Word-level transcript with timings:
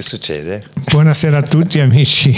Che 0.00 0.06
succede? 0.06 0.64
Buonasera 0.90 1.36
a 1.36 1.42
tutti 1.42 1.78
amici. 1.78 2.34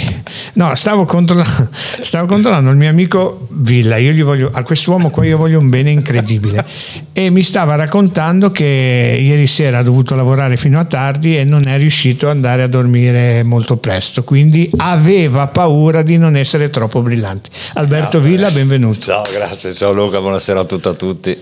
No, 0.55 0.75
stavo, 0.75 1.05
controll- 1.05 1.69
stavo 2.01 2.27
controllando 2.27 2.69
il 2.71 2.75
mio 2.75 2.89
amico 2.89 3.47
Villa, 3.51 3.95
io 3.95 4.25
voglio, 4.25 4.49
a 4.51 4.63
quest'uomo 4.63 5.09
qua 5.09 5.23
io 5.23 5.37
voglio 5.37 5.59
un 5.59 5.69
bene 5.69 5.89
incredibile 5.89 6.65
e 7.13 7.29
mi 7.29 7.41
stava 7.41 7.75
raccontando 7.75 8.51
che 8.51 9.17
ieri 9.17 9.47
sera 9.47 9.77
ha 9.77 9.81
dovuto 9.81 10.13
lavorare 10.13 10.57
fino 10.57 10.77
a 10.77 10.83
tardi 10.83 11.37
e 11.37 11.45
non 11.45 11.65
è 11.65 11.77
riuscito 11.77 12.25
ad 12.25 12.35
andare 12.35 12.63
a 12.63 12.67
dormire 12.67 13.43
molto 13.43 13.77
presto, 13.77 14.25
quindi 14.25 14.69
aveva 14.75 15.47
paura 15.47 16.03
di 16.03 16.17
non 16.17 16.35
essere 16.35 16.69
troppo 16.69 16.99
brillante. 16.99 17.49
Alberto 17.75 18.17
No, 18.17 18.25
Villa, 18.25 18.49
eh, 18.49 18.51
benvenuto. 18.51 18.99
Ciao, 18.99 19.23
grazie, 19.31 19.73
ciao 19.73 19.93
Luca, 19.93 20.19
buonasera 20.19 20.59
a 20.59 20.65
tutti 20.65 20.87
a 20.89 20.93
tutti. 20.93 21.41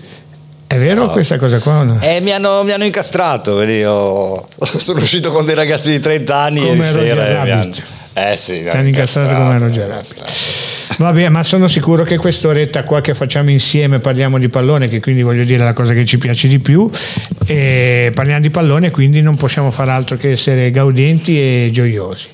È 0.72 0.78
vero 0.78 1.08
questa 1.10 1.36
cosa 1.36 1.58
qua? 1.58 1.82
no? 1.82 1.98
Eh, 2.00 2.20
mi, 2.20 2.32
hanno, 2.32 2.62
mi 2.64 2.72
hanno 2.72 2.84
incastrato, 2.84 3.56
vedi, 3.56 3.74
io 3.78 4.46
sono 4.78 4.98
uscito 5.00 5.30
con 5.30 5.44
dei 5.44 5.54
ragazzi 5.54 5.90
di 5.90 6.00
30 6.00 6.36
anni 6.36 6.60
Come 6.60 6.76
Roger 6.76 7.16
sera. 7.16 7.40
e 7.40 7.44
mi 7.44 7.50
hanno-. 7.50 7.74
Eh 8.14 8.36
sì, 8.36 8.52
mi 8.60 8.68
hanno 8.68 8.78
hanno 8.78 8.88
incastrato 8.88 9.34
come 9.34 9.58
Roger 9.58 9.86
Rabbit. 9.88 10.16
incastrato. 10.16 10.70
Vabbè, 10.98 11.28
ma 11.30 11.42
sono 11.42 11.68
sicuro 11.68 12.04
che 12.04 12.16
quest'oretta 12.18 12.84
qua 12.84 13.00
che 13.00 13.14
facciamo 13.14 13.50
insieme 13.50 13.98
parliamo 13.98 14.38
di 14.38 14.48
pallone, 14.48 14.88
che 14.88 15.00
quindi 15.00 15.22
voglio 15.22 15.44
dire 15.44 15.64
la 15.64 15.72
cosa 15.72 15.94
che 15.94 16.04
ci 16.04 16.18
piace 16.18 16.48
di 16.48 16.58
più, 16.58 16.88
e 17.46 18.12
parliamo 18.14 18.40
di 18.40 18.50
pallone, 18.50 18.90
quindi 18.90 19.20
non 19.22 19.36
possiamo 19.36 19.70
fare 19.70 19.90
altro 19.90 20.16
che 20.16 20.32
essere 20.32 20.70
gaudenti 20.70 21.38
e 21.38 21.70
gioiosi. 21.72 22.28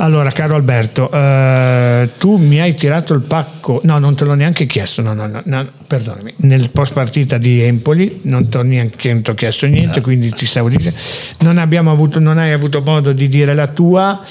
Allora, 0.00 0.30
caro 0.30 0.54
Alberto, 0.54 1.10
eh, 1.10 2.10
tu 2.18 2.36
mi 2.36 2.60
hai 2.60 2.74
tirato 2.76 3.14
il 3.14 3.22
pacco, 3.22 3.80
no, 3.82 3.98
non 3.98 4.14
te 4.14 4.24
l'ho 4.24 4.34
neanche 4.34 4.64
chiesto, 4.64 5.02
no, 5.02 5.12
no, 5.12 5.26
no, 5.26 5.42
no, 5.44 5.66
perdonami, 5.88 6.34
nel 6.36 6.70
post 6.70 6.92
partita 6.92 7.36
di 7.36 7.62
Empoli 7.62 8.20
non 8.22 8.48
ti 8.48 8.56
ho 8.58 8.62
neanche 8.62 9.20
chiesto 9.34 9.66
niente, 9.66 10.00
quindi 10.00 10.30
ti 10.30 10.46
stavo 10.46 10.68
dicendo, 10.68 10.96
non, 11.40 11.58
abbiamo 11.58 11.90
avuto, 11.90 12.20
non 12.20 12.38
hai 12.38 12.52
avuto 12.52 12.80
modo 12.80 13.12
di 13.12 13.26
dire 13.26 13.54
la 13.54 13.66
tua. 13.66 14.24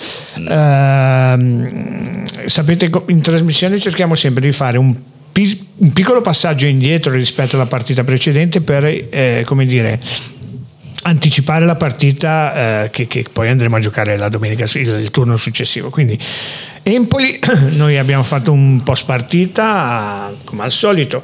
Ehm, 0.49 2.23
sapete, 2.45 2.89
in 3.07 3.19
trasmissione 3.19 3.77
cerchiamo 3.77 4.15
sempre 4.15 4.43
di 4.43 4.53
fare 4.53 4.77
un, 4.77 4.95
un 4.95 5.91
piccolo 5.91 6.21
passaggio 6.21 6.65
indietro 6.65 7.11
rispetto 7.11 7.57
alla 7.57 7.65
partita 7.65 8.05
precedente 8.05 8.61
per, 8.61 8.85
eh, 8.85 9.43
come 9.45 9.65
dire, 9.65 9.99
anticipare 11.07 11.65
la 11.65 11.75
partita 11.75 12.83
eh, 12.83 12.89
che, 12.89 13.07
che 13.07 13.25
poi 13.31 13.47
andremo 13.49 13.77
a 13.77 13.79
giocare 13.79 14.17
la 14.17 14.29
domenica, 14.29 14.65
il, 14.65 14.87
il 14.87 15.11
turno 15.11 15.37
successivo. 15.37 15.89
Quindi 15.89 16.19
Empoli, 16.83 17.37
noi 17.75 17.97
abbiamo 17.97 18.23
fatto 18.23 18.53
un 18.53 18.81
post 18.81 19.05
partita 19.05 20.33
come 20.45 20.63
al 20.63 20.71
solito. 20.71 21.21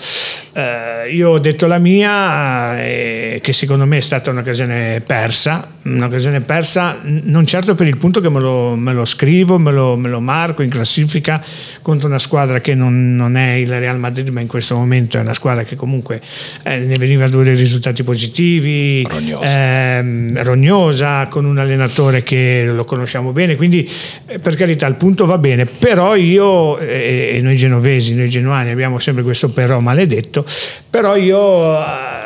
Eh, 0.51 1.09
io 1.13 1.29
ho 1.29 1.39
detto 1.39 1.67
la 1.67 1.77
mia, 1.77 2.77
eh, 2.83 3.39
che 3.41 3.53
secondo 3.53 3.85
me 3.85 3.95
è 3.95 4.01
stata 4.01 4.29
un'occasione 4.29 5.01
persa, 5.05 5.65
un'occasione 5.83 6.41
persa 6.41 6.99
non 7.03 7.45
certo 7.45 7.75
per 7.75 7.87
il 7.87 7.97
punto 7.97 8.21
che 8.21 8.29
me 8.29 8.39
lo, 8.39 8.75
me 8.75 8.93
lo 8.93 9.05
scrivo, 9.05 9.57
me 9.59 9.71
lo, 9.71 9.95
me 9.97 10.09
lo 10.09 10.19
marco 10.19 10.61
in 10.61 10.69
classifica 10.69 11.43
contro 11.81 12.07
una 12.07 12.19
squadra 12.19 12.61
che 12.61 12.73
non, 12.73 13.15
non 13.15 13.35
è 13.35 13.53
il 13.53 13.67
Real 13.79 13.99
Madrid, 13.99 14.29
ma 14.29 14.39
in 14.39 14.47
questo 14.47 14.75
momento 14.75 15.17
è 15.17 15.21
una 15.21 15.33
squadra 15.33 15.63
che 15.63 15.75
comunque 15.75 16.21
eh, 16.63 16.79
ne 16.79 16.97
veniva 16.97 17.27
due 17.27 17.53
risultati 17.53 18.03
positivi, 18.03 19.05
Rognosa. 19.07 19.57
ehm, 19.57 20.43
rognosa, 20.43 21.27
con 21.27 21.45
un 21.45 21.57
allenatore 21.57 22.23
che 22.23 22.65
lo 22.65 22.85
conosciamo 22.85 23.31
bene, 23.31 23.55
quindi 23.55 23.89
eh, 24.25 24.39
per 24.39 24.55
carità 24.55 24.87
il 24.87 24.95
punto 24.95 25.25
va 25.25 25.37
bene, 25.37 25.65
però 25.65 26.15
io 26.15 26.77
eh, 26.77 27.33
e 27.35 27.41
noi 27.41 27.57
genovesi, 27.57 28.15
noi 28.15 28.29
genuani 28.29 28.69
abbiamo 28.71 28.99
sempre 28.99 29.23
questo 29.23 29.49
però 29.49 29.79
maledetto, 29.79 30.45
però 30.89 31.15
io 31.15 31.77
eh, 31.77 32.22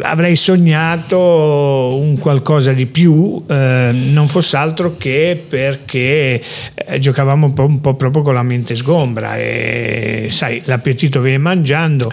avrei 0.00 0.36
sognato 0.36 1.18
un 2.00 2.18
qualcosa 2.18 2.72
di 2.72 2.86
più, 2.86 3.42
eh, 3.48 3.90
non 4.12 4.28
fosse 4.28 4.56
altro 4.56 4.96
che 4.96 5.42
perché 5.48 6.42
eh, 6.74 6.98
giocavamo 6.98 7.46
un 7.46 7.52
po', 7.52 7.64
un 7.64 7.80
po' 7.80 7.94
proprio 7.94 8.22
con 8.22 8.34
la 8.34 8.42
mente 8.42 8.74
sgombra 8.74 9.36
e 9.36 10.28
sai, 10.30 10.60
l'appetito 10.64 11.20
viene 11.20 11.38
mangiando. 11.38 12.10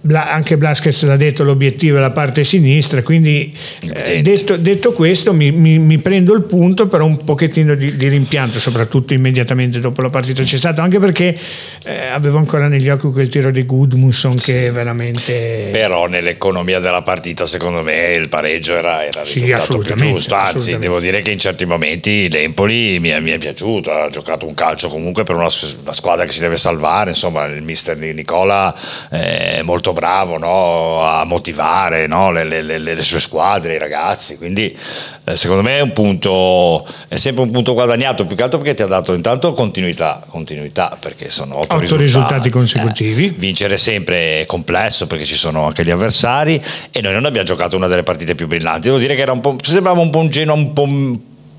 Bla- 0.00 0.30
anche 0.30 0.56
Blasquez 0.56 1.02
l'ha 1.04 1.16
detto, 1.16 1.42
l'obiettivo 1.42 1.96
è 1.96 2.00
la 2.00 2.10
parte 2.10 2.44
sinistra, 2.44 3.02
quindi 3.02 3.52
eh, 3.92 4.22
detto, 4.22 4.56
detto 4.56 4.92
questo 4.92 5.32
mi, 5.32 5.50
mi- 5.50 5.80
mi 5.80 5.98
prendo 5.98 6.32
il 6.34 6.42
punto, 6.42 6.86
però 6.86 7.04
un 7.04 7.24
pochettino 7.24 7.74
di, 7.74 7.96
di 7.96 8.06
rimpianto, 8.06 8.60
soprattutto 8.60 9.14
immediatamente 9.14 9.80
dopo 9.80 10.02
la 10.02 10.10
partita 10.10 10.44
c'è 10.44 10.58
stato, 10.58 10.80
anche 10.80 11.00
perché 11.00 11.36
eh, 11.84 12.06
avevo 12.12 12.38
ancora 12.38 12.68
negli 12.68 12.88
occhi 12.88 13.08
quel 13.08 13.28
tiro 13.28 13.50
di 13.50 13.64
Gudmundsson 13.64 14.36
che 14.36 14.70
veramente... 14.70 15.70
Però 15.72 16.06
nell'economia 16.06 16.78
della 16.78 17.02
partita, 17.02 17.44
secondo 17.46 17.82
me, 17.82 18.12
il 18.12 18.28
pareggio 18.28 18.76
era, 18.76 19.04
era 19.04 19.22
il 19.22 19.26
Sì, 19.26 19.40
risultato 19.40 19.78
più 19.78 19.94
giusto. 19.94 20.34
Anzi, 20.36 20.78
devo 20.78 21.00
dire 21.00 21.22
che 21.22 21.32
in 21.32 21.38
certi 21.38 21.64
momenti 21.64 22.30
l'Empoli 22.30 23.00
mi 23.00 23.08
è, 23.08 23.18
mi 23.18 23.30
è 23.30 23.38
piaciuto. 23.38 23.90
Ha 23.90 24.08
giocato 24.10 24.46
un 24.46 24.54
calcio 24.54 24.88
comunque 24.88 25.24
per 25.24 25.34
una, 25.34 25.48
una 25.82 25.92
squadra 25.92 26.24
che 26.24 26.30
si 26.32 26.40
deve 26.40 26.56
salvare. 26.56 27.10
Insomma, 27.10 27.44
il 27.46 27.62
mister 27.62 27.96
Nicola 27.96 28.74
è 29.10 29.62
molto 29.62 29.94
bravo 29.96 30.36
no? 30.36 31.02
a 31.02 31.24
motivare 31.24 32.06
no? 32.06 32.30
le, 32.30 32.44
le- 32.44 32.62
le- 32.62 32.78
le 32.78 33.02
sue 33.02 33.18
squadre, 33.18 33.74
i 33.74 33.78
ragazzi. 33.78 34.36
Quindi, 34.36 34.76
eh, 35.24 35.36
secondo 35.36 35.62
me, 35.62 35.78
è 35.78 35.80
un 35.80 35.92
punto, 35.92 36.86
è 37.08 37.16
sempre 37.16 37.42
un 37.44 37.50
punto 37.50 37.72
guadagnato. 37.72 38.26
Più 38.26 38.36
che 38.36 38.42
altro 38.42 38.58
perché 38.58 38.74
ti 38.74 38.82
ha 38.82 38.86
dato 38.86 39.14
intanto 39.14 39.52
continuità, 39.52 40.22
continuità 40.28 40.96
perché 41.00 41.30
sono 41.30 41.58
otto, 41.58 41.76
Otto 41.76 41.96
risultati 41.96 42.50
consecutivi. 42.50 43.26
eh, 43.26 43.34
vincere 43.36 43.76
sempre 43.78 44.42
è 44.42 44.46
complesso 44.46 45.06
perché 45.06 45.24
ci 45.24 45.36
sono 45.36 45.64
anche 45.66 45.84
gli 45.84 45.90
avversari 45.90 46.62
e 46.90 47.00
noi 47.00 47.14
non 47.14 47.24
abbiamo 47.24 47.46
giocato 47.46 47.74
una 47.76 47.86
delle 47.86 48.02
partite 48.02 48.34
più 48.34 48.46
brillanti. 48.46 48.86
Devo 48.88 48.98
dire 48.98 49.14
che 49.14 49.22
era 49.22 49.32
un 49.32 49.40
po', 49.40 49.56
sembrava 49.62 50.00
un 50.00 50.10
po' 50.10 50.18
un 50.18 50.28
Genoa 50.28 50.54
un 50.54 50.72
po', 50.74 50.86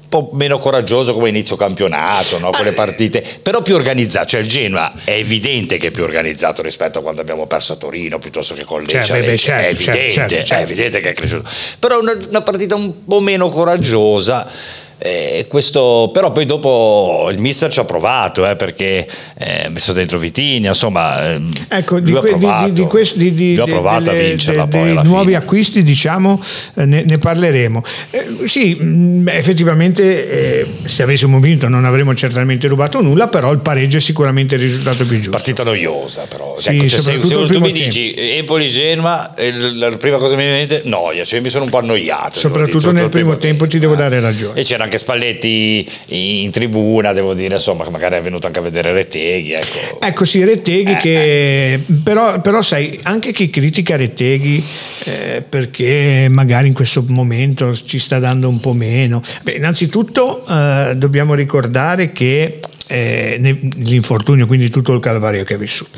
po' 0.10 0.30
meno 0.34 0.58
coraggioso 0.58 1.14
come 1.14 1.30
inizio 1.30 1.56
campionato, 1.56 2.40
no? 2.40 2.52
quelle 2.52 2.72
partite, 2.72 3.24
però 3.42 3.62
più 3.62 3.76
organizzato. 3.76 4.28
Cioè 4.28 4.42
il 4.42 4.48
Genoa 4.48 4.92
è 5.04 5.12
evidente 5.12 5.78
che 5.78 5.88
è 5.88 5.92
più 5.92 6.04
organizzato 6.04 6.62
rispetto 6.62 7.00
a 7.00 7.02
quando 7.02 7.22
abbiamo 7.22 7.46
perso 7.46 7.74
a 7.74 7.76
Torino 7.76 8.20
piuttosto 8.20 8.54
che 8.54 8.64
con 8.64 8.82
Lecce. 8.82 9.04
Certo, 9.04 9.26
Lecce. 9.26 9.54
è, 9.54 9.76
certo, 9.76 9.82
certo, 9.82 10.00
evidente, 10.00 10.12
certo, 10.12 10.36
certo. 10.36 10.54
è 10.54 10.62
evidente 10.62 11.00
che 11.00 11.10
è 11.10 11.14
cresciuto. 11.14 11.50
Però 11.80 12.00
una, 12.00 12.18
una 12.30 12.42
partita 12.42 12.76
un 12.76 13.06
po' 13.06 13.20
meno 13.20 13.50
coraggiosa. 13.50 14.86
Eh, 15.00 15.46
questo, 15.48 16.10
però 16.12 16.32
poi 16.32 16.46
dopo 16.46 17.28
il 17.32 17.40
mister 17.40 17.72
ci 17.72 17.80
ha 17.80 17.86
provato 17.86 18.48
eh, 18.48 18.56
perché 18.56 19.08
eh, 19.38 19.66
ha 19.66 19.70
messo 19.70 19.94
dentro 19.94 20.18
Vitigna 20.18 20.70
insomma 20.70 21.34
ehm, 21.34 21.50
Ecco, 21.68 22.00
di, 22.00 22.12
que- 22.12 22.22
provato, 22.32 22.72
di, 22.72 22.74
di 22.74 23.32
di, 23.32 23.34
di- 23.54 23.62
provato 23.66 24.12
delle- 24.12 24.20
a 24.26 24.30
vincerla 24.30 24.66
de- 24.66 24.78
poi 24.78 24.94
nuovi 25.04 25.26
fine. 25.26 25.36
acquisti, 25.38 25.84
diciamo, 25.84 26.42
eh, 26.76 26.86
ne, 26.86 27.04
ne 27.08 27.18
parleremo. 27.18 27.84
Eh, 28.12 28.28
sì, 28.46 28.76
mh, 28.76 29.24
beh, 29.24 29.34
effettivamente 29.34 30.62
eh, 30.62 30.68
se 30.86 31.04
avessimo 31.04 31.40
vinto 31.40 31.68
non 31.68 31.86
avremmo 31.86 32.14
certamente 32.16 32.68
rubato 32.68 33.02
nulla, 33.02 33.28
però 33.28 33.52
il 33.52 33.60
pareggio 33.60 33.98
è 33.98 34.02
sicuramente 34.02 34.56
il 34.56 34.62
risultato 34.62 35.06
più 35.06 35.16
giusto. 35.16 35.32
partita 35.32 35.64
noiosa 35.64 36.26
però 36.28 36.56
Sì, 36.58 36.70
Ecco, 36.76 36.88
cioè, 36.88 37.02
se, 37.02 37.12
se 37.22 37.30
tu 37.30 37.40
mi 37.42 37.48
tempo. 37.48 37.68
dici 37.68 38.14
Empoli 38.16 38.68
Genoa 38.68 39.36
eh, 39.36 39.52
la 39.76 39.96
prima 39.98 40.18
cosa 40.18 40.36
che 40.36 40.38
mi 40.38 40.44
viene 40.48 40.62
in 40.62 40.68
mente 40.68 40.90
noia 40.90 41.24
cioè 41.26 41.40
mi 41.40 41.50
sono 41.50 41.66
un 41.66 41.70
po' 41.70 41.78
annoiato 41.80 42.40
Soprattutto 42.40 42.92
nel 42.92 43.10
primo 43.10 43.38
tempo 43.38 43.68
ti 43.68 43.78
devo 43.80 43.94
eh. 43.94 43.98
dare 43.98 44.20
ragione. 44.20 44.60
e 44.60 44.64
c'era 44.64 44.87
anche 44.88 44.98
Spalletti 44.98 45.88
in 46.08 46.52
tribuna 46.52 47.14
devo 47.14 47.34
dire 47.34 47.56
insomma 47.56 47.88
magari 47.90 48.16
è 48.16 48.22
venuto 48.22 48.48
anche 48.48 48.60
a 48.60 48.64
vedere 48.64 48.92
Retteghi 48.94 49.52
ecco 49.52 50.06
Ecco 50.08 50.26
sì, 50.26 50.44
Retteghi 50.44 50.96
che 50.96 51.80
però, 52.04 52.40
però 52.42 52.62
sai, 52.62 52.98
anche 53.04 53.32
chi 53.32 53.50
critica 53.50 53.96
Retteghi 53.96 54.64
eh, 55.06 55.44
perché 55.48 56.28
magari 56.30 56.68
in 56.68 56.74
questo 56.74 57.04
momento 57.08 57.74
ci 57.74 58.00
sta 58.00 58.20
dando 58.20 58.48
un 58.48 58.60
po' 58.60 58.74
meno. 58.74 59.22
Beh, 59.44 59.54
innanzitutto 59.54 60.46
eh, 60.48 60.94
dobbiamo 60.96 61.34
ricordare 61.34 62.12
che 62.12 62.60
eh, 62.88 63.58
l'infortunio, 63.76 64.48
quindi 64.48 64.70
tutto 64.70 64.94
il 64.94 65.00
calvario 65.00 65.44
che 65.44 65.56
ha 65.56 65.58
vissuto. 65.58 65.98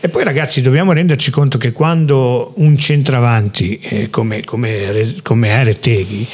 E 0.00 0.08
poi 0.08 0.22
ragazzi 0.22 0.62
dobbiamo 0.62 0.92
renderci 0.92 1.30
conto 1.32 1.58
che 1.58 1.72
quando 1.72 2.52
un 2.56 2.78
centravanti 2.78 3.80
eh, 3.82 4.10
come, 4.10 4.44
come, 4.44 5.16
come 5.22 5.48
è 5.48 5.64
Retteghi 5.64 6.26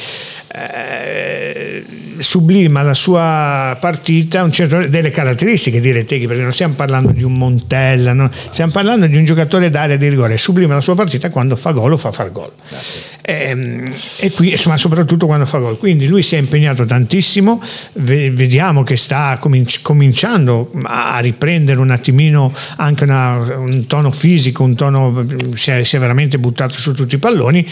eh, 0.55 1.85
sublima 2.17 2.81
la 2.81 2.93
sua 2.93 3.77
partita 3.79 4.43
un 4.43 4.51
certo- 4.51 4.87
delle 4.87 5.09
caratteristiche 5.09 5.79
di 5.79 5.91
Reteghi 5.91 6.27
perché 6.27 6.41
non 6.41 6.53
stiamo 6.53 6.75
parlando 6.75 7.11
di 7.11 7.23
un 7.23 7.33
Montella 7.33 8.13
no? 8.13 8.29
stiamo 8.31 8.71
parlando 8.71 9.07
di 9.07 9.17
un 9.17 9.25
giocatore 9.25 9.69
d'area 9.69 9.97
di 9.97 10.07
rigore 10.07 10.37
sublima 10.37 10.75
la 10.75 10.81
sua 10.81 10.95
partita 10.95 11.29
quando 11.29 11.55
fa 11.55 11.71
gol 11.71 11.91
o 11.93 11.97
fa 11.97 12.11
far 12.11 12.31
gol 12.31 12.51
Ehm, 12.71 13.14
e 13.27 14.31
qui 14.31 14.51
insomma 14.51 14.77
soprattutto 14.77 15.25
quando 15.25 15.45
fa 15.45 15.57
gol. 15.57 15.77
Quindi 15.77 16.07
lui 16.07 16.21
si 16.21 16.35
è 16.35 16.37
impegnato 16.37 16.85
tantissimo. 16.85 17.61
Ve- 17.93 18.29
vediamo 18.31 18.83
che 18.83 18.95
sta 18.95 19.37
cominci- 19.39 19.81
cominciando 19.81 20.71
a 20.83 21.17
riprendere 21.19 21.79
un 21.79 21.89
attimino 21.89 22.53
anche 22.77 23.03
una- 23.03 23.37
un 23.57 23.87
tono 23.87 24.11
fisico 24.11 24.63
un 24.63 24.75
tono 24.75 25.25
si 25.55 25.71
è, 25.71 25.83
si 25.83 25.95
è 25.95 25.99
veramente 25.99 26.37
buttato 26.37 26.75
su 26.75 26.93
tutti 26.93 27.15
i 27.15 27.17
palloni. 27.17 27.67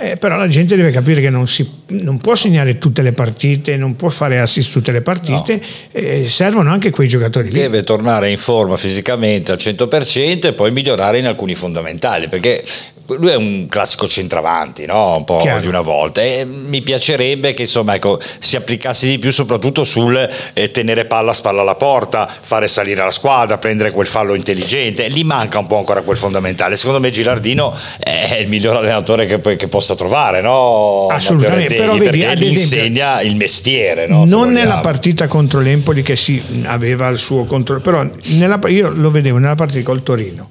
Eh, 0.00 0.16
però 0.16 0.36
la 0.36 0.48
gente 0.48 0.76
deve 0.76 0.90
capire 0.90 1.20
che 1.20 1.30
non, 1.30 1.46
si, 1.48 1.66
non 1.88 2.18
può 2.18 2.34
segnare 2.34 2.78
tutte 2.78 3.02
le 3.02 3.12
partite 3.12 3.76
non 3.76 3.96
può 3.96 4.08
fare 4.08 4.38
assist 4.40 4.72
tutte 4.72 4.92
le 4.92 5.00
partite 5.00 5.60
eh, 5.92 6.28
servono 6.28 6.70
anche 6.70 6.90
quei 6.90 7.08
giocatori 7.08 7.50
lì. 7.50 7.60
Deve 7.60 7.82
tornare 7.82 8.30
in 8.30 8.36
forma 8.38 8.76
fisicamente 8.76 9.52
al 9.52 9.58
100% 9.58 10.46
e 10.46 10.52
poi 10.52 10.70
migliorare 10.70 11.18
in 11.18 11.26
alcuni 11.26 11.54
fondamentali 11.54 12.28
perché 12.28 12.62
lui 13.16 13.30
è 13.30 13.36
un 13.36 13.66
classico 13.68 14.06
centravanti, 14.06 14.84
no? 14.84 15.16
un 15.16 15.24
po' 15.24 15.38
Chiaro. 15.38 15.60
di 15.60 15.66
una 15.66 15.80
volta 15.80 16.20
e 16.22 16.44
mi 16.44 16.82
piacerebbe 16.82 17.54
che 17.54 17.62
insomma, 17.62 17.94
ecco, 17.94 18.20
si 18.38 18.56
applicasse 18.56 19.06
di 19.06 19.18
più 19.18 19.32
soprattutto 19.32 19.84
sul 19.84 20.28
eh, 20.52 20.70
tenere 20.70 21.06
palla 21.06 21.30
a 21.30 21.34
spalla 21.34 21.62
alla 21.62 21.74
porta, 21.74 22.28
fare 22.28 22.68
salire 22.68 23.02
la 23.02 23.10
squadra, 23.10 23.56
prendere 23.56 23.92
quel 23.92 24.06
fallo 24.06 24.34
intelligente, 24.34 25.08
lì 25.08 25.24
manca 25.24 25.58
un 25.58 25.66
po' 25.66 25.78
ancora 25.78 26.02
quel 26.02 26.18
fondamentale, 26.18 26.76
secondo 26.76 27.00
me 27.00 27.10
Gilardino 27.10 27.74
è 27.98 28.36
il 28.40 28.48
miglior 28.48 28.76
allenatore 28.76 29.24
che, 29.24 29.56
che 29.56 29.68
possa 29.68 29.94
trovare, 29.94 30.42
no? 30.42 31.06
Assolutamente, 31.06 31.76
però 31.76 31.96
vedi, 31.96 32.24
ad 32.24 32.42
esempio, 32.42 32.60
insegna 32.60 33.20
il 33.22 33.36
mestiere. 33.36 34.06
No? 34.06 34.24
Non 34.26 34.50
nella 34.50 34.78
partita 34.78 35.26
contro 35.26 35.60
l'Empoli 35.60 36.02
che 36.02 36.16
si 36.16 36.42
aveva 36.64 37.08
il 37.08 37.18
suo 37.18 37.44
controllo, 37.44 37.80
però 37.80 38.06
nella, 38.34 38.58
io 38.66 38.90
lo 38.92 39.10
vedevo 39.10 39.38
nella 39.38 39.54
partita 39.54 39.84
col 39.84 40.02
Torino, 40.02 40.50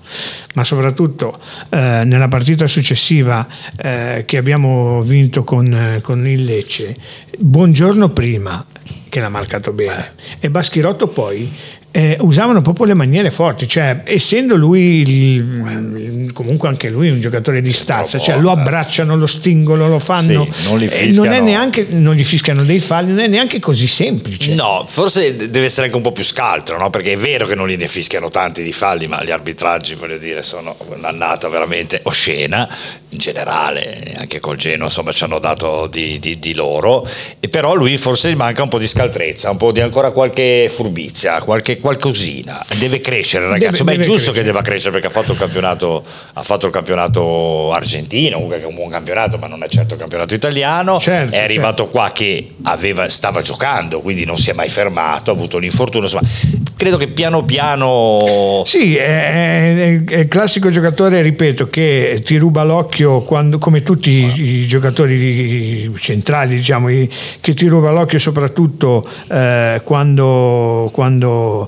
ma 0.56 0.63
soprattutto 0.63 1.38
eh, 1.69 2.04
nella 2.04 2.27
partita 2.27 2.45
successiva 2.67 3.47
eh, 3.75 4.23
che 4.25 4.38
abbiamo 4.38 5.01
vinto 5.01 5.44
con, 5.44 5.73
eh, 5.73 6.01
con 6.01 6.25
il 6.27 6.44
Lecce, 6.44 6.95
buongiorno 7.38 8.09
prima 8.09 8.65
che 9.09 9.19
l'ha 9.19 9.29
marcato 9.29 9.71
bene. 9.71 10.13
E 10.39 10.49
Baschirotto 10.49 11.07
poi 11.07 11.51
eh, 11.97 12.15
usavano 12.19 12.61
proprio 12.61 12.85
le 12.85 12.94
maniere 12.94 13.31
forti, 13.31 13.67
cioè 13.67 14.01
essendo 14.03 14.55
lui 14.55 15.01
il, 15.01 16.31
comunque 16.31 16.67
anche 16.67 16.91
lui 16.91 17.09
un 17.09 17.19
giocatore 17.19 17.59
di 17.59 17.71
stazza, 17.71 18.19
cioè 18.19 18.38
lo 18.38 18.51
abbracciano, 18.51 19.15
lo 19.15 19.25
stingono, 19.25 19.88
lo 19.88 19.97
fanno, 19.97 20.47
sì, 20.51 20.69
non, 20.69 20.81
eh, 20.83 21.09
non, 21.11 21.27
è 21.29 21.39
neanche, 21.39 21.88
non 21.89 22.13
gli 22.13 22.23
fischiano 22.23 22.61
dei 22.61 22.79
falli, 22.79 23.09
non 23.09 23.21
è 23.21 23.27
neanche 23.27 23.57
così 23.59 23.88
semplice. 23.88 24.53
No, 24.53 24.85
forse 24.88 25.35
deve 25.35 25.65
essere 25.65 25.88
anche 25.88 25.97
un 25.97 26.03
po' 26.03 26.11
più 26.11 26.23
scaltro, 26.23 26.77
no? 26.77 26.91
perché 26.91 27.13
è 27.13 27.17
vero 27.17 27.47
che 27.47 27.55
non 27.55 27.67
gli 27.67 27.77
ne 27.77 27.88
fischiano 27.88 28.29
tanti 28.29 28.61
di 28.61 28.73
falli, 28.73 29.07
ma 29.07 29.23
gli 29.23 29.31
arbitraggi, 29.31 29.95
voglio 29.95 30.19
dire, 30.19 30.44
sono 30.44 30.75
un'annata 30.95 31.47
veramente 31.47 32.01
oscena 32.03 32.69
in 33.17 33.19
generale, 33.19 34.13
anche 34.17 34.39
col 34.39 34.55
Genoa, 34.55 34.85
insomma, 34.85 35.11
ci 35.11 35.23
hanno 35.23 35.39
dato 35.39 35.87
di, 35.87 36.19
di, 36.19 36.39
di 36.39 36.53
loro, 36.53 37.05
e 37.39 37.49
però 37.49 37.73
lui 37.73 37.97
forse 37.97 38.31
gli 38.31 38.35
manca 38.35 38.61
un 38.61 38.69
po' 38.69 38.77
di 38.77 38.87
scaltrezza, 38.87 39.49
un 39.49 39.57
po' 39.57 39.71
di 39.71 39.81
ancora 39.81 40.11
qualche 40.11 40.69
furbizia, 40.73 41.41
qualche 41.41 41.79
qualcosina, 41.79 42.63
deve 42.77 42.99
crescere 42.99 43.47
ragazzi, 43.47 43.83
ma 43.83 43.91
è 43.91 43.95
giusto 43.95 44.13
crescere. 44.13 44.37
che 44.37 44.43
deva 44.43 44.61
crescere 44.61 44.91
perché 44.91 45.07
ha 45.07 45.09
fatto 45.09 45.31
il 45.33 45.37
campionato, 45.37 46.03
ha 46.33 46.43
fatto 46.43 46.67
il 46.67 46.71
campionato 46.71 47.73
argentino, 47.73 48.35
comunque 48.35 48.61
è 48.61 48.65
un 48.65 48.75
buon 48.75 48.89
campionato, 48.89 49.37
ma 49.37 49.47
non 49.47 49.63
è 49.63 49.67
certo 49.67 49.95
il 49.95 49.99
campionato 49.99 50.33
italiano, 50.33 50.99
certo, 50.99 51.33
è 51.33 51.39
arrivato 51.39 51.83
certo. 51.83 51.91
qua 51.91 52.11
che 52.13 52.51
aveva, 52.63 53.09
stava 53.09 53.41
giocando, 53.41 53.99
quindi 54.01 54.25
non 54.25 54.37
si 54.37 54.51
è 54.51 54.53
mai 54.53 54.69
fermato, 54.69 55.31
ha 55.31 55.33
avuto 55.33 55.57
l'infortunio, 55.57 56.07
insomma, 56.07 56.27
credo 56.75 56.97
che 56.97 57.07
piano 57.07 57.43
piano... 57.43 58.63
Sì, 58.65 58.95
è, 58.95 60.03
è 60.05 60.17
il 60.19 60.27
classico 60.27 60.69
giocatore, 60.69 61.21
ripeto, 61.21 61.67
che 61.67 62.21
ti 62.23 62.37
ruba 62.37 62.63
l'occhio 62.63 63.06
quando, 63.25 63.57
come 63.57 63.83
tutti 63.83 64.09
i, 64.09 64.62
i 64.62 64.68
giocatori 64.68 65.92
centrali, 65.98 66.56
diciamo, 66.56 66.88
che 66.88 67.54
ti 67.54 67.68
ruba 67.68 67.92
l'occhio 67.92 68.19
soprattutto 68.19 69.07
eh, 69.30 69.81
quando, 69.83 70.89
quando 70.92 71.68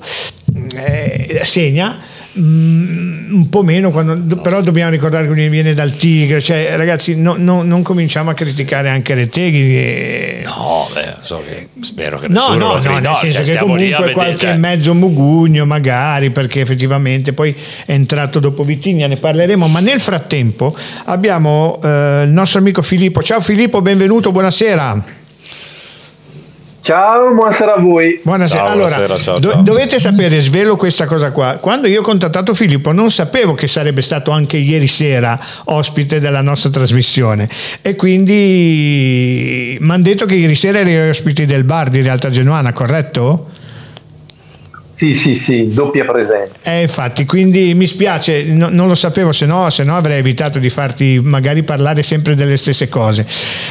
eh, 0.76 1.40
segna 1.44 1.98
mm, 2.40 3.34
un 3.34 3.48
po' 3.48 3.62
meno 3.62 3.90
quando, 3.90 4.36
però 4.36 4.60
dobbiamo 4.60 4.90
ricordare 4.90 5.30
che 5.30 5.48
viene 5.48 5.74
dal 5.74 5.96
Tigre 5.96 6.40
cioè 6.40 6.74
ragazzi 6.76 7.16
no, 7.16 7.34
no, 7.36 7.62
non 7.62 7.82
cominciamo 7.82 8.30
a 8.30 8.34
criticare 8.34 8.88
anche 8.88 9.14
Reteghi 9.14 9.76
e... 9.76 10.42
no 10.44 10.88
beh, 10.92 11.14
so 11.20 11.42
che, 11.46 11.68
spero 11.80 12.18
che 12.18 12.28
no 12.28 12.54
no, 12.54 12.78
no 12.82 12.98
nel 12.98 13.16
senso 13.16 13.44
cioè, 13.44 13.54
che 13.54 13.58
comunque 13.58 14.12
qualche 14.12 14.36
cioè... 14.36 14.56
mezzo 14.56 14.94
mugugno 14.94 15.66
magari 15.66 16.30
perché 16.30 16.60
effettivamente 16.60 17.32
poi 17.32 17.54
è 17.84 17.92
entrato 17.92 18.40
dopo 18.40 18.64
Vitigna 18.64 19.06
ne 19.06 19.16
parleremo 19.16 19.66
ma 19.68 19.80
nel 19.80 20.00
frattempo 20.00 20.76
abbiamo 21.04 21.78
eh, 21.82 22.22
il 22.24 22.30
nostro 22.30 22.58
amico 22.60 22.82
Filippo. 22.82 23.22
Ciao 23.22 23.40
Filippo 23.40 23.80
benvenuto 23.80 24.32
buonasera 24.32 25.18
Ciao, 26.82 27.34
buonasera 27.34 27.74
a 27.74 27.80
voi. 27.80 28.20
Buonasera. 28.22 28.62
Ciao, 28.62 28.72
allora, 28.72 28.96
buonasera, 28.96 29.18
ciao, 29.18 29.38
do- 29.38 29.60
dovete 29.62 29.98
sapere, 29.98 30.40
svelo 30.40 30.76
questa 30.76 31.04
cosa 31.04 31.30
qua. 31.30 31.58
Quando 31.60 31.86
io 31.86 32.00
ho 32.00 32.02
contattato 32.02 32.54
Filippo 32.54 32.90
non 32.92 33.10
sapevo 33.10 33.52
che 33.52 33.66
sarebbe 33.66 34.00
stato 34.00 34.30
anche 34.30 34.56
ieri 34.56 34.88
sera 34.88 35.38
ospite 35.64 36.20
della 36.20 36.40
nostra 36.40 36.70
trasmissione 36.70 37.48
e 37.82 37.96
quindi 37.96 39.76
mi 39.78 39.90
hanno 39.90 40.02
detto 40.02 40.24
che 40.24 40.34
ieri 40.34 40.54
sera 40.54 40.78
eri 40.78 41.10
ospite 41.10 41.44
del 41.44 41.64
bar 41.64 41.90
di 41.90 42.00
Realtà 42.00 42.30
Genuana, 42.30 42.72
corretto? 42.72 43.48
Sì, 45.00 45.14
sì, 45.14 45.32
sì, 45.32 45.70
doppia 45.72 46.04
presenza. 46.04 46.52
Eh, 46.62 46.82
infatti, 46.82 47.24
quindi 47.24 47.72
mi 47.72 47.86
spiace, 47.86 48.44
no, 48.44 48.68
non 48.68 48.86
lo 48.86 48.94
sapevo, 48.94 49.32
se 49.32 49.46
no, 49.46 49.70
se 49.70 49.82
no 49.82 49.96
avrei 49.96 50.18
evitato 50.18 50.58
di 50.58 50.68
farti 50.68 51.18
magari 51.22 51.62
parlare 51.62 52.02
sempre 52.02 52.34
delle 52.34 52.58
stesse 52.58 52.90
cose. 52.90 53.26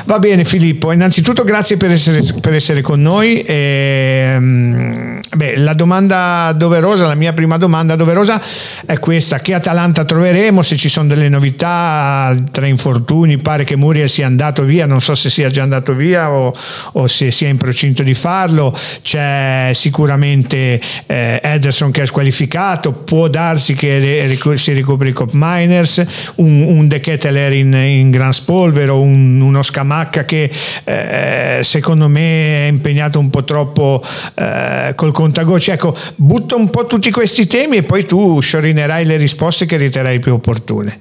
Va 0.05 0.17
bene 0.17 0.43
Filippo, 0.43 0.91
innanzitutto 0.91 1.43
grazie 1.43 1.77
per 1.77 1.91
essere, 1.91 2.23
per 2.41 2.55
essere 2.55 2.81
con 2.81 2.99
noi. 3.03 3.41
E, 3.41 4.33
um, 4.37 5.19
beh, 5.35 5.57
la 5.57 5.73
domanda 5.75 6.51
doverosa, 6.57 7.05
la 7.05 7.13
mia 7.13 7.31
prima 7.33 7.57
domanda 7.57 7.95
doverosa 7.95 8.41
è 8.87 8.97
questa, 8.97 9.37
che 9.37 9.53
Atalanta 9.53 10.05
troveremo, 10.05 10.63
se 10.63 10.77
ci 10.77 10.89
sono 10.89 11.09
delle 11.09 11.29
novità, 11.29 12.35
tra 12.49 12.65
infortuni, 12.65 13.37
pare 13.37 13.65
che 13.65 13.75
Muriel 13.75 14.09
sia 14.09 14.25
andato 14.25 14.63
via, 14.63 14.87
non 14.87 14.99
so 14.99 15.13
se 15.13 15.29
sia 15.29 15.51
già 15.51 15.61
andato 15.61 15.93
via 15.93 16.31
o, 16.31 16.51
o 16.93 17.05
se 17.05 17.29
sia 17.29 17.49
in 17.49 17.57
procinto 17.57 18.01
di 18.01 18.15
farlo, 18.15 18.75
c'è 19.03 19.69
sicuramente... 19.73 20.81
Eh, 21.05 21.17
eh, 21.19 21.39
Ederson 21.43 21.91
che 21.91 22.03
è 22.03 22.05
squalificato, 22.05 22.91
può 22.91 23.27
darsi 23.27 23.75
che 23.75 24.37
si 24.55 24.73
recuperi 24.73 25.11
Cop 25.11 25.31
Miners, 25.33 26.33
un, 26.35 26.61
un 26.61 26.87
De 26.87 26.99
Ketteler 26.99 27.53
in, 27.53 27.73
in 27.73 28.09
gran 28.09 28.31
spolvero, 28.31 28.99
un, 29.01 29.41
uno 29.41 29.61
Scamacca 29.61 30.25
che 30.25 30.49
eh, 30.83 31.59
secondo 31.63 32.07
me 32.07 32.65
è 32.65 32.67
impegnato 32.67 33.19
un 33.19 33.29
po' 33.29 33.43
troppo 33.43 34.01
eh, 34.35 34.93
col 34.95 35.11
contagocci. 35.11 35.71
Ecco, 35.71 35.95
butto 36.15 36.55
un 36.55 36.69
po' 36.69 36.85
tutti 36.85 37.11
questi 37.11 37.47
temi 37.47 37.77
e 37.77 37.83
poi 37.83 38.05
tu 38.05 38.39
sciorinerai 38.39 39.05
le 39.05 39.17
risposte 39.17 39.65
che 39.65 39.77
riterrai 39.77 40.19
più 40.19 40.33
opportune. 40.33 40.99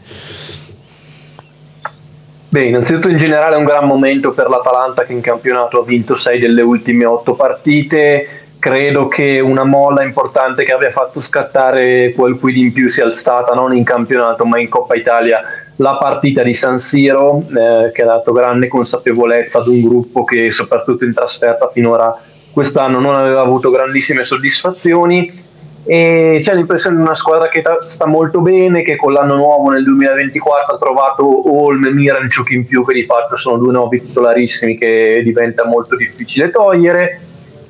Beh, 2.50 2.65
innanzitutto 2.65 3.09
in 3.09 3.19
generale 3.19 3.56
è 3.56 3.59
un 3.59 3.65
gran 3.65 3.87
momento 3.87 4.32
per 4.32 4.49
l'Atalanta 4.49 5.05
che 5.05 5.12
in 5.12 5.20
campionato 5.20 5.81
ha 5.81 5.85
vinto 5.85 6.15
6 6.15 6.38
delle 6.38 6.62
ultime 6.62 7.05
8 7.05 7.35
partite, 7.35 8.47
credo 8.58 9.06
che 9.06 9.40
una 9.40 9.64
molla 9.64 10.02
importante 10.02 10.64
che 10.64 10.72
abbia 10.72 10.90
fatto 10.90 11.20
scattare 11.20 12.12
quel 12.14 12.38
quid 12.38 12.56
in 12.56 12.72
più 12.72 12.88
sia 12.88 13.10
stata 13.12 13.55
non 13.55 13.75
in 13.75 13.84
campionato 13.84 14.44
ma 14.44 14.58
in 14.58 14.69
Coppa 14.69 14.94
Italia 14.94 15.43
la 15.76 15.96
partita 15.96 16.43
di 16.43 16.52
San 16.52 16.76
Siro 16.76 17.43
eh, 17.49 17.93
che 17.93 18.02
ha 18.02 18.06
dato 18.06 18.32
grande 18.32 18.69
consapevolezza 18.69 19.58
ad 19.58 19.69
un 19.69 19.81
gruppo 19.81 20.25
che 20.25 20.50
soprattutto 20.50 21.05
in 21.05 21.14
trasferta 21.14 21.69
finora 21.69 22.14
quest'anno 22.52 22.99
non 22.99 23.14
aveva 23.14 23.40
avuto 23.40 23.70
grandissime 23.70 24.24
soddisfazioni. 24.24 25.46
E 25.84 26.38
c'è 26.41 26.55
l'impressione 26.55 26.96
di 26.96 27.03
una 27.03 27.15
squadra 27.15 27.48
che 27.48 27.62
sta 27.84 28.06
molto 28.06 28.41
bene, 28.41 28.82
che 28.82 28.96
con 28.96 29.12
l'anno 29.12 29.36
nuovo 29.36 29.70
nel 29.70 29.84
2024 29.84 30.74
ha 30.74 30.79
trovato 30.79 31.62
Olm 31.62 31.86
e 31.86 31.93
Miranchuk 31.93 32.50
in 32.50 32.67
più 32.67 32.84
che 32.84 32.93
di 32.93 33.05
fatto 33.05 33.36
sono 33.36 33.56
due 33.56 33.72
nuovi 33.72 34.05
titolarissimi 34.05 34.77
che 34.77 35.22
diventa 35.24 35.65
molto 35.65 35.96
difficile 35.96 36.50
togliere 36.50 37.20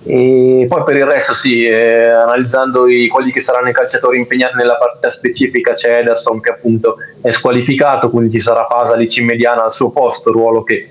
e 0.05 0.67
poi 0.69 0.85
per 0.85 0.97
il 0.97 1.05
resto 1.05 1.35
sì, 1.35 1.65
eh, 1.65 2.07
analizzando 2.09 2.87
i, 2.89 3.09
quelli 3.09 3.33
che 3.33 3.41
saranno 3.41 3.69
i 3.69 3.73
calciatori 3.73 4.19
impegnati 4.19 4.57
nella 4.57 4.77
partita 4.77 5.11
specifica 5.11 5.73
c'è 5.73 5.99
Ederson 5.99 6.41
che 6.41 6.51
appunto 6.51 6.97
è 7.21 7.31
squalificato, 7.31 8.09
quindi 8.09 8.33
ci 8.33 8.41
sarà 8.41 8.65
Pasalic 8.65 9.17
in 9.17 9.27
mediana 9.27 9.65
al 9.65 9.73
suo 9.73 9.91
posto, 9.91 10.31
ruolo 10.31 10.63
che 10.63 10.89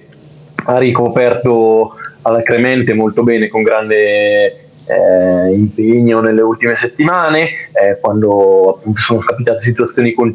ha 0.65 0.77
ricoperto 0.77 1.93
alacremente 2.23 2.93
molto 2.93 3.23
bene 3.23 3.47
con 3.47 3.63
grande 3.63 4.67
eh, 4.85 5.53
impegno 5.53 6.19
nelle 6.19 6.41
ultime 6.41 6.75
settimane, 6.75 7.49
eh, 7.71 7.97
quando 7.99 8.75
appunto 8.77 8.99
sono 8.99 9.19
capitate 9.19 9.59
situazioni 9.59 10.13
con 10.13 10.29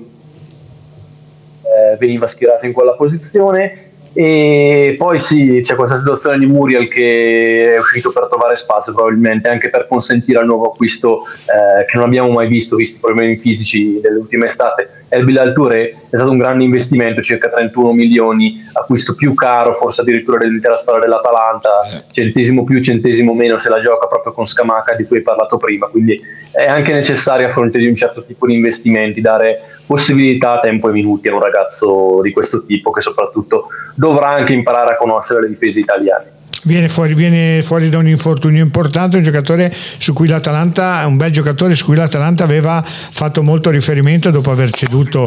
eh, 1.63 1.97
veniva 1.99 2.27
schierato 2.27 2.67
in 2.67 2.73
quella 2.73 2.95
posizione 2.95 3.92
e 4.15 4.95
poi 4.99 5.19
sì, 5.19 5.59
c'è 5.63 5.75
questa 5.75 5.97
situazione 5.97 6.39
di 6.39 6.47
Muriel 6.47 6.87
che 6.89 7.75
è 7.75 7.79
uscito 7.79 8.13
per 8.13 8.27
trovare 8.29 8.57
spazio 8.57 8.93
probabilmente 8.93 9.49
anche 9.49 9.71
per 9.71 9.87
consentire 9.89 10.39
al 10.39 10.47
nuovo 10.47 10.71
acquisto 10.71 11.23
eh, 11.27 11.85
che 11.87 11.97
non 11.97 12.07
abbiamo 12.07 12.31
mai 12.31 12.49
visto, 12.49 12.77
visti 12.77 12.97
i 12.97 13.01
problemi 13.01 13.39
fisici 13.39 14.01
dell'ultima 14.01 14.45
estate. 14.45 15.05
El 15.09 15.25
Bilal 15.25 15.53
Touré 15.55 15.97
è 16.13 16.17
stato 16.17 16.31
un 16.31 16.37
grande 16.37 16.65
investimento, 16.65 17.23
circa 17.23 17.49
31 17.49 17.93
milioni, 17.93 18.63
acquisto 18.75 19.15
più 19.15 19.33
caro 19.33 19.73
forse 19.73 20.03
addirittura 20.03 20.37
dell'intera 20.37 20.77
storia 20.77 21.01
dell'Atalanta, 21.01 22.05
centesimo 22.11 22.65
più, 22.65 22.83
centesimo 22.83 23.33
meno 23.33 23.57
se 23.57 23.71
la 23.71 23.79
gioca 23.79 24.07
proprio 24.07 24.35
con 24.35 24.45
Scamaca 24.45 24.95
di 24.95 25.05
cui 25.05 25.17
hai 25.17 25.23
parlato 25.23 25.57
prima, 25.57 25.87
quindi 25.87 26.21
è 26.53 26.67
anche 26.67 26.93
necessario 26.93 27.47
a 27.47 27.51
fronte 27.51 27.79
di 27.79 27.87
un 27.87 27.95
certo 27.95 28.23
tipo 28.25 28.47
di 28.47 28.53
investimenti 28.53 29.23
dare 29.23 29.61
possibilità, 29.87 30.61
tempo 30.61 30.91
e 30.91 30.93
minuti 30.93 31.29
a 31.29 31.35
un 31.35 31.41
ragazzo 31.41 32.21
di 32.21 32.31
questo 32.31 32.63
tipo 32.63 32.91
che 32.91 33.01
soprattutto 33.01 33.69
dovrà 33.95 34.29
anche 34.29 34.53
imparare 34.53 34.93
a 34.93 34.97
conoscere 34.97 35.41
le 35.41 35.49
difese 35.49 35.81
italiane. 35.81 36.41
Viene 36.65 36.89
fuori, 36.89 37.15
viene 37.15 37.61
fuori, 37.63 37.89
da 37.89 37.99
un 37.99 38.07
infortunio 38.07 38.63
importante, 38.63 39.17
un 39.17 39.25
giocatore 39.25 39.75
su 39.99 40.13
cui 40.13 40.29
l'Atalanta, 40.29 41.05
un 41.07 41.17
bel 41.17 41.33
giocatore 41.33 41.75
su 41.75 41.85
cui 41.85 41.97
l'Atalanta 41.97 42.45
aveva 42.45 42.81
fatto 42.85 43.43
molto 43.43 43.71
riferimento 43.71 44.31
dopo 44.31 44.53
aver 44.53 44.71
ceduto 44.71 45.25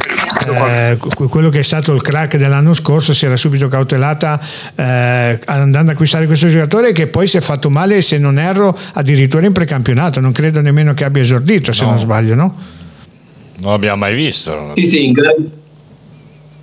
eh, 0.48 0.98
quello 1.28 1.50
che 1.50 1.60
è 1.60 1.64
stato 1.64 1.94
il 1.94 2.02
crack 2.02 2.38
dell'anno 2.38 2.74
scorso, 2.74 3.14
si 3.14 3.26
era 3.26 3.36
subito 3.36 3.68
cautelata 3.68 4.40
eh, 4.76 5.40
andando 5.46 5.92
a 5.92 5.94
acquistare 5.94 6.26
questo 6.26 6.48
giocatore 6.48 6.94
che 6.94 7.08
poi 7.08 7.28
si 7.28 7.36
è 7.36 7.42
fatto 7.42 7.70
male, 7.70 8.02
se 8.02 8.18
non 8.18 8.40
erro, 8.40 8.78
addirittura 8.94 9.46
in 9.46 9.52
precampionato, 9.52 10.22
non 10.22 10.32
credo 10.32 10.62
nemmeno 10.62 10.94
che 10.94 11.04
abbia 11.04 11.22
esordito 11.22 11.74
se 11.74 11.84
no. 11.84 11.90
non 11.92 12.00
sbaglio, 12.00 12.36
no? 12.36 12.56
Non 13.58 13.72
l'abbiamo 13.72 13.98
mai 13.98 14.16
visto. 14.16 14.72
Sì, 14.76 14.86
sì, 14.86 15.06
in 15.06 15.14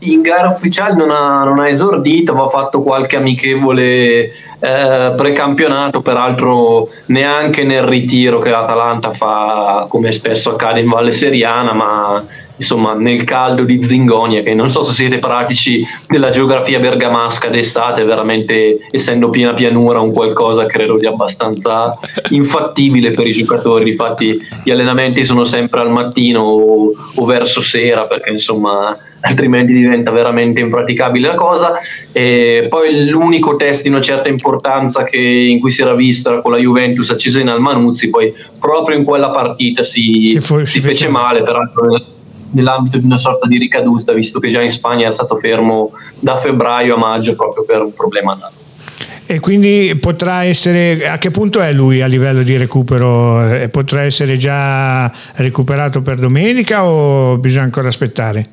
in 0.04 0.22
gara 0.22 0.48
ufficiale 0.48 0.94
non 0.94 1.10
ha, 1.10 1.44
non 1.44 1.58
ha 1.58 1.68
esordito, 1.68 2.32
aveva 2.32 2.48
fatto 2.48 2.82
qualche 2.82 3.16
amichevole 3.16 4.32
eh, 4.58 5.14
precampionato, 5.16 6.00
peraltro 6.00 6.88
neanche 7.06 7.62
nel 7.62 7.82
ritiro 7.82 8.38
che 8.40 8.50
l'Atalanta 8.50 9.12
fa 9.12 9.86
come 9.88 10.12
spesso 10.12 10.52
accade 10.52 10.80
in 10.80 10.88
Valle 10.88 11.12
Seriana, 11.12 11.72
ma 11.72 12.24
insomma 12.56 12.94
nel 12.94 13.24
caldo 13.24 13.64
di 13.64 13.82
Zingonia, 13.82 14.42
che 14.42 14.54
non 14.54 14.70
so 14.70 14.82
se 14.82 14.92
siete 14.92 15.18
pratici 15.18 15.84
della 16.06 16.30
geografia 16.30 16.78
bergamasca 16.78 17.48
d'estate, 17.48 18.04
veramente 18.04 18.78
essendo 18.90 19.30
piena 19.30 19.52
pianura 19.54 20.00
un 20.00 20.12
qualcosa 20.12 20.66
credo 20.66 20.96
di 20.96 21.06
abbastanza 21.06 21.98
infattibile 22.30 23.12
per 23.12 23.26
i 23.26 23.32
giocatori, 23.32 23.90
infatti 23.90 24.40
gli 24.64 24.70
allenamenti 24.70 25.24
sono 25.24 25.44
sempre 25.44 25.80
al 25.80 25.90
mattino 25.90 26.40
o, 26.40 26.92
o 27.14 27.24
verso 27.24 27.60
sera 27.60 28.06
perché 28.06 28.30
insomma 28.30 28.96
altrimenti 29.22 29.72
diventa 29.72 30.10
veramente 30.10 30.60
impraticabile 30.60 31.28
la 31.28 31.34
cosa. 31.34 31.72
E 32.12 32.66
poi 32.68 33.06
l'unico 33.08 33.56
test 33.56 33.82
di 33.82 33.88
una 33.88 34.00
certa 34.00 34.28
importanza 34.28 35.04
che, 35.04 35.18
in 35.18 35.60
cui 35.60 35.70
si 35.70 35.82
era 35.82 35.94
visto 35.94 36.30
era 36.30 36.40
con 36.40 36.52
la 36.52 36.58
Juventus 36.58 37.10
a 37.10 37.16
Cesena 37.16 37.52
al 37.52 37.60
Manuzzi, 37.60 38.10
poi 38.10 38.32
proprio 38.58 38.96
in 38.96 39.04
quella 39.04 39.30
partita 39.30 39.82
si, 39.82 40.26
si, 40.26 40.40
fu, 40.40 40.58
si, 40.60 40.66
si 40.66 40.80
fece 40.80 41.08
male, 41.08 41.42
peraltro 41.42 42.04
nell'ambito 42.52 42.98
di 42.98 43.04
una 43.04 43.16
sorta 43.16 43.46
di 43.46 43.58
ricaduta, 43.58 44.12
visto 44.12 44.40
che 44.40 44.48
già 44.48 44.62
in 44.62 44.70
Spagna 44.70 45.08
è 45.08 45.12
stato 45.12 45.36
fermo 45.36 45.92
da 46.18 46.36
febbraio 46.36 46.94
a 46.94 46.98
maggio 46.98 47.34
proprio 47.34 47.64
per 47.64 47.82
un 47.82 47.92
problema 47.92 48.32
analogo. 48.32 48.60
E 49.24 49.40
quindi 49.40 49.96
potrà 49.98 50.44
essere, 50.44 51.08
a 51.08 51.16
che 51.16 51.30
punto 51.30 51.60
è 51.60 51.72
lui 51.72 52.02
a 52.02 52.06
livello 52.06 52.42
di 52.42 52.56
recupero? 52.56 53.54
Eh, 53.54 53.68
potrà 53.68 54.02
essere 54.02 54.36
già 54.36 55.10
recuperato 55.34 56.02
per 56.02 56.18
domenica 56.18 56.84
o 56.84 57.38
bisogna 57.38 57.64
ancora 57.64 57.88
aspettare? 57.88 58.44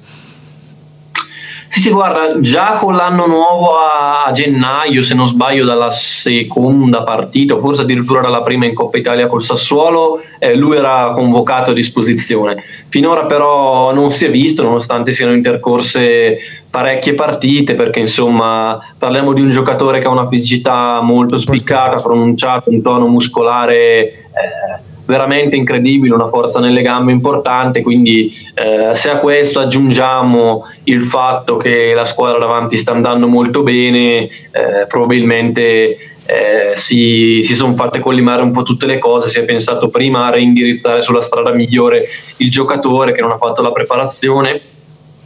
Sì, 1.71 1.81
sì, 1.81 1.91
guarda, 1.91 2.39
già 2.39 2.77
con 2.79 2.95
l'anno 2.95 3.27
nuovo 3.27 3.77
a 3.77 4.31
gennaio, 4.31 5.03
se 5.03 5.13
non 5.13 5.27
sbaglio, 5.27 5.65
dalla 5.65 5.91
seconda 5.91 7.03
partita, 7.03 7.53
o 7.53 7.59
forse 7.59 7.83
addirittura 7.83 8.21
dalla 8.21 8.41
prima 8.41 8.65
in 8.65 8.73
Coppa 8.73 8.97
Italia 8.97 9.27
col 9.27 9.43
Sassuolo, 9.43 10.19
eh, 10.39 10.55
lui 10.55 10.77
era 10.77 11.11
convocato 11.13 11.69
a 11.69 11.75
disposizione. 11.75 12.63
Finora 12.89 13.25
però 13.25 13.93
non 13.93 14.09
si 14.09 14.25
è 14.25 14.31
visto, 14.31 14.63
nonostante 14.63 15.11
siano 15.11 15.31
intercorse 15.33 16.37
parecchie 16.71 17.13
partite, 17.13 17.75
perché 17.75 17.99
insomma 17.99 18.79
parliamo 18.97 19.33
di 19.33 19.41
un 19.41 19.51
giocatore 19.51 19.99
che 19.99 20.07
ha 20.07 20.11
una 20.11 20.25
fisicità 20.25 21.01
molto 21.01 21.37
spiccata, 21.37 22.01
pronunciata, 22.01 22.71
un 22.71 22.81
tono 22.81 23.05
muscolare. 23.05 23.77
Eh, 23.77 24.87
veramente 25.09 25.55
incredibile, 25.55 26.13
una 26.13 26.27
forza 26.27 26.59
nelle 26.59 26.83
gambe 26.83 27.11
importante, 27.11 27.81
quindi 27.81 28.31
eh, 28.53 28.95
se 28.95 29.09
a 29.09 29.17
questo 29.17 29.59
aggiungiamo 29.59 30.67
il 30.83 31.01
fatto 31.01 31.57
che 31.57 31.93
la 31.95 32.05
squadra 32.05 32.37
davanti 32.37 32.77
sta 32.77 32.91
andando 32.91 33.27
molto 33.27 33.63
bene, 33.63 34.25
eh, 34.25 34.85
probabilmente 34.87 35.97
eh, 36.27 36.73
si, 36.75 37.41
si 37.43 37.55
sono 37.55 37.73
fatte 37.73 37.97
collimare 37.99 38.43
un 38.43 38.51
po' 38.51 38.61
tutte 38.61 38.85
le 38.85 38.99
cose, 38.99 39.29
si 39.29 39.39
è 39.39 39.45
pensato 39.45 39.89
prima 39.89 40.27
a 40.27 40.29
reindirizzare 40.29 41.01
sulla 41.01 41.21
strada 41.21 41.53
migliore 41.53 42.07
il 42.37 42.51
giocatore 42.51 43.11
che 43.11 43.21
non 43.21 43.31
ha 43.31 43.37
fatto 43.37 43.63
la 43.63 43.71
preparazione, 43.71 44.61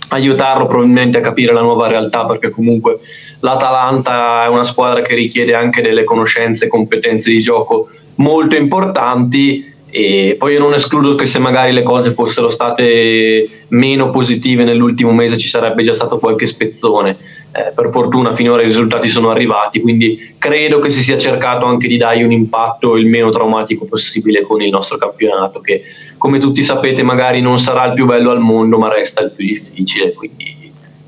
aiutarlo 0.07 0.65
probabilmente 0.65 1.17
a 1.17 1.21
capire 1.21 1.51
la 1.51 1.61
nuova 1.61 1.89
realtà 1.89 2.25
perché 2.25 2.51
comunque 2.51 2.99
l'Atalanta 3.41 4.45
è 4.45 4.47
una 4.47 4.63
squadra 4.63 5.01
che 5.01 5.13
richiede 5.13 5.53
anche 5.53 5.81
delle 5.81 6.05
conoscenze 6.05 6.65
e 6.65 6.69
competenze 6.69 7.29
di 7.29 7.41
gioco 7.41 7.89
molto 8.15 8.55
importanti 8.55 9.72
e 9.95 10.38
poi 10.39 10.53
io 10.53 10.59
non 10.59 10.73
escludo 10.73 11.13
che 11.13 11.27
se 11.27 11.38
magari 11.38 11.71
le 11.71 11.83
cose 11.83 12.13
fossero 12.13 12.50
state 12.50 13.65
meno 13.67 14.09
positive 14.09 14.63
nell'ultimo 14.63 15.12
mese 15.12 15.38
ci 15.38 15.47
sarebbe 15.47 15.83
già 15.83 15.93
stato 15.93 16.17
qualche 16.17 16.47
spezzone. 16.47 17.15
Eh, 17.51 17.71
per 17.75 17.91
fortuna 17.91 18.33
finora 18.33 18.63
i 18.63 18.65
risultati 18.65 19.07
sono 19.07 19.29
arrivati, 19.29 19.81
quindi 19.81 20.33
credo 20.39 20.79
che 20.79 20.89
si 20.89 21.03
sia 21.03 21.15
cercato 21.15 21.67
anche 21.67 21.88
di 21.88 21.97
dargli 21.97 22.23
un 22.23 22.31
impatto 22.31 22.97
il 22.97 23.05
meno 23.05 23.29
traumatico 23.29 23.85
possibile 23.85 24.41
con 24.41 24.63
il 24.63 24.71
nostro 24.71 24.97
campionato, 24.97 25.59
che 25.59 25.83
come 26.17 26.39
tutti 26.39 26.63
sapete 26.63 27.03
magari 27.03 27.39
non 27.39 27.59
sarà 27.59 27.85
il 27.85 27.93
più 27.93 28.05
bello 28.05 28.31
al 28.31 28.39
mondo, 28.39 28.79
ma 28.79 28.91
resta 28.91 29.21
il 29.21 29.29
più 29.29 29.45
difficile. 29.45 30.13
Quindi 30.13 30.52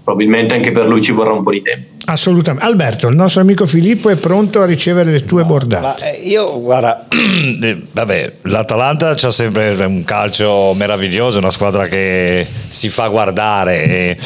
probabilmente 0.06 0.54
anche 0.54 0.72
per 0.72 0.86
lui 0.86 1.02
ci 1.02 1.12
vorrà 1.12 1.34
un 1.34 1.44
po' 1.44 1.50
di 1.50 1.64
tempo. 1.64 1.88
Assolutamente. 2.06 2.64
Alberto, 2.64 3.08
il 3.08 3.16
nostro 3.16 3.42
amico 3.42 3.66
Filippo 3.66 4.10
è 4.10 4.16
pronto 4.16 4.62
a 4.62 4.66
ricevere 4.66 5.10
le 5.12 5.26
tue 5.26 5.42
no, 5.42 5.48
bordate. 5.48 6.20
Eh, 6.20 6.28
io, 6.28 6.62
guarda, 6.62 7.08
eh, 7.10 7.82
vabbè, 7.92 8.34
l'Atalanta 8.44 9.16
c'ha 9.16 9.32
sempre 9.32 9.74
un 9.84 10.04
calcio 10.04 10.74
meraviglioso, 10.76 11.40
una 11.40 11.50
squadra 11.50 11.88
che 11.88 12.46
si 12.68 12.90
fa 12.90 13.08
guardare 13.08 13.84
e, 13.84 14.18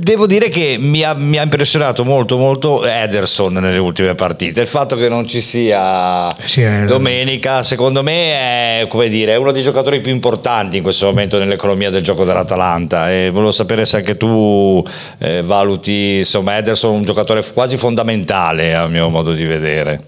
devo 0.00 0.26
dire 0.26 0.48
che 0.48 0.78
mi 0.80 1.02
ha, 1.02 1.12
mi 1.12 1.36
ha, 1.36 1.42
impressionato 1.42 2.06
molto 2.06 2.38
molto 2.38 2.86
Ederson 2.86 3.52
nelle 3.52 3.76
ultime 3.76 4.14
partite. 4.14 4.62
Il 4.62 4.66
fatto 4.66 4.96
che 4.96 5.10
non 5.10 5.26
ci 5.26 5.42
sia 5.42 6.34
sì, 6.42 6.66
domenica 6.86 7.62
secondo 7.62 8.02
me 8.02 8.80
è 8.80 8.86
come 8.88 9.10
dire, 9.10 9.36
uno 9.36 9.52
dei 9.52 9.62
giocatori 9.62 10.00
più 10.00 10.10
importanti 10.10 10.78
in 10.78 10.82
questo 10.82 11.04
momento 11.04 11.38
nell'economia 11.38 11.90
del 11.90 12.02
gioco 12.02 12.24
dell'Atalanta. 12.24 13.12
E 13.12 13.28
volevo 13.30 13.52
sapere 13.52 13.84
se 13.84 13.98
anche 13.98 14.16
tu 14.16 14.82
eh, 15.18 15.42
valuti 15.42 16.16
insomma 16.18 16.56
Ederson 16.56 16.94
un 16.94 17.02
giocatore 17.04 17.44
quasi 17.52 17.76
fondamentale 17.76 18.74
a 18.74 18.86
mio 18.86 19.10
modo 19.10 19.34
di 19.34 19.44
vedere. 19.44 20.02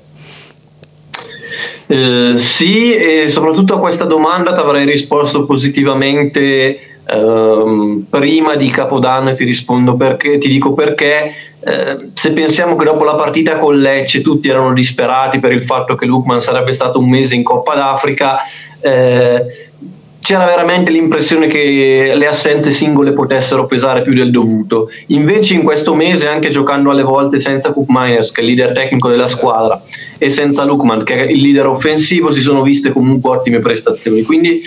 Eh, 1.86 2.36
sì 2.38 2.94
e 2.94 3.28
soprattutto 3.28 3.74
a 3.74 3.78
questa 3.78 4.04
domanda 4.04 4.54
ti 4.54 4.60
avrei 4.60 4.86
risposto 4.86 5.44
positivamente 5.44 6.91
Uh, 7.04 8.06
prima 8.08 8.54
di 8.54 8.70
Capodanno 8.70 9.34
ti 9.34 9.44
rispondo 9.44 9.96
perché, 9.96 10.38
ti 10.38 10.48
dico 10.48 10.72
perché. 10.72 11.32
Uh, 11.60 12.10
se 12.14 12.32
pensiamo 12.32 12.76
che 12.76 12.84
dopo 12.84 13.04
la 13.04 13.14
partita 13.14 13.56
con 13.58 13.78
Lecce 13.78 14.20
tutti 14.20 14.48
erano 14.48 14.72
disperati 14.72 15.38
per 15.38 15.52
il 15.52 15.64
fatto 15.64 15.94
che 15.94 16.06
Lukman 16.06 16.40
sarebbe 16.40 16.72
stato 16.72 16.98
un 16.98 17.08
mese 17.08 17.34
in 17.34 17.42
Coppa 17.42 17.74
d'Africa, 17.74 18.38
uh, 18.80 19.70
c'era 20.22 20.44
veramente 20.44 20.92
l'impressione 20.92 21.48
che 21.48 22.12
le 22.14 22.26
assenze 22.28 22.70
singole 22.70 23.12
potessero 23.12 23.66
pesare 23.66 24.02
più 24.02 24.14
del 24.14 24.30
dovuto. 24.30 24.88
Invece 25.08 25.54
in 25.54 25.64
questo 25.64 25.94
mese, 25.94 26.28
anche 26.28 26.48
giocando 26.48 26.90
alle 26.90 27.02
volte 27.02 27.40
senza 27.40 27.72
Cook 27.72 27.86
Miners, 27.88 28.30
che 28.30 28.40
è 28.40 28.44
il 28.44 28.54
leader 28.54 28.72
tecnico 28.72 29.08
della 29.08 29.26
squadra, 29.26 29.82
e 30.18 30.30
senza 30.30 30.62
Lukman, 30.62 31.02
che 31.02 31.16
è 31.16 31.22
il 31.24 31.40
leader 31.40 31.66
offensivo, 31.66 32.30
si 32.30 32.40
sono 32.40 32.62
viste 32.62 32.92
comunque 32.92 33.30
ottime 33.30 33.58
prestazioni. 33.58 34.22
Quindi 34.22 34.62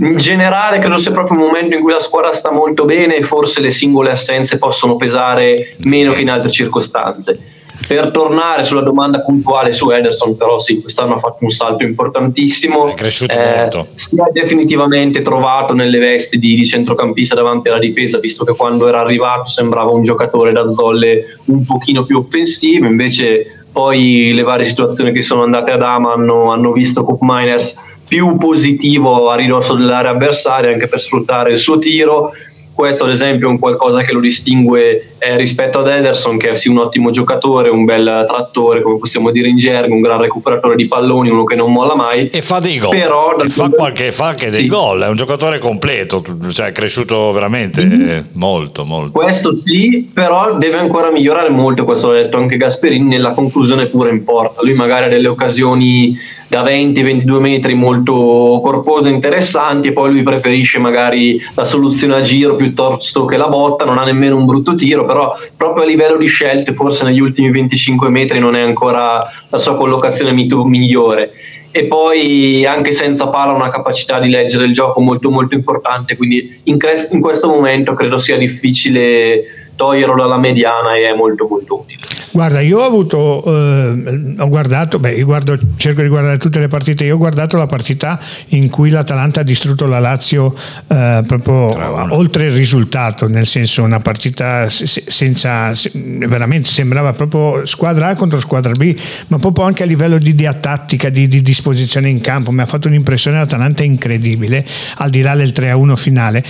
in 0.00 0.16
generale 0.16 0.78
credo 0.78 0.96
sia 0.96 1.12
proprio 1.12 1.38
un 1.38 1.46
momento 1.46 1.76
in 1.76 1.82
cui 1.82 1.92
la 1.92 2.00
squadra 2.00 2.32
sta 2.32 2.50
molto 2.50 2.84
bene 2.84 3.16
e 3.16 3.22
forse 3.22 3.60
le 3.60 3.70
singole 3.70 4.10
assenze 4.10 4.58
possono 4.58 4.96
pesare 4.96 5.76
meno 5.84 6.12
che 6.12 6.22
in 6.22 6.30
altre 6.30 6.50
circostanze. 6.50 7.38
Per 7.86 8.10
tornare 8.10 8.64
sulla 8.64 8.82
domanda 8.82 9.22
puntuale 9.22 9.72
su 9.72 9.90
Ederson, 9.90 10.36
però 10.36 10.58
sì, 10.60 10.80
quest'anno 10.80 11.14
ha 11.14 11.18
fatto 11.18 11.38
un 11.40 11.50
salto 11.50 11.84
importantissimo. 11.84 12.88
È 12.88 12.94
cresciuto 12.94 13.32
eh, 13.32 13.56
molto. 13.56 13.86
Si 13.94 14.14
è 14.16 14.30
definitivamente 14.30 15.20
trovato 15.20 15.74
nelle 15.74 15.98
vesti 15.98 16.38
di, 16.38 16.54
di, 16.54 16.64
centrocampista 16.64 17.34
davanti 17.34 17.68
alla 17.68 17.80
difesa, 17.80 18.18
visto 18.18 18.44
che 18.44 18.54
quando 18.54 18.86
era 18.88 19.00
arrivato 19.00 19.46
sembrava 19.46 19.90
un 19.90 20.04
giocatore 20.04 20.52
da 20.52 20.70
zolle 20.70 21.38
un 21.46 21.64
pochino 21.64 22.04
più 22.04 22.18
offensivo, 22.18 22.86
invece 22.86 23.64
poi 23.72 24.32
le 24.32 24.42
varie 24.42 24.66
situazioni 24.66 25.12
che 25.12 25.22
sono 25.22 25.42
andate 25.42 25.72
ad 25.72 25.82
Ama 25.82 26.12
hanno, 26.12 26.52
hanno 26.52 26.72
visto 26.72 27.04
Cup 27.04 27.18
Miners 27.20 27.90
più 28.12 28.36
positivo 28.36 29.30
a 29.30 29.36
ridosso 29.36 29.72
dell'area 29.72 30.10
avversaria 30.10 30.70
anche 30.70 30.86
per 30.86 31.00
sfruttare 31.00 31.52
il 31.52 31.56
suo 31.56 31.78
tiro. 31.78 32.30
Questo 32.74 33.04
ad 33.04 33.10
esempio 33.10 33.48
è 33.48 33.50
un 33.50 33.58
qualcosa 33.58 34.02
che 34.02 34.12
lo 34.12 34.20
distingue 34.20 35.14
eh, 35.18 35.36
rispetto 35.38 35.78
ad 35.78 35.86
Ederson 35.88 36.36
che 36.36 36.50
è 36.50 36.54
sì 36.54 36.68
un 36.68 36.78
ottimo 36.78 37.10
giocatore, 37.10 37.70
un 37.70 37.86
bel 37.86 38.24
trattore 38.28 38.82
come 38.82 38.98
possiamo 38.98 39.30
dire 39.30 39.48
in 39.48 39.56
gergo, 39.56 39.94
un 39.94 40.02
gran 40.02 40.20
recuperatore 40.20 40.76
di 40.76 40.88
palloni, 40.88 41.30
uno 41.30 41.44
che 41.44 41.54
non 41.54 41.72
molla 41.72 41.94
mai. 41.94 42.28
E 42.28 42.42
fa 42.42 42.58
dei 42.60 42.78
gol, 42.78 42.90
Però, 42.90 43.34
e 43.38 43.48
fa, 43.48 43.70
qualche, 43.70 44.12
fa 44.12 44.28
anche 44.28 44.50
dei 44.50 44.62
sì. 44.62 44.66
gol, 44.66 45.00
è 45.00 45.08
un 45.08 45.16
giocatore 45.16 45.58
completo, 45.58 46.22
cioè 46.50 46.66
è 46.66 46.72
cresciuto 46.72 47.32
veramente 47.32 47.86
mm-hmm. 47.86 48.20
molto 48.32 48.84
molto. 48.84 49.18
Questo 49.18 49.56
sì, 49.56 50.10
però 50.12 50.54
deve 50.56 50.76
ancora 50.76 51.10
migliorare 51.10 51.48
molto, 51.48 51.84
questo 51.84 52.10
l'ha 52.10 52.20
detto 52.22 52.36
anche 52.36 52.58
Gasperini, 52.58 53.08
nella 53.08 53.32
conclusione 53.32 53.86
pure 53.86 54.10
in 54.10 54.22
porta. 54.22 54.60
Lui 54.62 54.74
magari 54.74 55.06
ha 55.06 55.08
delle 55.08 55.28
occasioni 55.28 56.40
da 56.52 56.62
20-22 56.64 57.38
metri 57.38 57.72
molto 57.72 58.60
corpose 58.62 59.08
e 59.08 59.12
interessanti 59.12 59.88
e 59.88 59.92
poi 59.92 60.12
lui 60.12 60.22
preferisce 60.22 60.78
magari 60.78 61.40
la 61.54 61.64
soluzione 61.64 62.16
a 62.16 62.20
giro 62.20 62.56
piuttosto 62.56 63.24
che 63.24 63.38
la 63.38 63.48
botta, 63.48 63.86
non 63.86 63.96
ha 63.96 64.04
nemmeno 64.04 64.36
un 64.36 64.44
brutto 64.44 64.74
tiro, 64.74 65.06
però 65.06 65.34
proprio 65.56 65.84
a 65.84 65.86
livello 65.86 66.18
di 66.18 66.26
scelte 66.26 66.74
forse 66.74 67.04
negli 67.04 67.20
ultimi 67.20 67.50
25 67.50 68.10
metri 68.10 68.38
non 68.38 68.54
è 68.54 68.60
ancora 68.60 69.26
la 69.48 69.58
sua 69.58 69.76
collocazione 69.76 70.34
migliore. 70.34 71.32
E 71.70 71.84
poi 71.84 72.66
anche 72.66 72.92
senza 72.92 73.28
pala 73.28 73.52
una 73.52 73.70
capacità 73.70 74.20
di 74.20 74.28
leggere 74.28 74.66
il 74.66 74.74
gioco 74.74 75.00
molto 75.00 75.30
molto 75.30 75.54
importante 75.54 76.18
quindi 76.18 76.60
in, 76.64 76.76
cre- 76.76 77.08
in 77.12 77.22
questo 77.22 77.48
momento 77.48 77.94
credo 77.94 78.18
sia 78.18 78.36
difficile 78.36 79.42
toglierlo 79.74 80.16
dalla 80.16 80.36
mediana 80.36 80.96
e 80.96 81.08
è 81.08 81.14
molto 81.14 81.46
molto 81.48 81.80
utile 81.80 82.21
Guarda, 82.32 82.60
io 82.60 82.78
ho 82.78 82.86
avuto, 82.86 83.44
eh, 83.44 84.34
ho 84.38 84.48
guardato, 84.48 84.98
beh, 84.98 85.12
io 85.12 85.26
guardo, 85.26 85.58
cerco 85.76 86.00
di 86.00 86.08
guardare 86.08 86.38
tutte 86.38 86.60
le 86.60 86.68
partite, 86.68 87.04
io 87.04 87.16
ho 87.16 87.18
guardato 87.18 87.58
la 87.58 87.66
partita 87.66 88.18
in 88.48 88.70
cui 88.70 88.88
l'Atalanta 88.88 89.40
ha 89.40 89.42
distrutto 89.42 89.86
la 89.86 89.98
Lazio 89.98 90.54
eh, 90.88 91.22
proprio 91.26 91.66
Bravo. 91.66 92.14
oltre 92.16 92.46
il 92.46 92.52
risultato, 92.52 93.28
nel 93.28 93.46
senso 93.46 93.82
una 93.82 94.00
partita 94.00 94.66
senza, 94.70 95.72
veramente 95.92 96.70
sembrava 96.70 97.12
proprio 97.12 97.66
squadra 97.66 98.08
A 98.08 98.14
contro 98.14 98.40
squadra 98.40 98.72
B, 98.72 98.98
ma 99.26 99.38
proprio 99.38 99.66
anche 99.66 99.82
a 99.82 99.86
livello 99.86 100.16
di 100.16 100.30
idea 100.30 100.54
tattica, 100.54 101.10
di, 101.10 101.28
di 101.28 101.42
disposizione 101.42 102.08
in 102.08 102.22
campo, 102.22 102.50
mi 102.50 102.62
ha 102.62 102.66
fatto 102.66 102.88
un'impressione 102.88 103.36
l'Atalanta 103.36 103.82
incredibile, 103.82 104.64
al 104.96 105.10
di 105.10 105.20
là 105.20 105.34
del 105.34 105.52
3-1 105.54 105.96
finale. 105.96 106.42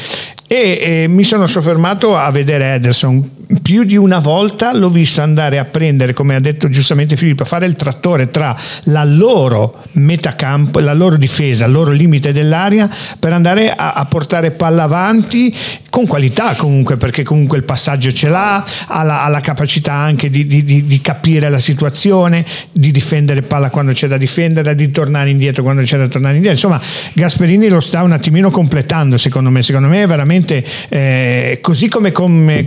E 0.46 0.78
eh, 0.80 1.08
mi 1.08 1.24
sono 1.24 1.46
soffermato 1.46 2.16
a 2.16 2.30
vedere 2.30 2.74
Ederson 2.74 3.40
più 3.60 3.84
di 3.84 3.96
una 3.96 4.18
volta 4.18 4.72
l'ho 4.74 4.88
visto 4.88 5.20
andare 5.20 5.58
a 5.58 5.64
prendere 5.64 6.12
come 6.12 6.34
ha 6.34 6.40
detto 6.40 6.68
giustamente 6.68 7.16
Filippo 7.16 7.42
a 7.42 7.46
fare 7.46 7.66
il 7.66 7.76
trattore 7.76 8.30
tra 8.30 8.56
la 8.84 9.04
loro 9.04 9.82
metacampo 9.92 10.78
la 10.80 10.94
loro 10.94 11.16
difesa 11.16 11.66
il 11.66 11.72
loro 11.72 11.90
limite 11.90 12.32
dell'aria 12.32 12.88
per 13.18 13.32
andare 13.32 13.70
a, 13.70 13.92
a, 13.92 14.04
portare 14.06 14.50
palla 14.50 14.84
avanti 14.84 15.54
con 15.90 16.06
qualità 16.06 16.54
comunque 16.54 16.96
perché 16.96 17.22
comunque 17.22 17.58
il 17.58 17.64
passaggio 17.64 18.12
ce 18.12 18.28
l'ha 18.28 18.64
ha 18.86 19.02
la, 19.02 19.24
ha 19.24 19.28
la 19.28 19.40
capacità 19.40 19.92
anche 19.92 20.30
di, 20.30 20.46
di, 20.46 20.64
di, 20.64 21.00
capire 21.00 21.48
la 21.48 21.58
situazione 21.58 22.44
di 22.70 22.90
difendere 22.90 23.42
palla 23.42 23.70
quando 23.70 23.92
c'è 23.92 24.08
da 24.08 24.16
difendere 24.16 24.74
di 24.74 24.90
tornare 24.90 25.30
indietro 25.30 25.62
quando 25.62 25.82
c'è 25.82 25.98
da 25.98 26.08
tornare 26.08 26.36
indietro. 26.36 26.68
Insomma 26.68 26.80
Gasperini 27.14 27.68
lo 27.68 27.80
sta 27.80 28.02
un 28.02 28.12
attimino 28.12 28.50
completando 28.50 29.16
secondo 29.16 29.50
me. 29.50 29.62
Secondo 29.62 29.88
me 29.88 30.02
è 30.02 30.06
veramente 30.06 30.64
eh, 30.88 31.58
così 31.60 31.88
come, 31.88 32.12
come 32.12 32.64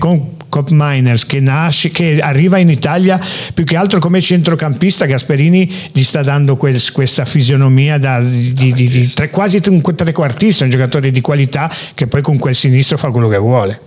Cop 0.56 0.70
Miners 0.76 1.26
che 1.26 1.40
nasce, 1.40 1.90
che 1.90 2.20
arriva 2.20 2.58
in 2.58 2.70
Italia 2.70 3.20
più 3.54 3.64
che 3.64 3.76
altro 3.76 4.00
come 4.00 4.22
centrocampista 4.22 5.06
Gasperini 5.06 5.74
gli 5.92 6.04
sta 6.04 6.22
dando 6.22 6.56
quel, 6.56 6.80
questa 6.92 7.26
fisionomia 7.26 7.98
da, 7.98 8.20
di, 8.20 8.54
di, 8.54 8.74
di 8.74 9.14
tre, 9.14 9.30
quasi 9.30 9.62
un 9.68 9.82
trequartista, 9.82 10.64
un 10.64 10.70
giocatore 10.70 11.12
di 11.12 11.22
qualità 11.22 11.72
che 11.94 12.08
poi 12.08 12.22
con 12.22 12.38
quel 12.38 12.56
sinistro 12.56 12.98
fa 12.98 13.10
quello 13.10 13.28
che 13.28 13.38
vuole. 13.38 13.80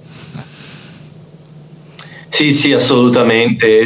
Sì, 2.31 2.53
sì, 2.53 2.73
assolutamente. 2.73 3.83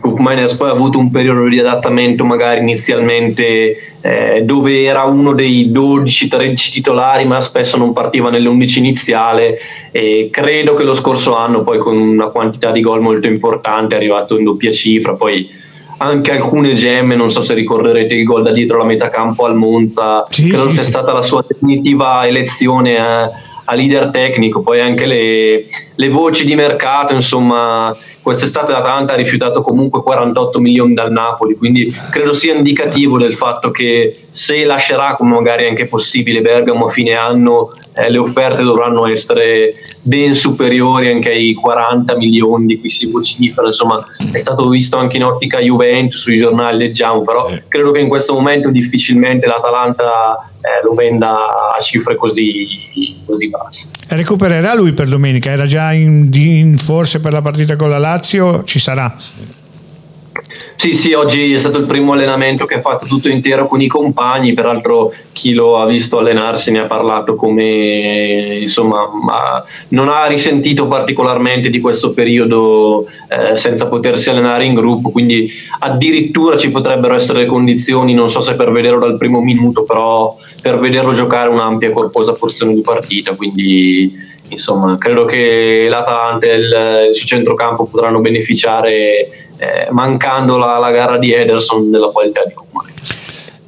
Cook 0.00 0.18
Miners 0.18 0.56
poi 0.56 0.68
ha 0.68 0.72
avuto 0.72 0.98
un 0.98 1.10
periodo 1.10 1.48
di 1.48 1.58
adattamento 1.58 2.24
magari 2.24 2.60
inizialmente 2.60 3.94
eh, 4.00 4.42
dove 4.44 4.82
era 4.84 5.04
uno 5.04 5.32
dei 5.32 5.70
12-13 5.70 6.72
titolari 6.72 7.24
ma 7.26 7.40
spesso 7.40 7.76
non 7.76 7.92
partiva 7.92 8.28
nell'11 8.30 8.78
iniziale 8.78 9.58
e 9.92 10.28
credo 10.30 10.74
che 10.74 10.82
lo 10.82 10.94
scorso 10.94 11.36
anno 11.36 11.62
poi 11.62 11.78
con 11.78 11.96
una 11.96 12.26
quantità 12.26 12.70
di 12.72 12.80
gol 12.80 13.00
molto 13.00 13.28
importante 13.28 13.94
è 13.94 13.98
arrivato 13.98 14.36
in 14.36 14.44
doppia 14.44 14.72
cifra, 14.72 15.14
poi 15.14 15.48
anche 16.02 16.32
alcune 16.32 16.74
gemme, 16.74 17.14
non 17.14 17.30
so 17.30 17.42
se 17.42 17.54
ricorderete 17.54 18.14
il 18.14 18.24
gol 18.24 18.42
da 18.42 18.52
dietro 18.52 18.78
la 18.78 18.84
metà 18.84 19.10
campo 19.10 19.44
al 19.44 19.54
Monza, 19.54 20.26
sì, 20.30 20.48
credo 20.48 20.68
sì, 20.68 20.72
sia 20.72 20.82
sì. 20.82 20.88
stata 20.88 21.12
la 21.12 21.22
sua 21.22 21.44
definitiva 21.46 22.26
elezione. 22.26 22.96
Eh, 22.96 23.48
a 23.70 23.74
leader 23.74 24.10
tecnico, 24.10 24.62
poi 24.62 24.80
anche 24.80 25.06
le, 25.06 25.64
le 25.94 26.08
voci 26.08 26.44
di 26.44 26.56
mercato, 26.56 27.14
insomma, 27.14 27.96
quest'estate 28.20 28.72
l'Atalanta 28.72 29.12
ha 29.12 29.16
rifiutato 29.16 29.62
comunque 29.62 30.02
48 30.02 30.58
milioni 30.58 30.92
dal 30.92 31.12
Napoli, 31.12 31.54
quindi 31.54 31.94
credo 32.10 32.32
sia 32.32 32.52
indicativo 32.52 33.16
del 33.16 33.34
fatto 33.34 33.70
che 33.70 34.24
se 34.30 34.64
lascerà, 34.64 35.14
come 35.14 35.34
magari 35.34 35.68
anche 35.68 35.86
possibile, 35.86 36.40
Bergamo 36.40 36.86
a 36.86 36.88
fine 36.88 37.14
anno, 37.14 37.72
eh, 37.94 38.10
le 38.10 38.18
offerte 38.18 38.62
dovranno 38.62 39.06
essere 39.06 39.72
ben 40.02 40.34
superiori 40.34 41.10
anche 41.10 41.30
ai 41.30 41.54
40 41.54 42.16
milioni 42.16 42.66
di 42.66 42.78
cui 42.78 42.88
si 42.88 43.10
vocifera, 43.10 43.66
insomma 43.66 44.02
è 44.32 44.36
stato 44.38 44.68
visto 44.68 44.96
anche 44.96 45.16
in 45.16 45.24
ottica 45.24 45.58
Juventus, 45.58 46.20
sui 46.20 46.38
giornali 46.38 46.78
leggiamo, 46.78 47.22
però 47.22 47.48
sì. 47.50 47.62
credo 47.68 47.90
che 47.92 48.00
in 48.00 48.08
questo 48.08 48.32
momento 48.32 48.70
difficilmente 48.70 49.46
l'Atalanta 49.46 50.50
eh, 50.60 50.84
lo 50.84 50.94
venda 50.94 51.74
a 51.76 51.80
cifre 51.80 52.16
così, 52.16 53.20
così, 53.26 53.48
basse. 53.48 53.90
Recupererà 54.08 54.74
lui 54.74 54.92
per 54.92 55.08
domenica? 55.08 55.50
Era 55.50 55.66
già 55.66 55.92
in, 55.92 56.28
in 56.32 56.78
forse 56.78 57.20
per 57.20 57.32
la 57.32 57.42
partita 57.42 57.76
con 57.76 57.90
la 57.90 57.98
Lazio? 57.98 58.62
Ci 58.64 58.78
sarà? 58.78 59.14
Sì, 60.76 60.94
sì, 60.94 61.12
oggi 61.12 61.52
è 61.52 61.58
stato 61.58 61.76
il 61.76 61.84
primo 61.84 62.12
allenamento 62.12 62.64
che 62.64 62.76
ha 62.76 62.80
fatto 62.80 63.04
tutto 63.04 63.28
intero 63.28 63.66
con 63.66 63.82
i 63.82 63.86
compagni, 63.86 64.54
peraltro 64.54 65.12
chi 65.32 65.52
lo 65.52 65.78
ha 65.78 65.84
visto 65.84 66.18
allenarsi 66.18 66.70
ne 66.70 66.78
ha 66.78 66.86
parlato 66.86 67.34
come, 67.34 68.58
insomma, 68.62 69.06
non 69.88 70.08
ha 70.08 70.24
risentito 70.26 70.86
particolarmente 70.86 71.68
di 71.68 71.80
questo 71.80 72.12
periodo 72.12 73.06
eh, 73.28 73.58
senza 73.58 73.88
potersi 73.88 74.30
allenare 74.30 74.64
in 74.64 74.72
gruppo, 74.72 75.10
quindi 75.10 75.52
addirittura 75.80 76.56
ci 76.56 76.70
potrebbero 76.70 77.14
essere 77.14 77.40
le 77.40 77.46
condizioni, 77.46 78.14
non 78.14 78.30
so 78.30 78.40
se 78.40 78.54
per 78.54 78.70
vederlo 78.70 79.00
dal 79.00 79.18
primo 79.18 79.42
minuto, 79.42 79.82
però 79.82 80.34
per 80.62 80.78
vederlo 80.78 81.12
giocare 81.12 81.50
un'ampia 81.50 81.88
e 81.88 81.92
corposa 81.92 82.32
porzione 82.32 82.72
di 82.72 82.80
partita, 82.80 83.34
quindi 83.34 84.28
insomma, 84.48 84.96
credo 84.96 85.26
che 85.26 85.86
l'Atalanta 85.90 86.46
e 86.46 86.54
il, 86.54 87.08
il 87.10 87.14
centrocampo 87.14 87.84
potranno 87.84 88.20
beneficiare 88.20 89.49
eh, 89.60 89.88
mancando 89.90 90.56
la, 90.56 90.78
la, 90.78 90.90
gara 90.90 91.18
di 91.18 91.32
Ederson 91.34 91.90
della 91.90 92.08
qualità 92.08 92.42
di 92.46 92.54
Kumai. 92.54 92.92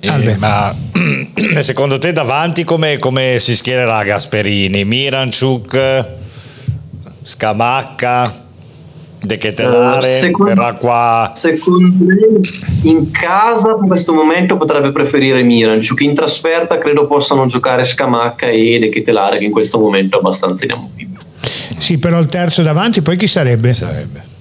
Eh, 0.00 0.36
ma 0.36 0.74
secondo 1.60 1.98
te 1.98 2.12
davanti 2.12 2.64
come, 2.64 2.98
come 2.98 3.36
si 3.38 3.54
schiererà 3.54 4.02
Gasperini? 4.02 4.84
Miranchuk, 4.84 6.06
Scamacca? 7.22 8.40
De 9.24 9.36
Ketelare 9.36 10.16
uh, 10.16 10.18
secondo, 10.18 10.52
verrà 10.52 10.72
qua 10.72 11.28
secondo 11.30 12.04
me 12.04 12.40
in 12.82 13.12
casa 13.12 13.76
in 13.80 13.86
questo 13.86 14.12
momento 14.12 14.56
potrebbe 14.56 14.90
preferire 14.90 15.44
Miranchuk 15.44 16.00
in 16.00 16.12
trasferta 16.12 16.76
credo 16.78 17.06
possano 17.06 17.46
giocare 17.46 17.84
Scamacca 17.84 18.48
e 18.48 18.80
De 18.80 18.88
Ketelare 18.88 19.38
che 19.38 19.44
in 19.44 19.52
questo 19.52 19.78
momento 19.78 20.16
è 20.16 20.18
abbastanza 20.18 20.64
inamovibile 20.64 21.20
sì 21.78 21.98
però 21.98 22.18
il 22.18 22.26
terzo 22.26 22.62
davanti 22.62 23.00
poi 23.00 23.16
chi 23.16 23.28
sarebbe? 23.28 23.72
sarebbe 23.72 24.31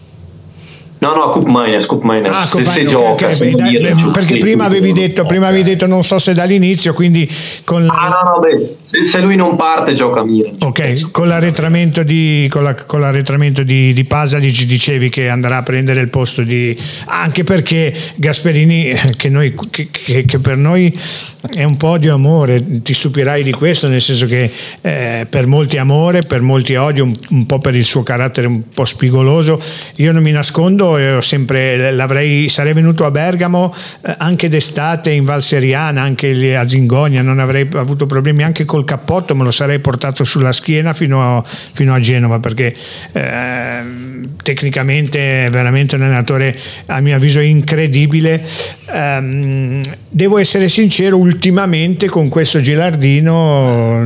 No, 1.02 1.16
no, 1.16 1.30
Coop 1.30 1.48
Miners, 1.48 1.88
Coop 1.88 2.04
Miners. 2.04 2.36
Ah, 2.36 2.46
se, 2.46 2.64
se 2.64 2.86
gioca, 2.86 3.26
okay, 3.26 3.34
se 3.34 3.50
dai, 3.50 3.70
dire, 3.70 3.96
perché 4.14 4.38
prima 4.38 4.66
avevi, 4.66 4.94
detto, 4.94 5.26
prima 5.26 5.48
avevi 5.48 5.64
detto 5.64 5.88
non 5.88 6.04
so 6.04 6.20
se 6.20 6.36
dall'inizio, 6.36 6.94
quindi 6.94 7.28
con 7.64 7.88
la... 7.88 7.92
Ah, 7.92 8.08
no, 8.08 8.34
no, 8.34 8.40
beh, 8.40 8.76
se, 8.84 9.04
se, 9.06 9.20
lui 9.20 9.36
non 9.36 9.56
parte 9.56 9.96
gioca 9.96 10.24
Miran. 10.24 10.58
Ok, 10.60 11.10
con 11.10 11.28
l'arretramento 11.28 12.04
di, 12.04 12.46
con 12.52 12.62
la, 12.62 12.76
con 12.76 13.00
l'arretramento 13.00 13.64
di, 13.64 13.94
di 13.94 14.04
Pasalic 14.04 14.66
dicevi 14.66 15.10
che 15.10 15.28
andrà 15.28 15.58
a 15.58 15.64
prendere 15.64 16.02
il 16.02 16.10
posto 16.10 16.44
di... 16.44 16.78
anche 17.06 17.44
perché 17.44 17.92
Gasperini, 18.14 18.94
che, 19.18 19.30
noi, 19.30 19.56
che, 19.72 19.88
che, 19.90 20.24
che 20.24 20.38
per 20.38 20.58
noi 20.58 20.96
è 21.52 21.64
un 21.64 21.78
po' 21.78 21.98
di 21.98 22.10
amore, 22.10 22.84
ti 22.84 22.94
stupirai 22.94 23.42
di 23.42 23.54
questo, 23.54 23.88
nel 23.88 24.02
senso 24.02 24.28
che 24.28 24.52
eh, 24.82 25.26
per 25.28 25.48
molti 25.48 25.80
amore, 25.80 26.20
per 26.20 26.42
molti 26.42 26.76
odio, 26.76 27.06
un, 27.06 27.14
un 27.32 27.48
po' 27.48 27.58
per 27.58 27.74
il 27.74 27.86
suo 27.86 28.04
carattere 28.04 28.46
un 28.46 28.70
po' 28.72 28.86
spigoloso, 28.86 29.60
io 29.96 30.12
non 30.12 30.22
mi 30.22 30.30
nascondo 30.30 30.90
io 30.98 31.22
sempre, 31.22 31.96
sarei 32.48 32.74
venuto 32.74 33.06
a 33.06 33.12
Bergamo 33.12 33.74
eh, 34.06 34.16
anche 34.18 34.48
d'estate 34.48 35.12
in 35.12 35.26
Val 35.26 35.44
Seriana, 35.44 36.02
anche 36.02 36.56
a 36.56 36.68
Zingogna, 36.68 37.22
non 37.22 37.40
avrei 37.40 37.68
avuto 37.74 38.06
problemi 38.06 38.44
anche 38.44 38.66
col 38.66 38.86
cappotto, 38.86 39.36
me 39.36 39.44
lo 39.44 39.52
sarei 39.52 39.80
portato 39.80 40.24
sulla 40.24 40.52
schiena 40.52 40.94
fino 40.94 41.22
a, 41.22 41.44
fino 41.44 41.94
a 41.94 42.00
Genova 42.00 42.40
perché 42.40 42.76
eh, 43.12 43.82
tecnicamente 44.42 45.46
è 45.46 45.50
veramente 45.50 45.96
un 45.96 46.04
allenatore 46.04 46.58
a 46.88 47.00
mio 47.02 47.16
avviso 47.16 47.40
incredibile. 47.40 48.44
Um, 48.94 49.82
devo 50.10 50.38
essere 50.38 50.68
sincero, 50.68 51.18
ultimamente 51.18 52.10
con 52.10 52.28
questo 52.28 52.60
Gilardino 52.60 54.06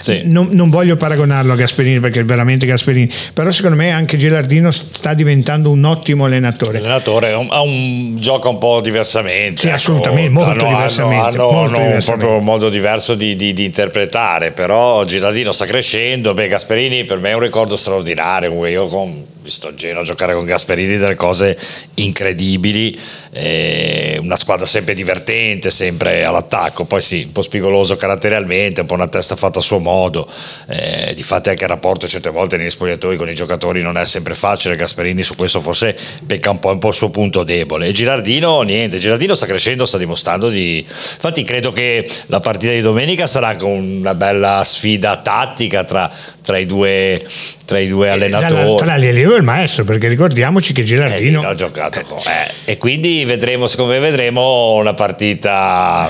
sì. 0.00 0.22
non, 0.24 0.48
non, 0.52 0.70
voglio 0.70 0.96
paragonarlo 0.96 1.52
a 1.52 1.56
Gasperini 1.56 2.00
perché 2.00 2.20
è 2.20 2.24
veramente 2.24 2.64
Gasperini, 2.64 3.12
però 3.34 3.50
secondo 3.50 3.76
me 3.76 3.90
anche 3.90 4.16
Gilardino 4.16 4.70
sta 4.70 5.12
diventando 5.12 5.70
un 5.70 5.84
ottimo 5.84 6.05
allenatore. 6.14 6.78
L'allenatore 6.78 7.32
ha 7.32 7.60
un, 7.60 8.16
gioca 8.18 8.48
un 8.48 8.58
po' 8.58 8.80
diversamente. 8.80 9.60
Sì, 9.60 9.66
ecco. 9.66 9.76
assolutamente, 9.76 10.30
molto 10.30 10.64
hanno, 10.64 10.76
diversamente. 10.76 11.36
Hanno, 11.36 11.50
molto 11.50 11.76
hanno 11.76 11.86
diversamente. 11.86 12.04
proprio 12.04 12.38
un 12.38 12.44
modo 12.44 12.68
diverso 12.68 13.14
di, 13.14 13.36
di, 13.36 13.52
di, 13.52 13.64
interpretare, 13.64 14.50
però 14.52 15.04
Gilardino 15.04 15.52
sta 15.52 15.64
crescendo, 15.64 16.34
beh 16.34 16.48
Gasperini 16.48 17.04
per 17.04 17.18
me 17.18 17.30
è 17.30 17.34
un 17.34 17.40
ricordo 17.40 17.76
straordinario, 17.76 18.66
io 18.66 18.86
con 18.86 19.34
visto 19.46 19.72
Genoa 19.74 20.02
giocare 20.02 20.34
con 20.34 20.44
Gasperini 20.44 20.96
delle 20.96 21.14
cose 21.14 21.56
incredibili, 21.94 22.98
eh, 23.30 24.18
una 24.20 24.34
squadra 24.34 24.66
sempre 24.66 24.92
divertente, 24.92 25.70
sempre 25.70 26.24
all'attacco, 26.24 26.84
poi 26.84 27.00
sì, 27.00 27.22
un 27.26 27.32
po' 27.32 27.42
spigoloso 27.42 27.94
caratterialmente, 27.94 28.80
un 28.80 28.88
po' 28.88 28.94
una 28.94 29.06
testa 29.06 29.36
fatta 29.36 29.60
a 29.60 29.62
suo 29.62 29.78
modo, 29.78 30.28
eh, 30.66 31.12
difatti 31.14 31.48
anche 31.48 31.62
il 31.62 31.70
rapporto 31.70 32.08
certe 32.08 32.30
volte 32.30 32.56
negli 32.56 32.70
spogliatoi 32.70 33.16
con 33.16 33.28
i 33.28 33.34
giocatori 33.34 33.82
non 33.82 33.96
è 33.96 34.04
sempre 34.04 34.34
facile, 34.34 34.74
Gasperini 34.74 35.22
su 35.22 35.36
questo 35.36 35.60
forse 35.60 35.96
pecca 36.26 36.50
un 36.50 36.58
po', 36.58 36.70
un 36.70 36.78
po' 36.78 36.88
il 36.88 36.94
suo 36.94 37.10
punto 37.10 37.44
debole. 37.44 37.86
E 37.86 37.92
Girardino 37.92 38.62
niente, 38.62 38.98
Girardino 38.98 39.36
sta 39.36 39.46
crescendo, 39.46 39.86
sta 39.86 39.96
dimostrando 39.96 40.48
di... 40.48 40.78
Infatti 40.78 41.44
credo 41.44 41.70
che 41.70 42.08
la 42.26 42.40
partita 42.40 42.72
di 42.72 42.80
domenica 42.80 43.28
sarà 43.28 43.48
anche 43.48 43.64
una 43.64 44.14
bella 44.14 44.64
sfida 44.64 45.18
tattica 45.18 45.84
tra, 45.84 46.10
tra 46.46 46.58
i 46.58 46.64
due 46.64 47.20
tra 47.64 47.80
i 47.80 47.88
due 47.88 48.08
allenatori. 48.08 48.76
Tra 48.76 48.96
l'allievo 48.96 49.34
e 49.34 49.38
il 49.38 49.42
maestro, 49.42 49.82
perché 49.82 50.06
ricordiamoci 50.06 50.72
che 50.72 50.84
Gilardino 50.84 51.42
eh, 51.42 51.46
ha 51.46 51.54
giocato 51.54 52.00
con, 52.02 52.18
eh, 52.18 52.70
e 52.70 52.78
quindi 52.78 53.24
vedremo, 53.24 53.66
secondo 53.66 53.92
me 53.92 53.98
vedremo 53.98 54.74
una 54.74 54.94
partita 54.94 56.08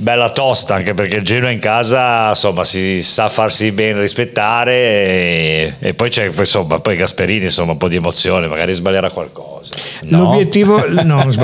bella 0.00 0.30
tosta 0.30 0.76
anche 0.76 0.94
perché 0.94 1.16
il 1.16 1.22
Genoa 1.22 1.50
in 1.50 1.58
casa 1.58 2.28
insomma 2.28 2.62
si 2.62 3.02
sa 3.02 3.28
farsi 3.28 3.72
ben 3.72 4.00
rispettare 4.00 4.72
e, 4.72 5.74
e 5.80 5.94
poi 5.94 6.08
c'è 6.08 6.30
insomma 6.34 6.78
poi 6.78 6.94
Gasperini 6.94 7.46
insomma 7.46 7.72
un 7.72 7.78
po' 7.78 7.88
di 7.88 7.96
emozione 7.96 8.46
magari 8.46 8.72
sbaglierà 8.74 9.10
qualcosa 9.10 9.57
no? 10.04 10.24
l'obiettivo 10.24 10.84
no 11.02 11.30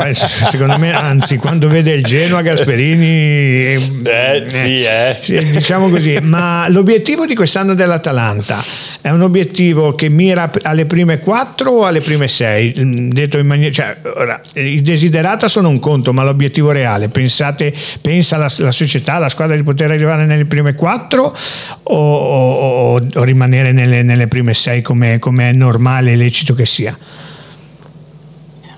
secondo 0.50 0.78
me 0.78 0.92
anzi 0.92 1.36
quando 1.36 1.68
vede 1.68 1.92
il 1.92 2.02
Genoa 2.02 2.42
Gasperini 2.42 3.06
eh, 3.06 3.80
eh, 4.04 4.44
sì, 4.46 4.82
eh. 4.82 5.44
diciamo 5.50 5.88
così 5.88 6.18
ma 6.20 6.66
l'obiettivo 6.68 7.26
di 7.26 7.34
quest'anno 7.34 7.74
dell'Atalanta 7.74 8.62
è 9.00 9.10
un 9.10 9.22
obiettivo 9.22 9.94
che 9.94 10.08
mira 10.08 10.50
alle 10.62 10.86
prime 10.86 11.18
quattro 11.18 11.70
o 11.70 11.84
alle 11.84 12.00
prime 12.00 12.28
sei 12.28 12.72
detto 13.10 13.38
in 13.38 13.46
maniera 13.46 13.72
cioè, 13.72 13.96
ora, 14.16 14.40
i 14.54 14.80
desiderata 14.80 15.48
sono 15.48 15.68
un 15.68 15.78
conto 15.78 16.12
ma 16.12 16.22
l'obiettivo 16.24 16.70
reale 16.70 17.08
pensate 17.08 17.72
pensa 18.00 18.36
la, 18.36 18.50
la, 18.58 18.70
società, 18.70 19.18
la 19.18 19.28
squadra 19.28 19.56
di 19.56 19.62
poter 19.62 19.90
arrivare 19.90 20.24
nelle 20.24 20.44
prime 20.44 20.74
quattro 20.74 21.34
o, 21.82 22.16
o, 22.16 22.94
o 23.14 23.22
rimanere 23.22 23.72
nelle, 23.72 24.02
nelle, 24.02 24.26
prime 24.26 24.54
sei 24.54 24.82
come, 24.82 25.18
come 25.18 25.50
è 25.50 25.52
normale 25.52 26.12
e 26.12 26.16
lecito 26.16 26.54
che 26.54 26.66
sia? 26.66 26.96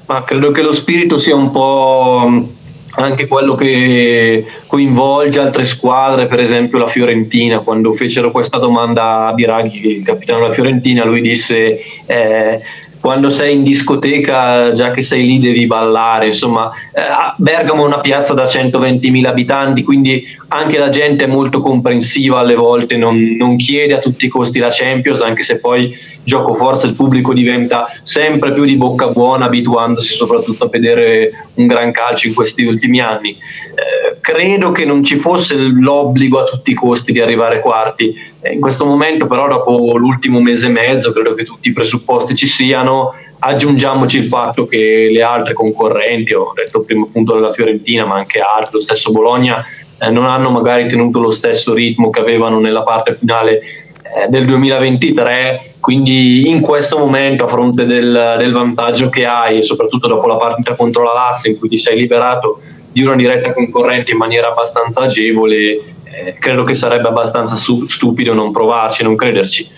Ma 0.07 0.23
credo 0.25 0.51
che 0.53 0.63
lo 0.63 0.73
spirito 0.73 1.19
sia 1.19 1.35
un 1.35 1.51
po' 1.51 2.55
anche 2.99 3.27
quello 3.27 3.55
che 3.55 4.45
coinvolge 4.67 5.41
altre 5.41 5.65
squadre, 5.65 6.27
per 6.27 6.41
esempio 6.41 6.79
la 6.79 6.87
Fiorentina, 6.87 7.61
quando 7.61 7.93
fecero 7.93 8.31
questa 8.31 8.59
domanda 8.59 9.27
a 9.27 9.33
Biraghi, 9.33 9.99
il 9.99 10.03
capitano 10.03 10.41
della 10.41 10.53
Fiorentina, 10.53 11.05
lui 11.05 11.21
disse 11.21 11.79
eh, 12.07 12.61
quando 13.07 13.31
sei 13.31 13.55
in 13.55 13.63
discoteca, 13.63 14.73
già 14.73 14.91
che 14.91 15.01
sei 15.01 15.25
lì 15.25 15.39
devi 15.39 15.67
ballare, 15.67 16.27
insomma, 16.27 16.73
eh, 16.93 17.35
Bergamo 17.37 17.85
è 17.85 17.87
una 17.87 18.01
piazza 18.01 18.35
da 18.35 18.43
120.000 18.43 19.27
abitanti, 19.27 19.85
quindi 19.85 20.27
anche 20.49 20.77
la 20.77 20.89
gente 20.89 21.23
è 21.23 21.29
molto 21.29 21.61
comprensiva 21.61 22.41
alle 22.41 22.57
volte, 22.57 22.97
non, 22.97 23.17
non 23.39 23.55
chiede 23.59 23.95
a 23.95 23.99
tutti 23.99 24.27
i 24.27 24.29
costi 24.29 24.59
la 24.59 24.71
Champions, 24.73 25.21
anche 25.21 25.45
se 25.45 25.61
poi 25.61 25.97
gioco 26.25 26.53
forza 26.53 26.89
il 26.89 26.95
pubblico 26.95 27.33
diventa 27.33 27.87
sempre 28.03 28.53
più 28.53 28.65
di 28.65 28.75
bocca 28.75 29.07
buona, 29.07 29.45
abituandosi 29.45 30.13
soprattutto 30.13 30.65
a 30.65 30.69
vedere 30.69 31.31
un 31.55 31.69
gran 31.69 31.93
calcio 31.93 32.27
in 32.27 32.35
questi 32.35 32.65
ultimi 32.65 32.99
anni. 32.99 33.31
Eh, 33.31 34.06
credo 34.27 34.73
che 34.73 34.85
non 34.85 35.05
ci 35.05 35.19
fosse 35.19 35.55
l'obbligo 35.57 36.41
a 36.41 36.45
tutti 36.45 36.73
i 36.73 36.75
costi 36.75 37.13
di 37.13 37.21
arrivare 37.21 37.61
quarti. 37.61 38.13
Eh, 38.41 38.55
in 38.55 38.61
questo 38.61 38.85
momento, 38.85 39.29
però, 39.29 39.47
dopo 39.47 39.97
l'ultimo 39.97 40.41
mese 40.41 40.67
e 40.67 40.71
mezzo, 40.71 41.13
credo 41.13 41.33
che 41.35 41.45
tutti 41.45 41.69
i 41.69 41.73
presupposti 41.73 42.35
ci 42.35 42.49
siano. 42.49 43.15
Aggiungiamoci 43.39 44.19
il 44.19 44.25
fatto 44.25 44.67
che 44.67 45.11
le 45.13 45.23
altre 45.23 45.55
concorrenti, 45.55 46.35
ho 46.35 46.51
detto 46.57 46.83
prima 46.83 47.05
appunto 47.05 47.35
della 47.35 47.53
Fiorentina, 47.53 48.05
ma 48.05 48.17
anche 48.17 48.41
altre, 48.41 48.71
lo 48.73 48.81
stesso 48.81 49.13
Bologna, 49.13 49.65
eh, 50.01 50.11
non 50.11 50.25
hanno 50.25 50.51
magari 50.51 50.89
tenuto 50.89 51.21
lo 51.21 51.31
stesso 51.31 51.73
ritmo 51.73 52.11
che 52.11 52.19
avevano 52.19 52.59
nella 52.59 52.83
parte 52.83 53.15
finale 53.15 53.61
eh, 53.61 54.29
del 54.29 54.45
2023 54.45 55.75
quindi 55.87 56.49
in 56.49 56.63
questo 56.63 56.99
momento 56.99 57.45
a 57.45 57.47
fronte 57.47 57.85
del, 57.85 58.35
del, 58.39 58.53
vantaggio 58.53 59.09
che 59.09 59.25
hai 59.25 59.63
soprattutto 59.63 60.09
dopo 60.09 60.27
la 60.27 60.37
partita 60.37 60.75
contro 60.75 61.05
la 61.05 61.13
Lazio 61.13 61.53
in 61.53 61.59
cui 61.61 61.69
ti 61.69 61.79
sei 61.79 61.97
liberato 61.97 62.61
di 62.97 63.05
una 63.05 63.15
diretta 63.15 63.53
concorrente 63.53 64.13
in 64.13 64.17
maniera 64.17 64.49
abbastanza 64.49 65.03
agevole 65.03 65.57
eh, 66.05 66.35
credo 66.39 66.63
che 66.63 66.73
sarebbe 66.73 67.09
abbastanza 67.09 67.57
stupido 67.57 68.33
non 68.33 68.53
provarci, 68.53 69.03
non 69.03 69.17
crederci 69.17 69.69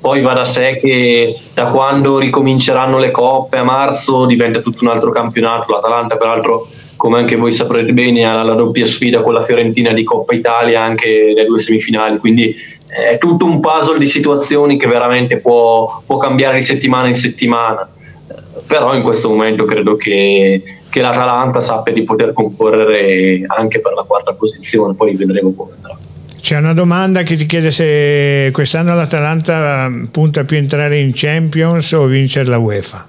poi 0.00 0.20
va 0.20 0.34
da 0.34 0.44
sé 0.44 0.78
che 0.80 1.36
da 1.52 1.64
quando 1.64 2.18
ricominceranno 2.18 2.98
le 2.98 3.10
coppe 3.10 3.58
a 3.58 3.64
marzo 3.64 4.24
diventa 4.24 4.60
tutto 4.60 4.84
un 4.84 4.90
altro 4.90 5.10
campionato 5.10 5.72
l'Atalanta 5.72 6.16
peraltro 6.16 6.68
come 6.94 7.18
anche 7.18 7.34
voi 7.34 7.50
saprete 7.50 7.92
bene 7.92 8.24
ha 8.24 8.44
la 8.44 8.54
doppia 8.54 8.86
sfida 8.86 9.18
con 9.18 9.32
la 9.32 9.42
Fiorentina 9.42 9.92
di 9.92 10.04
Coppa 10.04 10.32
Italia 10.32 10.80
anche 10.80 11.32
le 11.34 11.44
due 11.44 11.58
semifinali 11.58 12.18
quindi 12.18 12.54
è 12.86 13.18
tutto 13.18 13.46
un 13.46 13.58
puzzle 13.58 13.98
di 13.98 14.06
situazioni 14.06 14.78
che 14.78 14.86
veramente 14.86 15.38
può, 15.38 16.02
può 16.06 16.18
cambiare 16.18 16.58
di 16.58 16.62
settimana 16.62 17.06
in 17.06 17.14
settimana. 17.14 17.88
Però 18.66 18.94
in 18.94 19.02
questo 19.02 19.28
momento 19.28 19.64
credo 19.64 19.96
che, 19.96 20.79
che 20.90 21.00
l'Atalanta 21.00 21.60
sappia 21.60 21.92
di 21.92 22.02
poter 22.02 22.32
concorrere 22.32 23.42
anche 23.46 23.80
per 23.80 23.94
la 23.94 24.02
quarta 24.02 24.32
posizione, 24.32 24.94
poi 24.94 25.16
vedremo 25.16 25.52
come 25.52 25.72
andrà. 25.76 25.96
C'è 26.40 26.58
una 26.58 26.72
domanda 26.72 27.22
che 27.22 27.36
ti 27.36 27.46
chiede 27.46 27.70
se 27.70 28.50
quest'anno 28.52 28.94
l'Atalanta 28.94 29.90
punta 30.10 30.44
più 30.44 30.56
a 30.56 30.60
entrare 30.60 30.98
in 30.98 31.12
Champions 31.14 31.92
o 31.92 32.06
vincere 32.06 32.48
la 32.48 32.58
UEFA. 32.58 33.06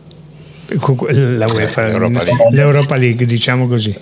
La 0.68 1.48
UEFA, 1.54 1.88
l'Europa 1.88 2.24
League, 2.24 2.48
l'Europa 2.52 2.96
League 2.96 3.26
diciamo 3.26 3.68
così. 3.68 3.94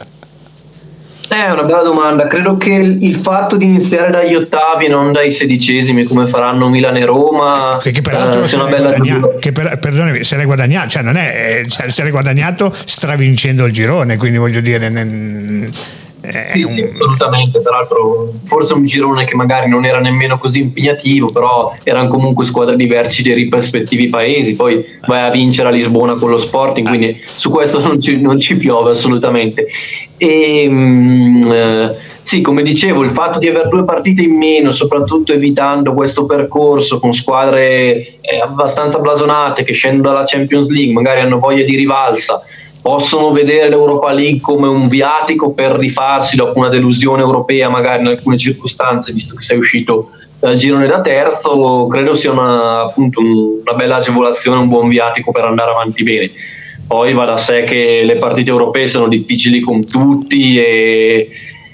È 1.30 1.52
una 1.52 1.62
bella 1.62 1.84
domanda. 1.84 2.26
Credo 2.26 2.58
che 2.58 2.72
il 2.72 3.16
fatto 3.16 3.56
di 3.56 3.66
iniziare 3.66 4.10
dagli 4.10 4.34
ottavi 4.34 4.86
e 4.86 4.90
non 4.90 5.12
dai 5.12 5.30
sedicesimi 5.32 6.04
come 6.04 6.26
faranno 6.26 6.68
Milan 6.70 6.98
e 6.98 7.06
Roma 7.06 7.80
che, 7.82 7.92
che 7.92 8.02
peraltro 8.02 8.42
eh, 8.42 8.70
bella 8.70 8.94
che 9.40 9.52
per, 9.52 9.78
perdonami, 9.78 10.24
se 10.24 10.36
l'hai 10.36 10.46
guadagnato, 10.46 10.90
cioè 10.90 11.04
non 11.04 11.18
è, 11.18 11.62
se 11.68 12.02
l'hai 12.02 12.12
guadagnato 12.12 12.74
stravincendo 12.74 13.66
il 13.66 13.72
girone, 13.72 14.18
quindi 14.18 14.40
voglio 14.40 14.60
dire 14.60 14.90
nel, 14.90 15.70
eh, 16.22 16.50
sì, 16.52 16.64
sì, 16.66 16.82
assolutamente. 16.82 17.62
Peraltro, 17.62 18.34
forse 18.44 18.74
un 18.74 18.86
girone 18.86 19.24
che 19.24 19.36
magari 19.36 19.70
non 19.70 19.86
era 19.86 20.00
nemmeno 20.00 20.38
così 20.38 20.60
impegnativo, 20.62 21.30
però 21.30 21.74
erano 21.84 22.10
comunque 22.10 22.46
squadre 22.46 22.76
diverse 22.76 23.24
dei 23.24 23.50
rispettivi 23.50 24.10
paesi. 24.10 24.56
Poi 24.56 24.84
vai 25.08 25.28
a 25.28 25.32
vincere 25.32 25.70
a 25.70 25.72
Lisbona 25.72 26.16
con 26.16 26.30
lo 26.30 26.38
Sporting, 26.38 26.88
quindi 26.88 27.22
su 27.26 27.50
questo 27.50 27.80
non 27.86 28.02
ci, 28.02 28.20
non 28.20 28.40
ci 28.40 28.58
piove 28.58 28.92
assolutamente. 28.92 29.68
E, 30.18 30.68
mh, 30.70 30.76
mm, 30.76 31.42
eh, 31.52 31.96
sì, 32.22 32.42
come 32.42 32.62
dicevo, 32.62 33.02
il 33.02 33.12
fatto 33.12 33.40
di 33.40 33.48
avere 33.48 33.70
due 33.70 33.86
partite 33.86 34.22
in 34.22 34.36
meno, 34.36 34.72
soprattutto 34.72 35.34
evitando 35.34 35.94
questo 35.94 36.26
percorso 36.26 37.00
con 37.00 37.14
squadre 37.14 38.20
eh, 38.22 38.40
abbastanza 38.42 39.00
blasonate 39.00 39.64
che 39.64 39.74
scendono 39.74 40.14
dalla 40.14 40.26
Champions 40.26 40.70
League, 40.70 40.94
magari 40.94 41.22
hanno 41.22 41.40
voglia 41.40 41.64
di 41.64 41.76
rivalsa 41.76 42.44
possono 42.82 43.32
vedere 43.32 43.70
l'Europa 43.70 44.12
League 44.12 44.40
come 44.40 44.68
un 44.68 44.88
viatico 44.88 45.52
per 45.52 45.72
rifarsi 45.72 46.36
dopo 46.36 46.60
una 46.60 46.70
delusione 46.70 47.22
europea, 47.22 47.70
magari 47.70 48.02
in 48.02 48.08
alcune 48.08 48.38
circostanze, 48.38 49.12
visto 49.12 49.36
che 49.36 49.44
sei 49.44 49.58
uscito 49.58 50.10
dal 50.40 50.56
girone 50.56 50.88
da 50.88 51.02
terzo, 51.02 51.88
credo 51.88 52.14
sia 52.14 52.32
una, 52.32 52.84
appunto 52.84 53.20
una 53.20 53.74
bella 53.76 53.98
agevolazione, 53.98 54.62
un 54.62 54.70
buon 54.70 54.88
viatico 54.88 55.32
per 55.32 55.44
andare 55.44 55.72
avanti 55.72 56.04
bene. 56.04 56.32
Poi 56.88 57.14
va 57.14 57.26
da 57.26 57.38
sé 57.38 57.66
che 57.66 58.02
le 58.04 58.16
partite 58.16 58.50
europee 58.50 58.88
sono 58.88 59.08
difficili 59.08 59.60
con 59.60 59.86
tutti 59.86 60.58
e, 60.58 61.30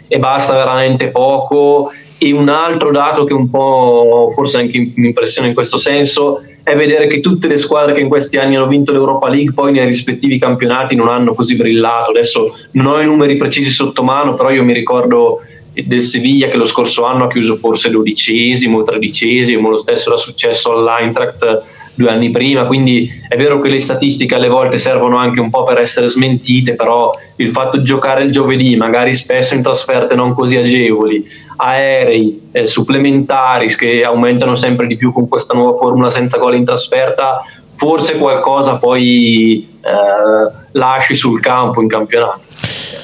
e 0.07 0.19
basta 0.19 0.55
veramente 0.55 1.07
poco. 1.07 1.91
E 2.17 2.31
un 2.31 2.49
altro 2.49 2.91
dato 2.91 3.23
che 3.23 3.33
un 3.33 3.49
po' 3.49 4.29
forse 4.33 4.57
anche 4.57 4.91
un'impressione 4.95 5.49
in 5.49 5.53
questo 5.53 5.77
senso 5.77 6.41
è 6.65 6.75
vedere 6.75 7.05
che 7.05 7.19
tutte 7.19 7.47
le 7.47 7.59
squadre 7.59 7.93
che 7.93 8.01
in 8.01 8.09
questi 8.09 8.37
anni 8.37 8.55
hanno 8.55 8.65
vinto 8.65 8.91
l'Europa 8.91 9.29
League 9.29 9.53
poi 9.53 9.71
nei 9.71 9.85
rispettivi 9.85 10.39
campionati 10.39 10.95
non 10.95 11.09
hanno 11.09 11.35
così 11.35 11.55
brillato. 11.55 12.09
Adesso 12.09 12.57
non 12.71 12.87
ho 12.87 12.99
i 12.99 13.05
numeri 13.05 13.37
precisi 13.37 13.69
sotto 13.69 14.01
mano, 14.01 14.33
però 14.33 14.49
io 14.49 14.63
mi 14.63 14.73
ricordo 14.73 15.41
del 15.73 16.01
Sevilla 16.01 16.47
che 16.47 16.57
lo 16.57 16.65
scorso 16.65 17.05
anno 17.05 17.25
ha 17.25 17.27
chiuso 17.27 17.53
forse 17.53 17.91
dodicesimo, 17.91 18.81
tredicesimo, 18.81 19.69
lo 19.69 19.77
stesso 19.77 20.09
era 20.09 20.17
successo 20.17 20.71
all'Eintracht 20.71 21.63
due 21.95 22.09
anni 22.09 22.29
prima, 22.29 22.65
quindi 22.65 23.09
è 23.27 23.35
vero 23.35 23.59
che 23.59 23.69
le 23.69 23.79
statistiche 23.79 24.35
alle 24.35 24.49
volte 24.49 24.77
servono 24.77 25.17
anche 25.17 25.39
un 25.39 25.49
po' 25.49 25.63
per 25.63 25.79
essere 25.79 26.07
smentite, 26.07 26.75
però 26.75 27.11
il 27.37 27.49
fatto 27.49 27.77
di 27.77 27.83
giocare 27.83 28.23
il 28.23 28.31
giovedì, 28.31 28.75
magari 28.75 29.13
spesso 29.13 29.55
in 29.55 29.61
trasferte 29.61 30.15
non 30.15 30.33
così 30.33 30.57
agevoli, 30.57 31.23
aerei, 31.57 32.49
eh, 32.51 32.67
supplementari 32.67 33.73
che 33.75 34.03
aumentano 34.03 34.55
sempre 34.55 34.87
di 34.87 34.97
più 34.97 35.11
con 35.11 35.27
questa 35.27 35.53
nuova 35.53 35.75
formula 35.75 36.09
senza 36.09 36.37
gol 36.37 36.55
in 36.55 36.65
trasferta, 36.65 37.43
forse 37.75 38.17
qualcosa 38.17 38.75
poi 38.75 39.67
eh, 39.81 40.51
lasci 40.71 41.15
sul 41.15 41.41
campo 41.41 41.81
in 41.81 41.87
campionato. 41.87 42.41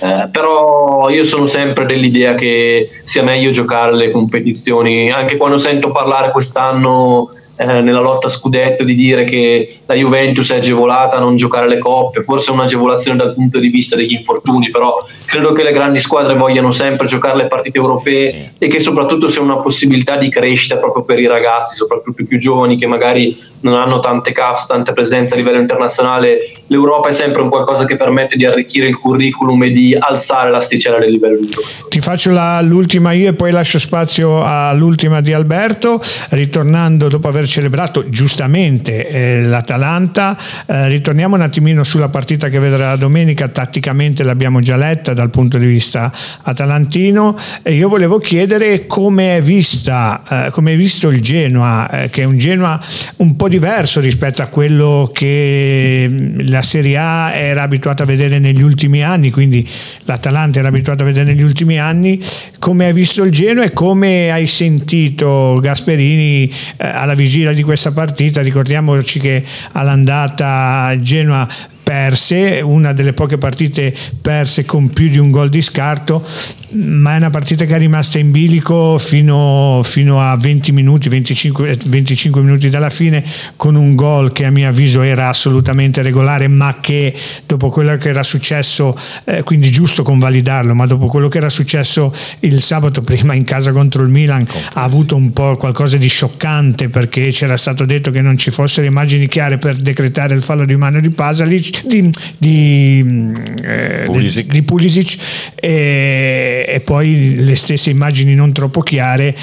Eh, 0.04 0.30
però 0.32 1.10
io 1.10 1.24
sono 1.24 1.46
sempre 1.46 1.86
dell'idea 1.86 2.34
che 2.34 2.90
sia 3.04 3.22
meglio 3.22 3.52
giocare 3.52 3.96
le 3.96 4.10
competizioni, 4.10 5.12
anche 5.12 5.38
quando 5.38 5.60
sento 5.60 5.92
parlare 5.92 6.32
quest'anno 6.32 7.30
eh, 7.62 7.82
nella 7.82 8.00
lotta 8.00 8.28
scudetto 8.28 8.84
di 8.84 8.95
dire 8.95 9.24
che 9.24 9.78
la 9.86 9.93
Juventus 9.93 10.52
è 10.52 10.58
agevolata 10.58 11.17
a 11.17 11.19
non 11.19 11.36
giocare 11.36 11.67
le 11.67 11.78
coppe, 11.78 12.24
forse 12.24 12.50
è 12.50 12.54
un'agevolazione 12.54 13.17
dal 13.17 13.34
punto 13.36 13.60
di 13.60 13.67
vista 13.69 13.95
degli 13.95 14.13
infortuni, 14.13 14.71
però 14.71 15.06
credo 15.26 15.52
che 15.52 15.63
le 15.63 15.71
grandi 15.71 16.00
squadre 16.00 16.36
vogliano 16.36 16.71
sempre 16.71 17.06
giocare 17.06 17.38
le 17.38 17.47
partite 17.47 17.78
europee 17.78 18.54
e 18.58 18.67
che 18.67 18.80
soprattutto 18.80 19.28
sia 19.28 19.41
una 19.41 19.58
possibilità 19.58 20.15
di 20.17 20.30
crescita 20.30 20.78
proprio 20.78 21.04
per 21.04 21.19
i 21.19 21.28
ragazzi, 21.28 21.76
soprattutto 21.76 22.24
i 22.24 22.26
più 22.26 22.39
giovani 22.39 22.78
che 22.78 22.88
magari 22.88 23.38
non 23.62 23.76
hanno 23.76 24.00
tante 24.00 24.32
caps, 24.32 24.65
tante 24.65 24.93
presenze 24.93 25.34
a 25.34 25.38
livello 25.38 25.60
internazionale. 25.60 26.52
L'Europa 26.67 27.10
è 27.10 27.12
sempre 27.12 27.41
un 27.41 27.50
qualcosa 27.50 27.86
che 27.86 27.95
permette 27.95 28.36
di 28.38 28.45
arricchire 28.45 28.88
il 28.88 28.97
curriculum 28.97 29.62
e 29.63 29.71
di 29.71 29.95
alzare 29.97 30.50
l'asticella 30.50 30.97
del 30.97 31.12
livello 31.12 31.38
di 31.38 31.45
gioco. 31.45 31.67
Ti 31.89 32.00
faccio 32.00 32.32
la, 32.32 32.62
l'ultima 32.62 33.12
io 33.12 33.30
e 33.30 33.34
poi 33.34 33.52
lascio 33.52 33.78
spazio 33.78 34.43
all'ultima 34.43 35.21
di 35.21 35.34
Alberto, 35.34 36.00
ritornando 36.30 37.08
dopo 37.08 37.28
aver 37.28 37.47
celebrato 37.52 38.08
giustamente 38.10 39.08
eh, 39.08 39.44
l'Atalanta, 39.44 40.38
eh, 40.66 40.88
ritorniamo 40.88 41.36
un 41.36 41.42
attimino 41.42 41.84
sulla 41.84 42.08
partita 42.08 42.48
che 42.48 42.60
vedrà 42.60 42.96
domenica, 42.96 43.50
tatticamente 43.50 44.24
l'abbiamo 44.24 44.62
già 44.62 44.78
letta 44.78 45.14
dal 45.14 45.30
punto 45.30 45.58
di 45.58 45.66
vista 45.66 46.12
atalantino. 46.44 47.38
E 47.62 47.74
io 47.74 47.90
volevo 47.90 48.20
chiedere 48.20 48.88
come 48.88 49.36
è 49.38 49.42
vista, 49.42 50.48
eh, 50.48 50.52
come 50.52 50.74
è 50.74 50.78
visto 50.78 51.10
il 51.10 51.22
Genoa, 51.22 51.90
eh, 51.90 52.10
che 52.10 52.22
è 52.22 52.26
un 52.26 52.38
Genoa 52.38 52.80
un 53.18 53.36
po' 53.36 53.50
diverso 53.50 54.00
rispetto 54.00 54.42
a 54.42 54.48
quello 54.48 55.12
che 55.14 56.08
mm, 56.10 56.40
la 56.48 56.62
Serie 56.62 56.98
A 56.98 57.34
era 57.34 57.64
abituata 57.64 58.04
a 58.04 58.06
vedere 58.06 58.40
negli 58.40 58.62
ultimi 58.64 59.04
anni, 59.04 59.30
quindi 59.30 59.68
l'Atalanta 60.06 60.60
era 60.60 60.70
abituata 60.70 61.04
a 61.04 61.06
vedere 61.06 61.26
negli 61.26 61.44
ultimi 61.44 61.78
anni, 61.78 62.18
come 62.62 62.86
hai 62.86 62.93
visto 62.93 63.24
il 63.24 63.32
Genoa 63.32 63.63
e 63.63 63.74
come 63.74 64.32
hai 64.32 64.45
sentito 64.45 65.58
Gasperini 65.60 66.47
eh, 66.78 66.88
alla 66.88 67.15
vigilia 67.15 67.54
di 67.54 67.63
questa 67.63 67.91
partita, 67.91 68.41
ricordiamoci 68.41 69.19
che 69.19 69.43
all'andata 69.71 70.95
Genoa 71.00 71.47
perse, 71.92 72.62
una 72.64 72.94
delle 72.94 73.12
poche 73.12 73.38
partite 73.38 73.94
perse 74.22 74.64
con 74.64 74.92
più 74.92 75.10
di 75.10 75.18
un 75.18 75.30
gol 75.30 75.50
di 75.50 75.62
scarto, 75.62 76.26
ma 76.74 77.16
è 77.16 77.18
una 77.18 77.30
partita 77.30 77.66
che 77.66 77.76
è 77.76 77.78
rimasta 77.78 78.18
in 78.18 78.32
bilico 78.32 78.98
fino, 78.98 79.82
fino 79.84 80.22
a 80.22 80.38
20 80.38 80.72
minuti, 80.72 81.10
25, 81.10 81.78
25, 81.88 82.42
minuti 82.42 82.70
dalla 82.70 82.90
fine, 82.90 83.26
con 83.58 83.76
un 83.76 83.96
gol 83.96 84.32
che 84.32 84.46
a 84.46 84.52
mio 84.52 84.70
avviso 84.70 85.02
era 85.02 85.28
assolutamente 85.28 86.02
regolare, 86.02 86.48
ma 86.48 86.78
che 86.80 87.14
dopo 87.46 87.68
quello 87.70 87.98
che 87.98 88.08
era 88.08 88.24
successo, 88.24 88.98
eh, 89.26 89.44
quindi 89.44 89.70
giusto 89.70 90.02
convalidarlo, 90.02 90.74
ma 90.74 90.86
dopo 90.86 91.08
quello 91.08 91.28
che 91.28 91.40
era 91.40 91.50
successo 91.50 92.16
il 92.40 92.62
sabato 92.62 93.02
prima 93.02 93.34
in 93.34 93.44
casa 93.44 93.74
contro 93.74 94.02
il 94.04 94.10
Milan, 94.10 94.48
ha 94.76 94.84
avuto 94.84 95.18
un 95.18 95.34
po' 95.34 95.58
qualcosa 95.58 95.98
di 95.98 96.08
scioccante 96.08 96.88
perché 96.88 97.32
c'era 97.32 97.58
stato 97.58 97.84
detto 97.84 98.12
che 98.12 98.22
non 98.22 98.38
ci 98.38 98.50
fossero 98.50 98.88
immagini 98.88 99.28
chiare 99.28 99.58
per 99.58 99.76
decretare 99.76 100.36
il 100.36 100.42
fallo 100.42 100.64
di 100.64 100.78
mano 100.78 101.02
di 101.02 101.10
Pasalic, 101.10 101.81
di, 101.84 102.10
di, 102.38 103.34
eh, 103.63 104.04
Pulisic. 104.06 104.52
di 104.52 104.62
Pulisic 104.62 105.17
e, 105.56 106.65
e, 106.67 106.80
poi 106.82 107.36
le 107.36 107.56
stesse 107.56 107.89
immagini 107.89 108.36
non 108.36 108.52
troppo 108.52 108.82
chiare, 108.82 109.36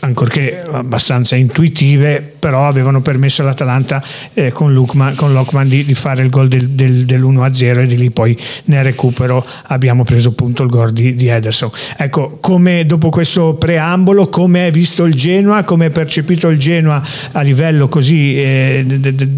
ancorché 0.00 0.62
abbastanza 0.70 1.36
intuitive, 1.36 2.32
però 2.38 2.66
avevano 2.66 3.00
permesso 3.00 3.42
all'Atalanta 3.42 4.02
eh, 4.34 4.50
con, 4.50 4.72
Lukman, 4.72 5.14
con 5.14 5.32
Lockman 5.32 5.68
di, 5.68 5.84
di, 5.84 5.94
fare 5.94 6.22
il 6.22 6.30
gol 6.30 6.48
del, 6.48 6.70
del, 6.70 7.04
dell'1-0 7.04 7.82
e 7.82 7.86
di 7.86 7.96
lì 7.96 8.10
poi 8.10 8.36
nel 8.64 8.82
recupero 8.82 9.46
abbiamo 9.66 10.02
preso 10.02 10.30
appunto 10.30 10.64
il 10.64 10.68
gol 10.68 10.92
di, 10.92 11.14
di 11.14 11.28
Ederson. 11.28 11.70
Ecco, 11.96 12.38
come 12.40 12.84
dopo 12.84 13.10
questo 13.10 13.54
preambolo, 13.54 14.28
come 14.28 14.64
hai 14.64 14.70
visto 14.72 15.04
il 15.04 15.14
Genoa, 15.14 15.62
come 15.62 15.84
hai 15.84 15.90
percepito 15.92 16.48
il 16.48 16.58
Genoa 16.58 17.00
a 17.32 17.40
livello 17.42 17.86
così 17.86 18.36
eh, 18.36 18.82
de, 18.84 19.14
de, 19.14 19.28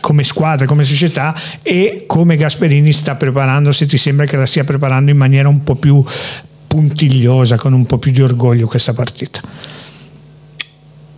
come 0.00 0.24
squadra, 0.24 0.66
come 0.66 0.82
società 0.82 0.95
e 1.62 2.04
come 2.06 2.36
Gasperini 2.36 2.92
sta 2.92 3.16
preparando, 3.16 3.72
se 3.72 3.86
ti 3.86 3.98
sembra 3.98 4.26
che 4.26 4.36
la 4.36 4.46
stia 4.46 4.64
preparando 4.64 5.10
in 5.10 5.16
maniera 5.16 5.48
un 5.48 5.62
po' 5.62 5.74
più 5.74 6.02
puntigliosa, 6.66 7.56
con 7.56 7.72
un 7.72 7.86
po' 7.86 7.98
più 7.98 8.12
di 8.12 8.22
orgoglio 8.22 8.66
questa 8.66 8.92
partita. 8.92 9.40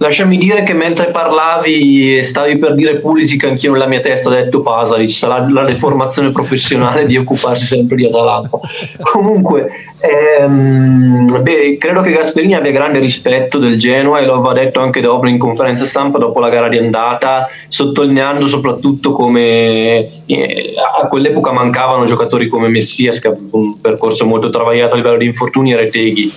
Lasciami 0.01 0.39
dire 0.39 0.63
che 0.63 0.75
mentre 0.75 1.11
parlavi 1.11 2.19
e 2.19 2.23
stavi 2.23 2.57
per 2.57 2.75
dire 2.75 2.99
Pulisic, 2.99 3.45
anch'io 3.45 3.73
nella 3.73 3.89
mia 3.89 4.01
testa 4.01 4.29
ho 4.29 4.33
detto 4.33 4.63
Pasalic, 4.63 5.11
sarà 5.11 5.45
la 5.51 5.65
deformazione 5.65 6.31
professionale 6.31 7.05
di 7.05 7.17
occuparsi 7.17 7.67
sempre 7.67 7.97
di 7.97 8.07
Atalanta. 8.07 8.61
Comunque, 9.03 9.69
ehm, 9.99 11.43
beh, 11.43 11.79
credo 11.81 12.01
che 12.03 12.13
Gasperini 12.13 12.55
abbia 12.55 12.71
grande 12.71 13.01
rispetto 13.01 13.59
del 13.59 13.77
Genoa 13.77 14.21
e 14.21 14.25
lo 14.25 14.35
aveva 14.35 14.53
detto 14.53 14.79
anche 14.79 15.01
dopo 15.01 15.27
in 15.27 15.37
conferenza 15.37 15.85
stampa 15.85 16.19
dopo 16.19 16.39
la 16.39 16.49
gara 16.49 16.69
di 16.69 16.79
andata, 16.79 17.49
sottolineando 17.67 18.47
soprattutto 18.47 19.11
come 19.11 20.23
eh, 20.27 20.75
a 21.01 21.09
quell'epoca 21.09 21.51
mancavano 21.51 22.05
giocatori 22.05 22.47
come 22.47 22.69
Messias 22.69 23.19
che 23.19 23.27
ha 23.27 23.31
avuto 23.33 23.57
un 23.57 23.81
percorso 23.81 24.27
molto 24.27 24.49
travagliato 24.49 24.95
a 24.95 24.97
livello 24.97 25.17
di 25.17 25.27
infortuni 25.27 25.73
e 25.73 25.77
Reteghi 25.77 26.33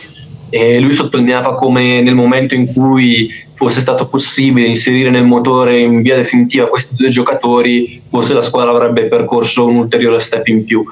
e 0.53 0.81
lui 0.81 0.91
sottolineava 0.91 1.55
come 1.55 2.01
nel 2.01 2.13
momento 2.13 2.55
in 2.55 2.71
cui 2.71 3.31
fosse 3.53 3.79
stato 3.79 4.07
possibile 4.07 4.67
inserire 4.67 5.09
nel 5.09 5.23
motore 5.23 5.79
in 5.79 6.01
via 6.01 6.17
definitiva 6.17 6.67
questi 6.67 6.93
due 6.95 7.07
giocatori, 7.07 8.01
forse 8.09 8.33
la 8.33 8.41
squadra 8.41 8.71
avrebbe 8.71 9.05
percorso 9.05 9.65
un 9.65 9.77
ulteriore 9.77 10.19
step 10.19 10.47
in 10.47 10.65
più. 10.65 10.83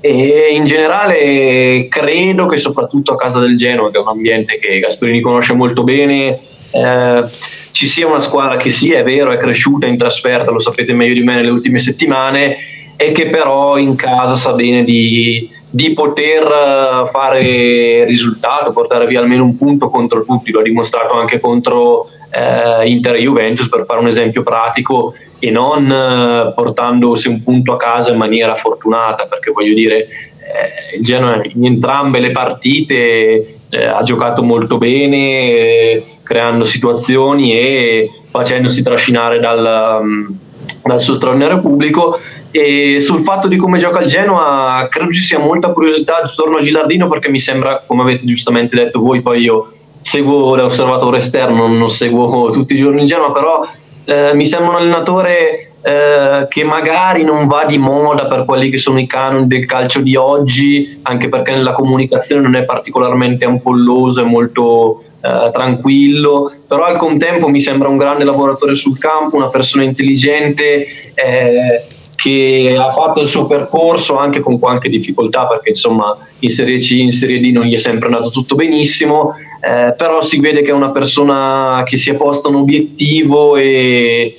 E 0.00 0.50
in 0.52 0.64
generale 0.64 1.86
credo 1.88 2.46
che 2.46 2.56
soprattutto 2.56 3.12
a 3.12 3.16
casa 3.16 3.38
del 3.38 3.56
Genoa, 3.56 3.90
che 3.92 3.98
è 3.98 4.00
un 4.00 4.08
ambiente 4.08 4.58
che 4.58 4.80
Gasperini 4.80 5.20
conosce 5.20 5.54
molto 5.54 5.84
bene, 5.84 6.40
eh, 6.72 7.24
ci 7.70 7.86
sia 7.86 8.08
una 8.08 8.18
squadra 8.18 8.56
che 8.56 8.70
sì, 8.70 8.90
è 8.90 9.04
vero, 9.04 9.30
è 9.30 9.38
cresciuta 9.38 9.86
in 9.86 9.96
trasferta, 9.96 10.50
lo 10.50 10.58
sapete 10.58 10.92
meglio 10.92 11.14
di 11.14 11.22
me 11.22 11.34
nelle 11.34 11.50
ultime 11.50 11.78
settimane, 11.78 12.56
e 12.96 13.12
che 13.12 13.28
però 13.28 13.78
in 13.78 13.94
casa 13.94 14.34
sa 14.34 14.52
bene 14.54 14.82
di, 14.82 15.48
di 15.74 15.92
poter 15.92 16.44
eh, 16.44 17.08
fare 17.08 18.04
risultato, 18.04 18.70
portare 18.70 19.08
via 19.08 19.18
almeno 19.18 19.42
un 19.42 19.56
punto 19.56 19.88
contro 19.88 20.22
tutti, 20.22 20.52
lo 20.52 20.60
ha 20.60 20.62
dimostrato 20.62 21.14
anche 21.14 21.40
contro 21.40 22.06
eh, 22.30 22.88
Inter 22.88 23.16
e 23.16 23.22
Juventus 23.22 23.68
per 23.68 23.84
fare 23.84 23.98
un 23.98 24.06
esempio 24.06 24.44
pratico 24.44 25.14
e 25.40 25.50
non 25.50 25.90
eh, 25.90 26.52
portandosi 26.54 27.26
un 27.26 27.42
punto 27.42 27.72
a 27.72 27.76
casa 27.76 28.12
in 28.12 28.18
maniera 28.18 28.54
fortunata, 28.54 29.26
perché 29.26 29.50
voglio 29.50 29.74
dire, 29.74 29.96
eh, 29.96 31.00
Genoa 31.00 31.40
in 31.42 31.66
entrambe 31.66 32.20
le 32.20 32.30
partite 32.30 33.56
eh, 33.68 33.84
ha 33.84 34.02
giocato 34.04 34.44
molto 34.44 34.78
bene, 34.78 35.16
eh, 35.16 36.04
creando 36.22 36.64
situazioni 36.64 37.52
e 37.52 38.10
facendosi 38.30 38.80
trascinare 38.84 39.40
dal, 39.40 39.98
um, 40.00 40.38
dal 40.84 41.00
suo 41.00 41.16
straordinario 41.16 41.58
pubblico 41.58 42.20
e 42.56 43.00
sul 43.00 43.24
fatto 43.24 43.48
di 43.48 43.56
come 43.56 43.80
gioca 43.80 43.98
il 43.98 44.06
Genoa 44.06 44.86
credo 44.88 45.10
ci 45.10 45.22
sia 45.22 45.40
molta 45.40 45.72
curiosità 45.72 46.20
attorno 46.22 46.58
a 46.58 46.60
Gilardino 46.60 47.08
perché 47.08 47.28
mi 47.28 47.40
sembra, 47.40 47.82
come 47.84 48.02
avete 48.02 48.24
giustamente 48.24 48.76
detto 48.76 49.00
voi, 49.00 49.22
poi 49.22 49.40
io 49.40 49.72
seguo 50.02 50.54
da 50.54 50.66
osservatore 50.66 51.16
esterno, 51.16 51.66
non 51.66 51.90
seguo 51.90 52.52
tutti 52.52 52.74
i 52.74 52.76
giorni 52.76 53.00
il 53.00 53.08
Genoa, 53.08 53.32
però 53.32 53.66
eh, 54.04 54.34
mi 54.34 54.46
sembra 54.46 54.76
un 54.76 54.82
allenatore 54.82 55.72
eh, 55.82 56.46
che 56.48 56.62
magari 56.62 57.24
non 57.24 57.48
va 57.48 57.64
di 57.64 57.76
moda 57.76 58.26
per 58.26 58.44
quelli 58.44 58.70
che 58.70 58.78
sono 58.78 59.00
i 59.00 59.06
canoni 59.08 59.48
del 59.48 59.66
calcio 59.66 59.98
di 59.98 60.14
oggi, 60.14 61.00
anche 61.02 61.28
perché 61.28 61.50
nella 61.50 61.72
comunicazione 61.72 62.40
non 62.40 62.54
è 62.54 62.62
particolarmente 62.62 63.44
ampolloso 63.44 64.20
e 64.20 64.24
molto 64.26 65.02
eh, 65.20 65.50
tranquillo, 65.50 66.52
però 66.68 66.84
al 66.84 66.98
contempo 66.98 67.48
mi 67.48 67.60
sembra 67.60 67.88
un 67.88 67.96
grande 67.96 68.22
lavoratore 68.22 68.76
sul 68.76 68.96
campo, 68.96 69.34
una 69.34 69.48
persona 69.48 69.82
intelligente 69.82 70.86
eh, 71.14 71.82
che 72.24 72.74
ha 72.78 72.90
fatto 72.90 73.20
il 73.20 73.26
suo 73.26 73.46
percorso 73.46 74.16
anche 74.16 74.40
con 74.40 74.58
qualche 74.58 74.88
difficoltà 74.88 75.46
perché 75.46 75.68
insomma 75.68 76.16
in 76.38 76.48
Serie 76.48 76.78
C, 76.78 76.92
in 76.92 77.12
Serie 77.12 77.38
D 77.38 77.52
non 77.52 77.64
gli 77.64 77.74
è 77.74 77.76
sempre 77.76 78.06
andato 78.06 78.30
tutto 78.30 78.54
benissimo, 78.54 79.34
eh, 79.60 79.92
però 79.94 80.22
si 80.22 80.40
vede 80.40 80.62
che 80.62 80.70
è 80.70 80.72
una 80.72 80.88
persona 80.88 81.82
che 81.84 81.98
si 81.98 82.08
è 82.08 82.16
posta 82.16 82.48
un 82.48 82.54
obiettivo 82.54 83.56
e 83.56 84.36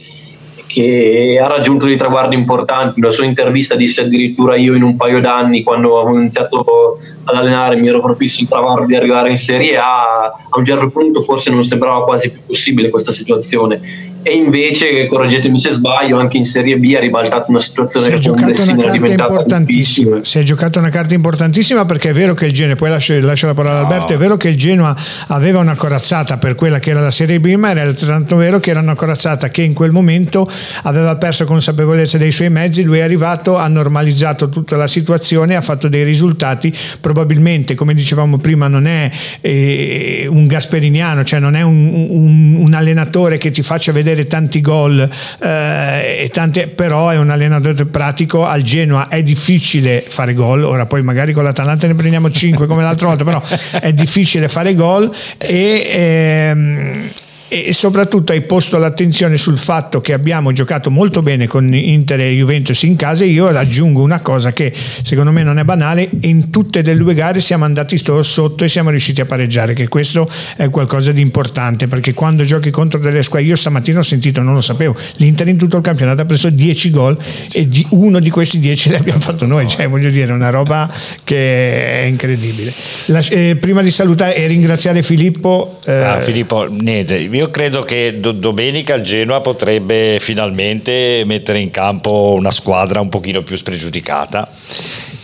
che 0.65 1.39
ha 1.39 1.45
raggiunto 1.45 1.85
dei 1.85 1.95
traguardi 1.95 2.33
importanti. 2.33 2.99
La 3.01 3.11
sua 3.11 3.25
intervista 3.25 3.75
disse 3.75 4.01
addirittura 4.01 4.55
io 4.55 4.73
in 4.73 4.81
un 4.81 4.95
paio 4.95 5.21
d'anni 5.21 5.61
quando 5.61 6.01
avevo 6.01 6.17
iniziato 6.17 6.97
ad 7.23 7.35
allenare 7.35 7.75
mi 7.75 7.87
ero 7.87 8.01
profisso 8.01 8.41
il 8.41 8.47
traguardo 8.47 8.87
di 8.87 8.95
arrivare 8.95 9.29
in 9.29 9.37
Serie 9.37 9.77
A, 9.77 10.23
a 10.23 10.57
un 10.57 10.65
certo 10.65 10.89
punto 10.89 11.21
forse 11.21 11.51
non 11.51 11.63
sembrava 11.63 12.03
quasi 12.03 12.31
più 12.31 12.41
possibile 12.47 12.89
questa 12.89 13.11
situazione 13.11 14.13
e 14.27 14.33
invece, 14.33 15.05
correggetemi 15.05 15.59
se 15.59 15.69
sbaglio, 15.69 16.17
anche 16.17 16.37
in 16.37 16.45
Serie 16.45 16.77
B 16.77 16.91
ha 16.95 16.99
ribaltato 16.99 17.51
una 17.51 17.59
situazione 17.59 18.07
si 18.07 18.11
che 18.17 18.29
con 18.29 18.43
Messina 18.43 18.87
è 18.87 18.89
diventata 18.89 19.31
importantissima. 19.31 20.23
Si 20.23 20.39
è 20.39 20.41
giocata 20.41 20.79
una 20.79 20.89
carta 20.89 21.13
importantissima 21.13 21.85
perché 21.85 22.09
è 22.09 22.13
vero 22.13 22.33
che 22.33 22.47
il 22.47 22.51
Genoa, 22.51 22.75
poi 22.75 22.89
lascio, 22.89 23.19
lascio 23.19 23.45
la 23.45 23.53
parola 23.53 23.81
no. 23.81 23.85
Alberto, 23.85 24.13
è 24.13 24.17
vero 24.17 24.35
che 24.35 24.47
il 24.47 24.57
Genoa 24.57 24.95
aveva 25.27 25.59
una 25.59 25.75
corazzata 25.75 26.39
per 26.39 26.55
quella 26.55 26.79
che 26.79 26.89
era 26.89 27.01
la 27.01 27.11
Serie 27.11 27.39
B, 27.39 27.53
ma 27.53 27.69
era 27.69 27.83
altrettanto 27.83 28.35
vero 28.35 28.59
che 28.59 28.71
era 28.71 28.79
una 28.79 28.95
corazzata 28.95 29.49
che 29.49 29.61
in 29.61 29.73
quel 29.73 29.91
momento 29.91 30.49
aveva 30.81 31.15
perso 31.17 31.45
consapevolezza 31.45 32.17
dei 32.17 32.31
suoi 32.31 32.49
mezzi, 32.49 32.81
lui 32.81 32.97
è 32.97 33.01
arrivato, 33.03 33.57
ha 33.57 33.67
normalizzato 33.67 34.49
tutta 34.49 34.75
la 34.75 34.87
situazione, 34.87 35.55
ha 35.55 35.61
fatto 35.61 35.87
dei 35.87 36.03
risultati, 36.03 36.73
probabilmente 36.99 37.75
come 37.75 37.93
dicevamo 37.93 38.39
prima 38.39 38.67
non 38.67 38.87
è 38.87 39.11
eh, 39.41 40.25
un 40.27 40.47
gasperiniano, 40.47 41.23
cioè 41.23 41.39
non 41.39 41.55
è 41.55 41.61
un, 41.61 42.07
un, 42.09 42.55
un 42.55 42.73
allenatore 42.73 43.37
che 43.37 43.51
ti 43.51 43.61
faccia 43.61 43.91
vedere 43.91 44.13
avere 44.15 44.27
tanti 44.27 44.61
gol, 44.61 45.07
eh, 45.39 46.31
però 46.73 47.09
è 47.09 47.17
un 47.17 47.29
allenatore 47.29 47.85
pratico. 47.85 48.45
Al 48.45 48.63
Genoa 48.63 49.09
è 49.09 49.21
difficile 49.21 50.03
fare 50.07 50.33
gol, 50.33 50.63
ora 50.63 50.85
poi 50.85 51.03
magari 51.03 51.33
con 51.33 51.43
l'Atalanta 51.43 51.87
ne 51.87 51.95
prendiamo 51.95 52.31
5 52.31 52.65
come 52.65 52.83
l'altra 52.83 53.07
volta, 53.09 53.23
però 53.23 53.41
è 53.79 53.93
difficile 53.93 54.47
fare 54.47 54.73
gol 54.73 55.13
e, 55.37 55.89
ehm, 55.91 57.09
e 57.47 57.73
soprattutto 57.73 58.31
hai 58.31 58.41
posto 58.41 58.77
l'attenzione 58.77 59.37
sul 59.37 59.57
fatto 59.57 60.01
che 60.01 60.13
abbiamo 60.13 60.51
giocato 60.51 60.89
molto 60.89 61.21
bene 61.21 61.47
con 61.47 61.73
Inter 61.73 62.19
e 62.21 62.33
Juventus 62.33 62.81
in 62.83 62.95
casa 62.95 63.23
e 63.23 63.27
io 63.27 63.47
aggiungo 63.47 64.01
una 64.01 64.19
cosa 64.21 64.51
che 64.51 64.73
secondo 64.73 65.31
me 65.31 65.43
non 65.43 65.59
è 65.59 65.63
banale, 65.63 66.09
in 66.21 66.49
tutte 66.49 66.81
le 66.81 66.95
due 66.95 67.13
gare 67.13 67.41
siamo 67.41 67.65
andati 67.65 68.01
sotto 68.21 68.63
e 68.63 68.69
siamo 68.69 68.89
riusciti 68.89 69.21
a 69.21 69.25
pareggiare, 69.25 69.73
che 69.73 69.87
questo 69.87 70.27
è 70.55 70.69
qualcosa 70.69 71.11
di 71.11 71.21
importante 71.21 71.87
perché 71.87 72.13
quando 72.13 72.43
giochi 72.43 72.71
contro 72.71 72.99
delle 72.99 73.21
squadre, 73.21 73.47
io 73.47 73.55
stamattina 73.55 73.99
ho 73.99 74.03
sentito, 74.03 74.41
non 74.41 74.53
lo 74.53 74.61
sapevo, 74.61 74.95
l'Inter 75.17 75.47
in 75.47 75.57
tutto 75.57 75.77
il 75.77 75.83
campionato 75.83 76.21
ha 76.21 76.25
preso 76.25 76.49
10 76.49 76.89
gol 76.89 77.17
e 77.51 77.67
uno 77.89 78.19
di 78.19 78.29
questi 78.29 78.59
10 78.59 78.89
li 78.89 78.95
abbiamo 78.95 79.19
fatto 79.19 79.45
noi, 79.45 79.67
cioè 79.67 79.87
voglio 79.87 80.09
dire, 80.09 80.31
una 80.31 80.49
roba 80.49 80.91
che 81.23 82.01
è 82.01 82.05
incredibile. 82.05 82.73
La, 83.07 83.19
eh, 83.29 83.55
prima 83.59 83.81
di 83.81 83.91
salutare 83.91 84.35
e 84.35 84.47
ringraziare 84.47 85.01
Filippo... 85.01 85.77
Eh, 85.85 85.93
ah, 85.93 86.21
Filippo, 86.21 86.67
niente, 86.69 87.27
io 87.35 87.49
credo 87.51 87.83
che 87.83 88.19
do- 88.19 88.31
domenica 88.31 88.95
il 88.95 89.03
Genoa 89.03 89.41
potrebbe 89.41 90.17
finalmente 90.19 91.23
mettere 91.25 91.59
in 91.59 91.69
campo 91.69 92.33
una 92.37 92.51
squadra 92.51 93.01
un 93.01 93.09
pochino 93.09 93.43
più 93.43 93.55
spregiudicata. 93.55 94.49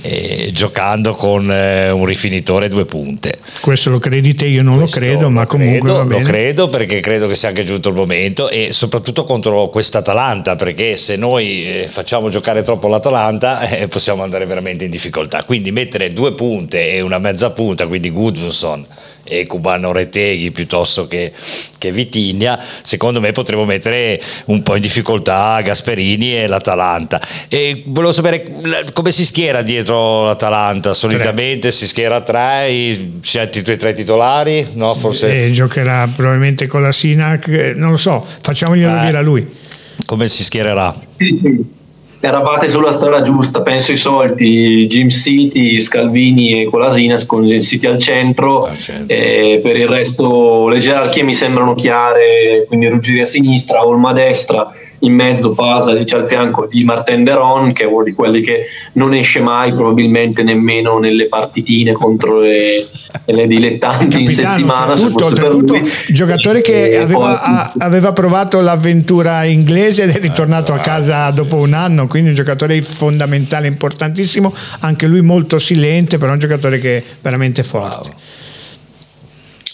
Eh, 0.04 0.50
giocando 0.52 1.13
con 1.13 1.52
eh, 1.52 1.91
un 1.91 2.06
rifinitore 2.06 2.69
due 2.69 2.86
punte. 2.86 3.38
Questo 3.62 3.91
lo 3.91 4.00
credite? 4.00 4.47
Io 4.47 4.63
non 4.63 4.80
Questo 4.80 5.00
lo 5.00 5.06
credo, 5.06 5.30
ma 5.30 5.45
comunque 5.45 5.91
credo, 5.91 6.10
Lo 6.10 6.19
credo 6.21 6.69
perché 6.69 7.00
credo 7.02 7.28
che 7.28 7.36
sia 7.36 7.50
anche 7.50 7.63
giunto 7.63 7.89
il 7.89 7.95
momento 7.95 8.50
e 8.50 8.69
soprattutto 8.71 9.24
contro 9.26 9.69
questa 9.69 10.00
Atalanta, 10.00 10.56
perché 10.56 10.97
se 10.97 11.17
noi 11.17 11.84
eh, 11.84 11.88
facciamo 11.88 12.30
giocare 12.30 12.63
troppo 12.63 12.88
l'Atalanta 12.88 13.62
eh, 13.69 13.88
possiamo 13.88 14.24
andare 14.24 14.47
veramente 14.47 14.86
in 14.86 14.89
difficoltà. 14.89 15.43
Quindi 15.43 15.71
mettere 15.71 16.12
due 16.12 16.34
punte 16.34 16.93
e 16.93 17.02
una 17.02 17.19
mezza 17.19 17.52
punta, 17.52 17.86
quindi 17.86 18.10
Gudmundsson 18.10 18.84
e 19.23 19.45
Cubano 19.45 19.91
Reteghi 19.91 20.51
piuttosto 20.51 21.07
che, 21.07 21.31
che 21.77 21.91
Vitigna, 21.91 22.62
secondo 22.81 23.19
me 23.19 23.31
potremmo 23.31 23.65
mettere 23.65 24.21
un 24.45 24.62
po' 24.63 24.75
in 24.75 24.81
difficoltà 24.81 25.62
Gasperini 25.62 26.38
e 26.38 26.47
l'Atalanta. 26.47 27.21
E 27.47 27.84
volevo 27.86 28.13
sapere 28.13 28.45
come 28.93 29.12
si 29.12 29.25
schiera 29.25 29.62
dietro 29.62 30.25
l'Atalanta, 30.25 30.93
solitamente 30.93 31.60
tre. 31.60 31.71
si 31.71 31.88
schiera 31.88 32.21
tre, 32.21 32.97
scelti 33.21 33.60
i 33.60 33.62
tuoi 33.63 33.77
tre 33.77 33.93
titolari, 33.93 34.65
no? 34.73 34.95
Forse... 34.95 35.45
E 35.45 35.51
giocherà 35.51 36.10
probabilmente 36.13 36.67
con 36.67 36.81
la 36.81 36.91
Sinac, 36.91 37.47
non 37.75 37.91
lo 37.91 37.97
so, 37.97 38.25
facciamoglielo 38.41 39.01
eh. 39.01 39.05
dire 39.05 39.17
a 39.17 39.21
lui. 39.21 39.60
Come 40.05 40.27
si 40.27 40.43
schiererà? 40.43 40.95
Sì, 41.17 41.31
sì 41.31 41.79
eravate 42.21 42.67
sulla 42.67 42.91
strada 42.91 43.21
giusta, 43.21 43.62
penso 43.62 43.91
i 43.91 43.97
soliti, 43.97 44.86
Jim 44.88 45.10
City, 45.10 45.79
Scalvini 45.79 46.62
e 46.62 46.69
Colasinas 46.69 47.25
con 47.25 47.43
Jim 47.45 47.60
City 47.60 47.88
al 47.88 47.97
centro, 47.97 48.62
al 48.62 48.77
centro. 48.77 49.15
per 49.62 49.75
il 49.75 49.88
resto 49.88 50.67
le 50.67 50.79
gerarchie 50.79 51.23
mi 51.23 51.34
sembrano 51.34 51.73
chiare, 51.73 52.65
quindi 52.67 52.88
Ruggeri 52.88 53.21
a 53.21 53.25
sinistra, 53.25 53.86
Olma 53.86 54.12
a 54.12 54.13
destra, 54.13 54.71
in 55.01 55.13
mezzo 55.13 55.53
Pasalic 55.53 56.13
al 56.13 56.27
fianco 56.27 56.67
di 56.67 56.83
Martin 56.83 57.23
Deron 57.23 57.73
che 57.73 57.83
è 57.83 57.85
uno 57.85 58.03
di 58.03 58.13
quelli 58.13 58.41
che 58.41 58.65
non 58.93 59.13
esce 59.13 59.39
mai 59.39 59.73
probabilmente 59.73 60.43
nemmeno 60.43 60.99
nelle 60.99 61.27
partitine 61.27 61.93
contro 61.93 62.39
le, 62.39 62.87
le 63.25 63.47
dilettanti 63.47 64.05
Capitano, 64.05 64.23
in 64.23 64.31
settimana 64.31 64.95
tutto, 64.95 65.25
oltretutto, 65.25 65.79
giocatore 66.09 66.61
che 66.61 66.97
aveva, 66.97 67.41
a, 67.41 67.73
aveva, 67.79 68.13
provato 68.13 68.61
l'avventura 68.61 69.43
inglese 69.43 70.03
ed 70.03 70.09
è 70.09 70.19
ritornato 70.19 70.73
a 70.73 70.75
ah, 70.75 70.79
casa 70.79 71.31
dopo 71.31 71.57
un 71.57 71.73
anno 71.73 72.07
quindi 72.07 72.29
un 72.29 72.35
giocatore 72.35 72.81
fondamentale 72.81 73.67
importantissimo 73.67 74.53
anche 74.81 75.07
lui 75.07 75.21
molto 75.21 75.57
silente 75.57 76.17
però 76.17 76.33
un 76.33 76.39
giocatore 76.39 76.79
che 76.79 76.97
è 76.97 77.03
veramente 77.21 77.63
forte. 77.63 78.09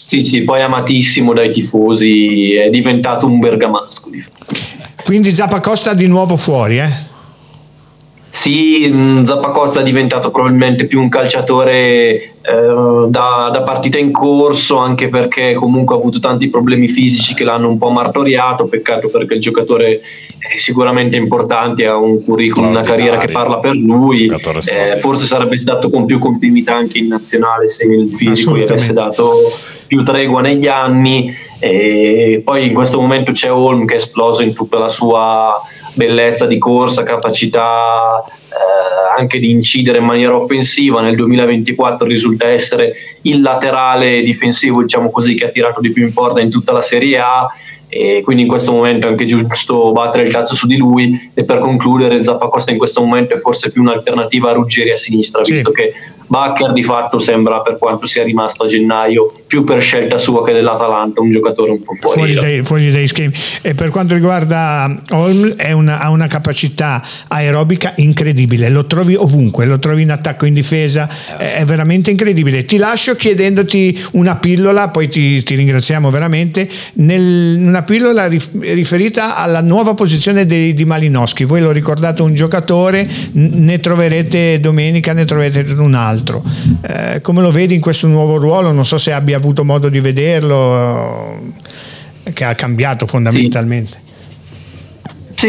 Sì, 0.08 0.24
sì, 0.24 0.40
poi 0.40 0.62
amatissimo 0.62 1.34
dai 1.34 1.52
tifosi, 1.52 2.54
è 2.54 2.70
diventato 2.70 3.26
un 3.26 3.38
bergamasco. 3.40 4.08
Di 4.08 4.24
quindi 5.08 5.34
Zappacosta 5.34 5.94
di 5.94 6.06
nuovo 6.06 6.36
fuori, 6.36 6.80
eh? 6.80 6.90
Sì, 8.28 8.86
mm, 8.92 9.24
Zappacosta 9.24 9.80
è 9.80 9.82
diventato 9.82 10.30
probabilmente 10.30 10.84
più 10.84 11.00
un 11.00 11.08
calciatore 11.08 11.70
eh, 11.70 12.32
da, 13.08 13.48
da, 13.50 13.62
partita 13.62 13.96
in 13.96 14.12
corso, 14.12 14.76
anche 14.76 15.08
perché 15.08 15.54
comunque 15.54 15.94
ha 15.96 15.98
avuto 15.98 16.20
tanti 16.20 16.50
problemi 16.50 16.88
fisici 16.88 17.32
che 17.32 17.44
l'hanno 17.44 17.70
un 17.70 17.78
po' 17.78 17.88
martoriato. 17.88 18.66
Peccato 18.66 19.08
perché 19.08 19.36
il 19.36 19.40
giocatore 19.40 20.02
è 20.40 20.58
sicuramente 20.58 21.16
importante, 21.16 21.86
ha 21.86 21.96
un 21.96 22.22
curriculum, 22.22 22.68
una 22.68 22.82
carriera 22.82 23.16
che 23.16 23.32
parla 23.32 23.60
per 23.60 23.76
lui. 23.76 24.26
Eh, 24.26 24.98
forse 24.98 25.24
sarebbe 25.24 25.56
stato 25.56 25.88
con 25.88 26.04
più 26.04 26.18
continuità 26.18 26.76
anche 26.76 26.98
in 26.98 27.06
nazionale 27.06 27.66
se 27.68 27.86
il 27.86 28.10
fisico 28.10 28.58
gli 28.58 28.62
avesse 28.62 28.92
dato 28.92 29.32
più 29.88 30.04
tregua 30.04 30.40
negli 30.40 30.68
anni 30.68 31.34
e 31.58 32.40
poi 32.44 32.66
in 32.66 32.74
questo 32.74 33.00
momento 33.00 33.32
c'è 33.32 33.50
Holm 33.50 33.84
che 33.84 33.94
è 33.94 33.96
esploso 33.96 34.42
in 34.42 34.54
tutta 34.54 34.78
la 34.78 34.88
sua 34.88 35.60
bellezza 35.94 36.46
di 36.46 36.58
corsa, 36.58 37.02
capacità 37.02 38.22
eh, 38.24 39.18
anche 39.18 39.40
di 39.40 39.50
incidere 39.50 39.98
in 39.98 40.04
maniera 40.04 40.36
offensiva. 40.36 41.00
Nel 41.00 41.16
2024 41.16 42.06
risulta 42.06 42.46
essere 42.46 42.94
il 43.22 43.40
laterale 43.40 44.22
difensivo, 44.22 44.82
diciamo 44.82 45.10
così, 45.10 45.34
che 45.34 45.46
ha 45.46 45.48
tirato 45.48 45.80
di 45.80 45.90
più 45.90 46.04
in 46.04 46.12
porta 46.12 46.40
in 46.40 46.50
tutta 46.50 46.70
la 46.70 46.82
Serie 46.82 47.18
A 47.18 47.48
e 47.90 48.20
quindi 48.22 48.42
in 48.42 48.48
questo 48.48 48.70
momento 48.70 49.06
è 49.06 49.10
anche 49.10 49.24
giusto 49.24 49.92
battere 49.92 50.24
il 50.24 50.30
cazzo 50.30 50.54
su 50.54 50.66
di 50.66 50.76
lui 50.76 51.30
e 51.32 51.42
per 51.44 51.58
concludere 51.58 52.22
Zappacosta 52.22 52.70
in 52.70 52.76
questo 52.76 53.00
momento 53.00 53.34
è 53.34 53.38
forse 53.38 53.72
più 53.72 53.80
un'alternativa 53.80 54.50
a 54.50 54.52
Ruggeri 54.52 54.90
a 54.90 54.96
sinistra 54.96 55.42
sì. 55.42 55.52
visto 55.52 55.70
che 55.70 55.94
Bacher 56.28 56.72
di 56.74 56.82
fatto 56.82 57.18
sembra 57.18 57.60
per 57.60 57.78
quanto 57.78 58.06
sia 58.06 58.22
rimasto 58.22 58.64
a 58.64 58.66
gennaio 58.66 59.26
più 59.46 59.64
per 59.64 59.80
scelta 59.80 60.18
sua 60.18 60.44
che 60.44 60.52
dell'Atalanta 60.52 61.22
un 61.22 61.30
giocatore 61.30 61.70
un 61.70 61.82
po' 61.82 61.94
fuori, 61.94 62.18
fuori, 62.18 62.34
dai, 62.34 62.62
fuori 62.62 62.90
dai, 62.90 63.08
schemi. 63.08 63.32
E 63.62 63.74
per 63.74 63.88
quanto 63.88 64.14
riguarda 64.14 64.94
Holm 65.10 65.54
una, 65.72 66.00
ha 66.00 66.10
una 66.10 66.26
capacità 66.26 67.02
aerobica 67.28 67.94
incredibile. 67.96 68.68
Lo 68.68 68.84
trovi 68.84 69.14
ovunque 69.14 69.64
lo 69.64 69.78
trovi 69.78 70.02
in 70.02 70.10
attacco 70.10 70.44
in 70.44 70.52
difesa 70.52 71.08
è 71.38 71.64
veramente 71.64 72.10
incredibile. 72.10 72.66
Ti 72.66 72.76
lascio 72.76 73.14
chiedendoti 73.14 73.98
una 74.12 74.36
pillola 74.36 74.88
poi 74.88 75.08
ti, 75.08 75.42
ti 75.42 75.54
ringraziamo 75.54 76.10
veramente. 76.10 76.68
Nel, 76.94 77.56
una 77.58 77.82
pillola 77.82 78.28
riferita 78.28 79.34
alla 79.34 79.62
nuova 79.62 79.94
posizione 79.94 80.44
di, 80.44 80.74
di 80.74 80.84
Malinowski. 80.84 81.44
Voi 81.44 81.62
lo 81.62 81.70
ricordate 81.70 82.20
un 82.20 82.34
giocatore 82.34 83.08
ne 83.32 83.80
troverete 83.80 84.60
domenica 84.60 85.14
ne 85.14 85.24
troverete 85.24 85.72
un 85.72 85.94
altro 85.94 86.17
altro. 86.18 86.42
Eh, 86.82 87.20
come 87.20 87.40
lo 87.40 87.50
vedi 87.50 87.74
in 87.74 87.80
questo 87.80 88.06
nuovo 88.06 88.36
ruolo? 88.38 88.72
Non 88.72 88.84
so 88.84 88.98
se 88.98 89.12
abbia 89.12 89.36
avuto 89.36 89.64
modo 89.64 89.88
di 89.88 90.00
vederlo, 90.00 91.38
eh, 92.24 92.32
che 92.32 92.44
ha 92.44 92.54
cambiato 92.54 93.06
fondamentalmente. 93.06 93.98
Sì. 94.00 94.06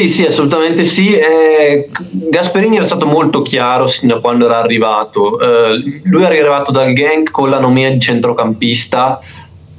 Sì, 0.07 0.23
assolutamente 0.23 0.83
sì. 0.83 1.15
Eh, 1.15 1.89
Gasperini 2.29 2.75
era 2.75 2.85
stato 2.85 3.07
molto 3.07 3.41
chiaro 3.41 3.87
sin 3.87 4.09
da 4.09 4.19
quando 4.19 4.45
era 4.45 4.59
arrivato. 4.59 5.39
Eh, 5.39 6.01
lui 6.03 6.21
era 6.21 6.29
arrivato 6.29 6.71
dal 6.71 6.93
Genk 6.93 7.31
con 7.31 7.49
la 7.49 7.59
nomea 7.59 7.89
di 7.89 7.99
centrocampista, 7.99 9.19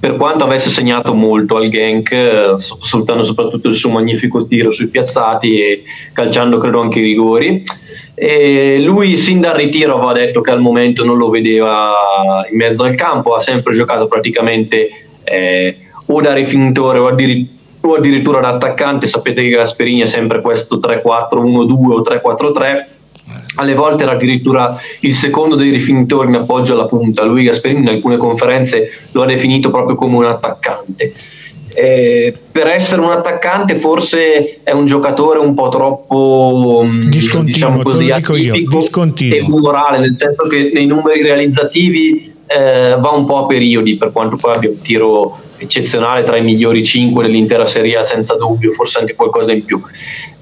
per 0.00 0.16
quanto 0.16 0.42
avesse 0.42 0.68
segnato 0.68 1.14
molto 1.14 1.54
al 1.54 1.68
Genk, 1.68 2.10
eh, 2.10 2.54
sfruttando 2.56 3.22
soprattutto 3.22 3.68
il 3.68 3.76
suo 3.76 3.90
magnifico 3.90 4.44
tiro 4.46 4.72
sui 4.72 4.88
piazzati 4.88 5.60
e 5.60 5.82
calciando 6.12 6.58
credo 6.58 6.80
anche 6.80 6.98
i 6.98 7.02
rigori. 7.02 7.62
E 8.22 8.78
lui 8.80 9.16
sin 9.16 9.40
dal 9.40 9.54
ritiro 9.54 9.96
aveva 9.96 10.12
detto 10.12 10.42
che 10.42 10.50
al 10.50 10.60
momento 10.60 11.06
non 11.06 11.16
lo 11.16 11.30
vedeva 11.30 11.94
in 12.50 12.58
mezzo 12.58 12.84
al 12.84 12.94
campo, 12.94 13.34
ha 13.34 13.40
sempre 13.40 13.72
giocato 13.72 14.08
praticamente 14.08 14.90
eh, 15.24 15.78
o 16.04 16.20
da 16.20 16.34
rifinitore 16.34 16.98
o, 16.98 17.06
addir- 17.06 17.48
o, 17.80 17.94
addirittura 17.94 18.40
da 18.40 18.48
attaccante, 18.48 19.06
sapete 19.06 19.40
che 19.40 19.48
Gasperini 19.48 20.02
è 20.02 20.06
sempre 20.06 20.42
questo 20.42 20.78
3-4-1-2 20.80 21.02
o 21.92 22.02
3-4-3, 22.02 22.84
alle 23.56 23.74
volte 23.74 24.02
era 24.02 24.12
addirittura 24.12 24.78
il 25.00 25.14
secondo 25.14 25.54
dei 25.56 25.70
rifinitori 25.70 26.28
in 26.28 26.34
appoggio 26.34 26.74
alla 26.74 26.84
punta, 26.84 27.24
lui 27.24 27.44
Gasperini 27.44 27.80
in 27.80 27.88
alcune 27.88 28.18
conferenze 28.18 28.90
lo 29.12 29.22
ha 29.22 29.26
definito 29.26 29.70
proprio 29.70 29.96
come 29.96 30.16
un 30.16 30.26
attaccante. 30.26 31.14
Eh, 31.74 32.36
per 32.50 32.68
essere 32.68 33.00
un 33.00 33.10
attaccante 33.10 33.76
forse 33.76 34.60
è 34.62 34.72
un 34.72 34.86
giocatore 34.86 35.38
un 35.38 35.54
po' 35.54 35.68
troppo 35.68 36.82
mm, 36.84 37.02
discontinuo, 37.02 37.42
diciamo 37.44 37.82
così, 37.82 38.10
atipico 38.10 39.04
e 39.18 39.42
morale, 39.46 39.98
nel 39.98 40.14
senso 40.14 40.46
che 40.46 40.70
nei 40.72 40.86
numeri 40.86 41.22
realizzativi 41.22 42.32
eh, 42.46 42.96
va 42.98 43.10
un 43.10 43.26
po' 43.26 43.44
a 43.44 43.46
periodi, 43.46 43.96
per 43.96 44.10
quanto 44.10 44.36
poi 44.36 44.54
abbia 44.54 44.70
un 44.70 44.80
tiro 44.80 45.38
eccezionale 45.56 46.24
tra 46.24 46.36
i 46.36 46.42
migliori 46.42 46.84
5 46.84 47.22
dell'intera 47.22 47.66
serie 47.66 48.02
senza 48.02 48.34
dubbio, 48.36 48.70
forse 48.70 48.98
anche 48.98 49.14
qualcosa 49.14 49.52
in 49.52 49.64
più. 49.64 49.80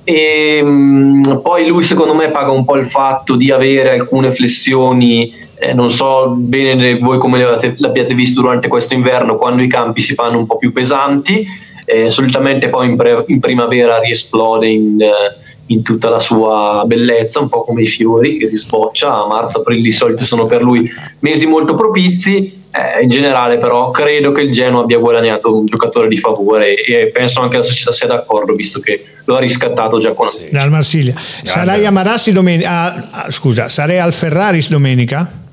E, 0.09 0.63
mh, 0.63 0.69
mm, 0.69 1.23
poi 1.43 1.67
lui 1.67 1.83
secondo 1.83 2.15
me 2.15 2.31
paga 2.31 2.51
un 2.51 2.65
po' 2.65 2.77
il 2.77 2.87
fatto 2.87 3.37
di 3.37 3.51
avere 3.51 3.91
alcune 3.91 4.33
flessioni. 4.33 5.47
Eh, 5.55 5.75
non 5.75 5.91
so 5.91 6.29
bene 6.35 6.97
voi 6.97 7.19
come 7.19 7.43
l'abbiate, 7.43 7.75
l'abbiate 7.77 8.15
visto 8.15 8.41
durante 8.41 8.69
questo 8.69 8.95
inverno 8.95 9.37
quando 9.37 9.61
i 9.61 9.69
campi 9.69 10.01
si 10.01 10.15
fanno 10.15 10.39
un 10.39 10.47
po' 10.47 10.57
più 10.57 10.73
pesanti. 10.73 11.47
Eh, 11.85 12.09
solitamente 12.09 12.71
poi 12.71 12.89
in, 12.89 12.97
pre- 12.97 13.25
in, 13.27 13.39
primavera 13.39 13.99
riesplode 13.99 14.69
in, 14.69 14.99
eh, 14.99 15.37
in, 15.67 15.83
tutta 15.83 16.09
la 16.09 16.19
sua 16.19 16.85
bellezza 16.87 17.41
un 17.41 17.51
po' 17.51 17.63
come 17.63 17.83
i 17.83 17.87
fiori 17.87 18.39
che 18.39 18.47
risboccia 18.47 19.13
a 19.13 19.27
marzo 19.27 19.61
aprile 19.61 19.83
di 19.83 19.93
solito 19.93 20.25
sono 20.25 20.47
per 20.47 20.63
lui 20.63 20.91
mesi 21.21 21.47
molto 21.47 21.75
propizi 21.75 22.58
eh, 22.71 23.03
in 23.03 23.09
generale 23.09 23.59
però 23.59 23.91
credo 23.91 24.33
che 24.33 24.43
il 24.43 24.53
Genoa 24.53 24.83
abbia 24.83 24.99
guadagnato 24.99 25.57
un 25.57 25.66
giocatore 25.66 26.09
di 26.09 26.16
favore 26.16 26.75
e 26.75 27.11
penso 27.11 27.41
anche 27.41 27.57
la 27.57 27.62
società 27.62 27.93
sia 27.93 28.09
d'accordo 28.09 28.55
visto 28.55 28.81
che 28.81 29.05
lo 29.25 29.37
ha 29.37 29.41
riscattato 29.41 29.99
già 29.99 30.12
con 30.12 30.29
sì. 30.29 30.49
dal 30.51 30.71
Marsiglia 30.71 31.14
sarai 31.16 31.87
a 31.87 31.91
Marassi 31.91 32.33
domenica 32.33 33.11
ah, 33.11 33.31
scusa 33.31 33.69
sarai 33.69 33.99
al 33.99 34.12
Ferraris 34.12 34.69
domenica? 34.69 35.47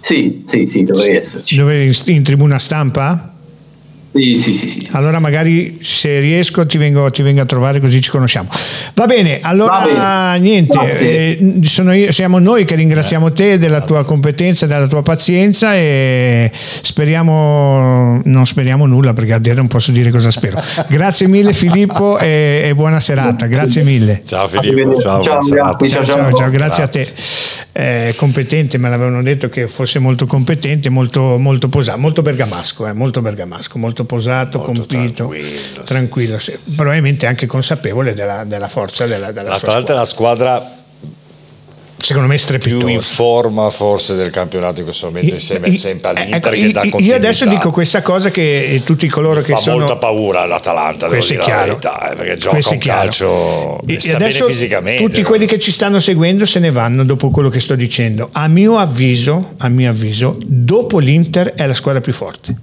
Sì, 0.00 0.44
sì, 0.46 0.66
sì, 0.66 0.84
dovrei 0.84 1.16
esserci. 1.16 1.56
Dove 1.56 1.90
in 2.06 2.22
tribuna 2.22 2.58
stampa? 2.58 3.34
Sì, 4.10 4.38
sì, 4.38 4.54
sì, 4.54 4.68
sì, 4.68 4.88
Allora 4.92 5.18
magari 5.18 5.78
se 5.82 6.18
riesco 6.20 6.64
ti 6.64 6.78
vengo, 6.78 7.10
ti 7.10 7.20
vengo, 7.20 7.42
a 7.42 7.44
trovare 7.44 7.78
così 7.78 8.00
ci 8.00 8.08
conosciamo. 8.08 8.48
Va 8.94 9.06
bene, 9.06 9.40
allora 9.42 9.84
Va 9.84 10.32
bene. 10.32 10.38
niente, 10.40 10.98
eh, 10.98 11.38
io, 11.94 12.12
siamo 12.12 12.38
noi 12.38 12.64
che 12.64 12.74
ringraziamo 12.74 13.32
te 13.32 13.58
della 13.58 13.82
tua 13.82 14.04
competenza, 14.06 14.66
della 14.66 14.86
tua 14.86 15.02
pazienza 15.02 15.74
e 15.74 16.50
speriamo, 16.80 18.20
non 18.24 18.46
speriamo 18.46 18.86
nulla 18.86 19.12
perché 19.12 19.34
a 19.34 19.38
dire 19.38 19.56
non 19.56 19.66
posso 19.68 19.92
dire 19.92 20.10
cosa 20.10 20.30
spero. 20.30 20.58
Grazie 20.88 21.28
mille 21.28 21.52
Filippo 21.52 22.18
e, 22.18 22.62
e 22.64 22.74
buona 22.74 23.00
serata, 23.00 23.46
grazie 23.46 23.82
mille. 23.82 24.22
Ciao 24.24 24.48
Filippo, 24.48 24.98
ciao, 25.00 25.22
ciao, 25.22 25.40
grazie, 25.40 25.88
ciao, 25.88 26.04
ciao, 26.04 26.32
ciao, 26.32 26.50
grazie 26.50 26.82
a 26.82 26.88
te. 26.88 27.06
Eh, 27.78 28.12
competente, 28.16 28.76
me 28.76 28.90
l'avevano 28.90 29.22
detto 29.22 29.48
che 29.48 29.68
fosse 29.68 30.00
molto 30.00 30.26
competente, 30.26 30.88
molto, 30.88 31.38
molto 31.38 31.68
posato, 31.68 31.96
molto 31.96 32.22
bergamasco, 32.22 32.88
eh, 32.88 32.92
molto 32.92 33.20
bergamasco, 33.20 33.78
molto 33.78 34.04
posato, 34.04 34.58
molto 34.58 34.72
compito, 34.72 35.28
tranquillo, 35.28 35.82
tranquillo 35.84 36.38
sì, 36.40 36.58
sì. 36.60 36.74
probabilmente 36.74 37.26
anche 37.26 37.46
consapevole 37.46 38.14
della, 38.14 38.42
della 38.42 38.66
forza 38.66 39.06
della, 39.06 39.30
della 39.30 39.50
L'Atalanta 39.50 39.92
è 39.92 39.94
la 39.94 40.04
squadra 40.06 40.77
secondo 42.08 42.28
me 42.28 42.38
strepitosa. 42.38 42.86
più 42.86 42.94
in 42.94 43.02
forma 43.02 43.68
forse 43.68 44.14
del 44.14 44.30
campionato 44.30 44.78
in 44.78 44.86
questo 44.86 45.06
momento 45.08 45.34
insieme 45.34 45.74
sempre 45.74 46.08
all'Inter 46.10 46.54
ecco, 46.54 46.62
che 46.62 46.72
dà 46.72 47.04
Io 47.04 47.14
adesso 47.14 47.44
dico 47.44 47.70
questa 47.70 48.00
cosa 48.00 48.30
che 48.30 48.80
tutti 48.82 49.06
coloro 49.08 49.40
Mi 49.40 49.44
che 49.44 49.52
fa 49.52 49.58
sono... 49.58 49.72
Fa 49.72 49.92
molta 49.92 49.96
paura 49.96 50.46
l'Atalanta, 50.46 51.08
devo 51.08 51.22
è 51.22 51.38
chiaro. 51.38 51.66
Verità, 51.66 52.10
eh, 52.10 52.16
perché 52.16 52.36
gioca 52.38 52.70
un 52.70 52.78
calcio 52.78 53.80
e 53.86 54.00
sta 54.00 54.16
bene 54.16 54.30
fisicamente. 54.30 55.02
Tutti 55.02 55.22
quelli 55.22 55.44
che 55.44 55.58
ci 55.58 55.70
stanno 55.70 55.98
seguendo 55.98 56.46
se 56.46 56.60
ne 56.60 56.70
vanno 56.70 57.04
dopo 57.04 57.28
quello 57.28 57.50
che 57.50 57.60
sto 57.60 57.74
dicendo. 57.74 58.30
A 58.32 58.48
mio 58.48 58.78
avviso, 58.78 59.54
a 59.58 59.68
mio 59.68 59.90
avviso 59.90 60.38
dopo 60.42 60.98
l'Inter 60.98 61.52
è 61.54 61.66
la 61.66 61.74
squadra 61.74 62.00
più 62.00 62.14
forte 62.14 62.56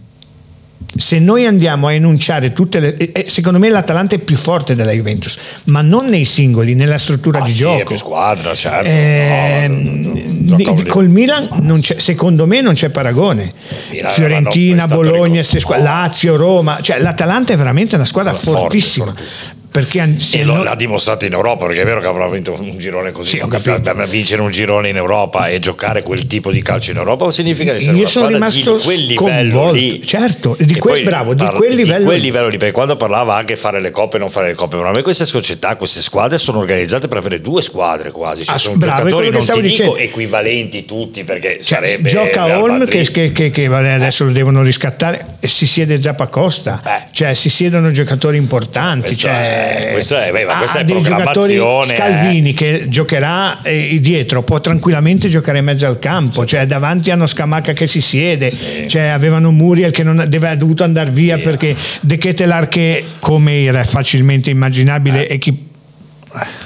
se 0.97 1.19
noi 1.19 1.45
andiamo 1.45 1.87
a 1.87 1.93
enunciare 1.93 2.53
tutte 2.53 2.79
le... 2.79 3.25
secondo 3.27 3.59
me 3.59 3.69
l'Atalanta 3.69 4.15
è 4.15 4.19
più 4.19 4.37
forte 4.37 4.75
della 4.75 4.91
Juventus, 4.91 5.37
ma 5.65 5.81
non 5.81 6.07
nei 6.07 6.25
singoli, 6.25 6.73
nella 6.73 6.97
struttura 6.97 7.39
ah, 7.39 7.43
di 7.43 7.51
sì, 7.51 7.57
gioco. 7.57 7.81
È 7.81 7.83
più 7.83 7.97
squadra, 7.97 8.53
certo. 8.53 8.89
Eh, 8.89 9.67
no, 9.67 10.57
no, 10.57 10.73
no, 10.73 10.83
col 10.87 11.09
Milan 11.09 11.81
secondo 11.97 12.45
me 12.45 12.61
non 12.61 12.73
c'è 12.75 12.89
paragone. 12.89 13.51
Milan 13.91 14.11
Fiorentina, 14.11 14.87
Bologna, 14.87 15.41
Lazio, 15.77 16.37
Roma, 16.37 16.79
cioè 16.81 16.99
l'Atalanta 16.99 17.53
è 17.53 17.57
veramente 17.57 17.95
una 17.95 18.05
squadra 18.05 18.31
fortissima. 18.33 19.05
Forte, 19.05 19.23
fortissima 19.23 19.63
perché 19.75 20.15
se 20.17 20.43
lo, 20.43 20.63
l'ha 20.63 20.75
dimostrato 20.75 21.25
in 21.25 21.33
Europa 21.33 21.65
perché 21.65 21.81
è 21.81 21.85
vero 21.85 21.99
che 21.99 22.07
avrà 22.07 22.29
vinto 22.29 22.55
un 22.57 22.77
girone 22.77 23.11
così 23.11 23.41
sì, 23.41 23.79
per 23.81 24.07
vincere 24.07 24.41
un 24.41 24.49
girone 24.49 24.87
in 24.87 24.95
Europa 24.95 25.49
e 25.49 25.59
giocare 25.59 26.01
quel 26.01 26.27
tipo 26.27 26.49
di 26.49 26.61
calcio 26.61 26.91
in 26.91 26.97
Europa 26.97 27.29
significa 27.29 27.73
essere 27.73 27.97
io 27.97 28.07
sono 28.07 28.27
rimasto 28.27 28.77
di 28.77 28.83
quel 28.83 29.05
livello 29.05 29.71
lì? 29.71 30.01
certo 30.05 30.55
di 30.57 30.75
quel, 30.75 31.03
bravo 31.03 31.33
di 31.33 31.45
quel 31.45 31.75
livello 31.75 31.99
di 31.99 32.05
quel 32.05 32.21
livello 32.21 32.47
lì 32.47 32.57
perché 32.57 32.73
quando 32.73 32.95
parlava 32.95 33.35
anche 33.35 33.57
fare 33.57 33.81
le 33.81 33.91
coppe 33.91 34.15
e 34.15 34.19
non 34.19 34.29
fare 34.29 34.47
le 34.47 34.53
coppe 34.53 34.77
ma 34.77 34.87
a 34.87 34.91
me 34.91 35.01
queste 35.01 35.25
società 35.25 35.75
queste 35.75 36.01
squadre 36.01 36.37
sono 36.37 36.59
organizzate 36.59 37.09
per 37.09 37.17
avere 37.17 37.41
due 37.41 37.61
squadre 37.61 38.11
quasi 38.11 38.45
cioè, 38.45 38.55
ah, 38.55 38.57
sono 38.57 38.77
bravo, 38.77 39.09
giocatori 39.09 39.29
non 39.29 39.45
ti 39.45 39.61
dico 39.61 39.97
equivalenti 39.97 40.85
tutti 40.85 41.25
perché 41.25 41.59
cioè, 41.61 41.79
sarebbe 41.79 42.07
gioca 42.07 42.59
Holm 42.59 42.85
che, 42.85 43.03
che, 43.11 43.31
che, 43.33 43.51
che 43.51 43.65
adesso 43.65 44.23
lo 44.23 44.31
devono 44.31 44.61
riscattare 44.61 45.35
e 45.41 45.47
si 45.49 45.67
siede 45.67 46.01
Zappacosta 46.01 46.81
eh. 46.85 47.09
cioè 47.11 47.33
si 47.33 47.49
siedono 47.49 47.91
giocatori 47.91 48.37
importanti 48.37 49.07
questo 49.07 49.27
cioè, 49.27 49.64
è, 49.64 49.64
questo 49.91 50.17
è, 50.17 50.31
beh, 50.31 50.45
questa 50.45 50.79
ha 50.79 50.81
è 50.81 50.83
dei 50.83 51.01
giocatori 51.01 51.55
eh. 51.55 51.85
Scalvini 51.85 52.49
eh. 52.51 52.53
che 52.53 52.85
giocherà 52.87 53.61
eh, 53.61 53.97
dietro 53.99 54.43
può 54.43 54.59
tranquillamente 54.59 55.29
giocare 55.29 55.59
in 55.59 55.65
mezzo 55.65 55.85
al 55.85 55.99
campo 55.99 56.41
sì. 56.41 56.47
cioè 56.47 56.65
davanti 56.65 57.11
hanno 57.11 57.25
Scamacca 57.25 57.73
che 57.73 57.87
si 57.87 58.01
siede 58.01 58.49
sì. 58.49 58.87
cioè 58.87 59.03
avevano 59.03 59.51
Muriel 59.51 59.91
che 59.91 60.03
non 60.03 60.23
deve, 60.27 60.49
ha 60.49 60.55
dovuto 60.55 60.83
andare 60.83 61.11
via, 61.11 61.35
via. 61.35 61.43
perché 61.43 61.75
De 62.01 62.17
Ketelar 62.17 62.67
che 62.67 63.03
come 63.19 63.63
era 63.63 63.83
facilmente 63.83 64.49
immaginabile 64.49 65.27
eh. 65.27 65.33
e 65.35 65.37
chi 65.37 65.73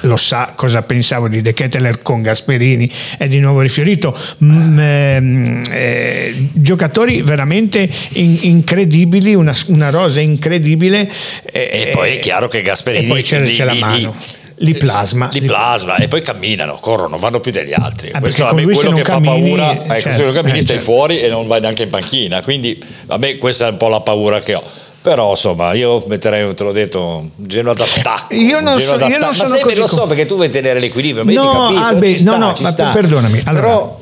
lo 0.01 0.17
sa 0.17 0.53
cosa 0.55 0.81
pensavo 0.81 1.27
di 1.27 1.41
De 1.41 1.53
Ketteler 1.53 2.01
con 2.01 2.21
Gasperini 2.21 2.91
è 3.17 3.27
di 3.27 3.39
nuovo 3.39 3.61
rifiorito 3.61 4.15
mm, 4.43 4.79
ehm, 4.79 5.63
eh, 5.69 6.49
giocatori 6.53 7.21
veramente 7.21 7.89
in, 8.13 8.37
incredibili 8.41 9.35
una, 9.35 9.55
una, 9.67 9.89
rosa 9.89 10.19
incredibile 10.19 11.09
eh, 11.51 11.69
e 11.71 11.89
poi 11.91 12.15
è 12.15 12.19
chiaro 12.19 12.47
che 12.47 12.61
Gasperini 12.61 13.05
e 13.05 13.07
poi 13.07 13.21
c'è, 13.23 13.43
c'è 13.49 13.63
la 13.63 13.73
mano 13.73 14.37
li 14.59 14.73
plasma, 14.73 15.29
li 15.31 15.41
plasma 15.41 15.95
e 15.97 16.07
poi 16.07 16.21
camminano, 16.21 16.75
corrono, 16.75 17.17
vanno 17.17 17.39
più 17.39 17.51
degli 17.51 17.73
altri. 17.73 18.09
Ah, 18.11 18.19
Questo 18.19 18.45
a 18.45 18.53
me 18.53 18.63
quello 18.63 18.91
che 18.91 19.01
cammini, 19.03 19.55
fa 19.55 19.55
paura, 19.55 19.71
ecco, 19.71 20.01
certo, 20.01 20.11
se 20.11 20.23
non 20.23 20.33
cammini 20.33 20.57
eh, 20.57 20.61
stai 20.61 20.77
certo. 20.77 20.91
fuori 20.91 21.19
e 21.19 21.29
non 21.29 21.47
vai 21.47 21.61
neanche 21.61 21.83
in 21.83 21.89
panchina. 21.89 22.41
Quindi 22.41 22.81
a 23.07 23.17
me 23.17 23.37
questa 23.37 23.67
è 23.67 23.71
un 23.71 23.77
po' 23.77 23.87
la 23.87 24.01
paura 24.01 24.39
che 24.39 24.55
ho. 24.55 24.63
Però 25.01 25.29
insomma, 25.29 25.73
io 25.73 26.03
metterei, 26.07 26.53
te 26.53 26.63
l'ho 26.63 26.73
detto, 26.73 27.29
Genoa 27.37 27.73
d'attacco. 27.73 28.33
Io 28.33 28.59
non, 28.59 28.77
so, 28.79 28.97
io 28.97 29.17
non 29.17 29.33
sono 29.33 29.57
così 29.59 29.77
lo 29.77 29.87
so 29.87 30.07
perché 30.07 30.25
tu 30.25 30.35
vuoi 30.35 30.49
tenere 30.49 30.79
l'equilibrio, 30.79 31.23
ma 31.23 31.31
no, 31.31 31.51
capisco, 31.51 31.87
Albe, 31.87 32.17
sta, 32.17 32.31
no, 32.31 32.37
no, 32.37 32.55
ma 32.59 32.71
sta. 32.71 32.89
perdonami. 32.89 33.41
Allora, 33.45 33.61
Però, 33.61 33.99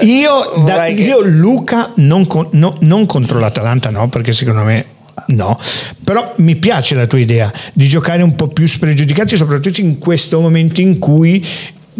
io, 0.00 0.52
da, 0.64 0.84
che... 0.84 0.92
io, 0.92 1.20
Luca 1.22 1.90
non, 1.96 2.26
no, 2.52 2.76
non 2.80 3.06
contro 3.06 3.40
l'Atalanta, 3.40 3.90
no, 3.90 4.08
perché 4.08 4.32
secondo 4.32 4.62
me 4.62 4.84
no, 5.26 5.58
però 6.04 6.34
mi 6.36 6.54
piace 6.54 6.94
la 6.94 7.06
tua 7.06 7.18
idea 7.18 7.52
di 7.72 7.86
giocare 7.88 8.22
un 8.22 8.36
po' 8.36 8.46
più 8.46 8.66
spregiudicati, 8.66 9.36
soprattutto 9.36 9.80
in 9.80 9.98
questo 9.98 10.40
momento 10.40 10.80
in 10.80 10.98
cui 10.98 11.44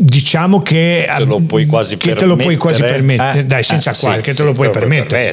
diciamo 0.01 0.63
che 0.63 1.09
te 1.17 1.25
lo 1.25 1.41
puoi 1.41 1.67
quasi 1.67 1.97
permettere, 1.97 2.21
te 2.21 2.27
lo 2.27 2.37
puoi 2.37 2.57
quasi 2.57 2.83
permettere 2.83 3.41
eh, 3.41 3.45
dai 3.45 3.65
senza 3.65 3.91
eh, 3.91 3.97
quale 3.99 4.17
sì, 4.17 4.23
che 4.23 4.35
te 4.35 4.45
lo 4.45 4.53
puoi 4.53 4.71
permettere, 4.71 5.33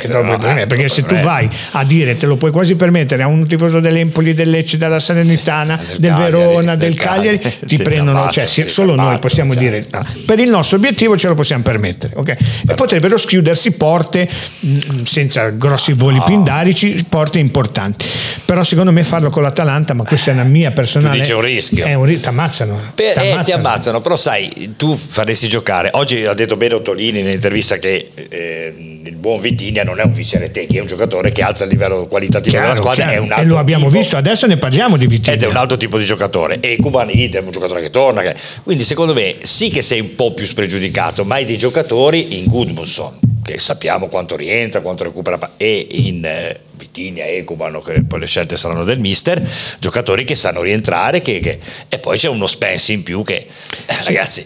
perché 0.65 0.89
se 0.89 1.03
tu 1.03 1.15
vai 1.17 1.47
a 1.71 1.83
dire 1.83 2.17
te 2.17 2.25
lo 2.25 2.35
puoi 2.35 2.49
quasi 2.49 2.75
permettere 2.75 3.21
a 3.21 3.27
un 3.27 3.45
tifoso 3.45 3.79
dell'Empoli 3.79 4.33
del 4.33 4.49
Lecce 4.49 4.77
della 4.77 4.99
Salernitana 4.99 5.75
del, 5.75 5.99
del 5.99 6.11
Cagliari, 6.11 6.31
Verona 6.31 6.75
del, 6.75 6.89
del 6.89 6.99
Cagliari, 6.99 7.37
Cagliari 7.37 7.65
ti 7.67 7.77
prendono 7.77 8.19
ammazza, 8.21 8.31
cioè 8.31 8.47
sì, 8.47 8.69
solo 8.69 8.95
noi 8.95 9.19
possiamo 9.19 9.53
certo. 9.53 9.69
dire 9.69 9.85
no. 9.91 10.23
per 10.25 10.39
il 10.39 10.49
nostro 10.49 10.77
obiettivo 10.77 11.15
ce 11.15 11.27
lo 11.27 11.35
possiamo 11.35 11.61
permettere 11.61 12.13
okay? 12.15 12.37
e 12.67 12.73
potrebbero 12.73 13.17
schiudersi 13.17 13.71
porte 13.73 14.27
mh, 14.59 14.69
mm, 14.69 15.03
senza 15.03 15.49
grossi 15.49 15.93
voli 15.93 16.17
no. 16.17 16.23
pindarici 16.23 17.05
porte 17.07 17.37
importanti 17.37 18.05
però 18.43 18.63
secondo 18.63 18.91
me 18.91 19.03
farlo 19.03 19.29
con 19.29 19.43
l'Atalanta 19.43 19.93
ma 19.93 20.03
questa 20.03 20.31
è 20.31 20.33
una 20.33 20.43
mia 20.43 20.71
personale 20.71 21.13
tu 21.13 21.19
dici 21.19 21.31
un 21.33 21.41
rischio 21.41 21.85
è 21.85 21.93
un 21.93 22.05
rischio 22.05 22.23
ti 22.23 22.27
ammazzano, 22.29 22.93
eh, 22.95 23.41
ti 23.43 23.51
ammazzano 23.51 24.01
però 24.01 24.15
sai 24.15 24.53
tu 24.75 24.95
faresti 24.95 25.47
giocare, 25.47 25.89
oggi 25.93 26.25
ha 26.25 26.33
detto 26.33 26.55
bene 26.55 26.75
Ottolini 26.75 27.21
nell'intervista 27.21 27.77
che 27.77 28.11
eh, 28.29 28.73
il 29.03 29.15
buon 29.15 29.41
Vitinia 29.41 29.83
non 29.83 29.99
è 29.99 30.03
un 30.03 30.13
Vicereteghi, 30.13 30.77
è 30.77 30.81
un 30.81 30.87
giocatore 30.87 31.31
che 31.31 31.41
alza 31.41 31.63
il 31.63 31.69
livello 31.69 32.07
qualitativo 32.07 32.55
chiaro, 32.55 32.73
della 32.73 32.79
squadra, 32.79 33.11
e 33.11 33.45
lo 33.45 33.57
abbiamo 33.57 33.87
tipo, 33.87 33.97
visto, 33.97 34.17
adesso 34.17 34.47
ne 34.47 34.57
parliamo 34.57 34.97
di 34.97 35.07
Vitinia. 35.07 35.33
Ed 35.33 35.43
è 35.43 35.47
un 35.47 35.55
altro 35.55 35.77
tipo 35.77 35.97
di 35.97 36.05
giocatore, 36.05 36.59
e 36.59 36.77
Cubanite 36.77 37.39
è 37.39 37.41
un 37.41 37.51
giocatore 37.51 37.81
che 37.81 37.89
torna, 37.89 38.21
che, 38.21 38.35
quindi 38.63 38.83
secondo 38.83 39.13
me 39.13 39.35
sì 39.41 39.69
che 39.69 39.81
sei 39.81 39.99
un 39.99 40.15
po' 40.15 40.33
più 40.33 40.45
spregiudicato, 40.45 41.23
ma 41.25 41.35
hai 41.35 41.45
dei 41.45 41.57
giocatori 41.57 42.37
in 42.39 42.45
Goodmanson, 42.45 43.19
che 43.45 43.59
sappiamo 43.59 44.07
quanto 44.07 44.35
rientra, 44.35 44.81
quanto 44.81 45.03
recupera, 45.03 45.51
e 45.57 45.87
in... 45.89 46.25
Eh, 46.25 46.59
Vitinia, 46.75 47.25
Ecubano, 47.25 47.79
che 47.79 48.03
poi 48.03 48.19
le 48.19 48.25
scelte 48.25 48.57
saranno 48.57 48.83
del 48.83 48.99
mister, 48.99 49.41
giocatori 49.79 50.25
che 50.25 50.35
sanno 50.35 50.61
rientrare 50.61 51.21
che, 51.21 51.39
che... 51.39 51.57
e 51.87 51.99
poi 51.99 52.17
c'è 52.17 52.27
uno 52.27 52.47
Spence 52.47 52.91
in 52.91 53.01
più 53.01 53.23
che, 53.23 53.47
eh, 53.85 54.03
ragazzi... 54.03 54.45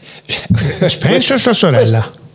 Spence 0.85 1.33
o 1.33 1.37
sua 1.37 1.53
sorella? 1.53 2.28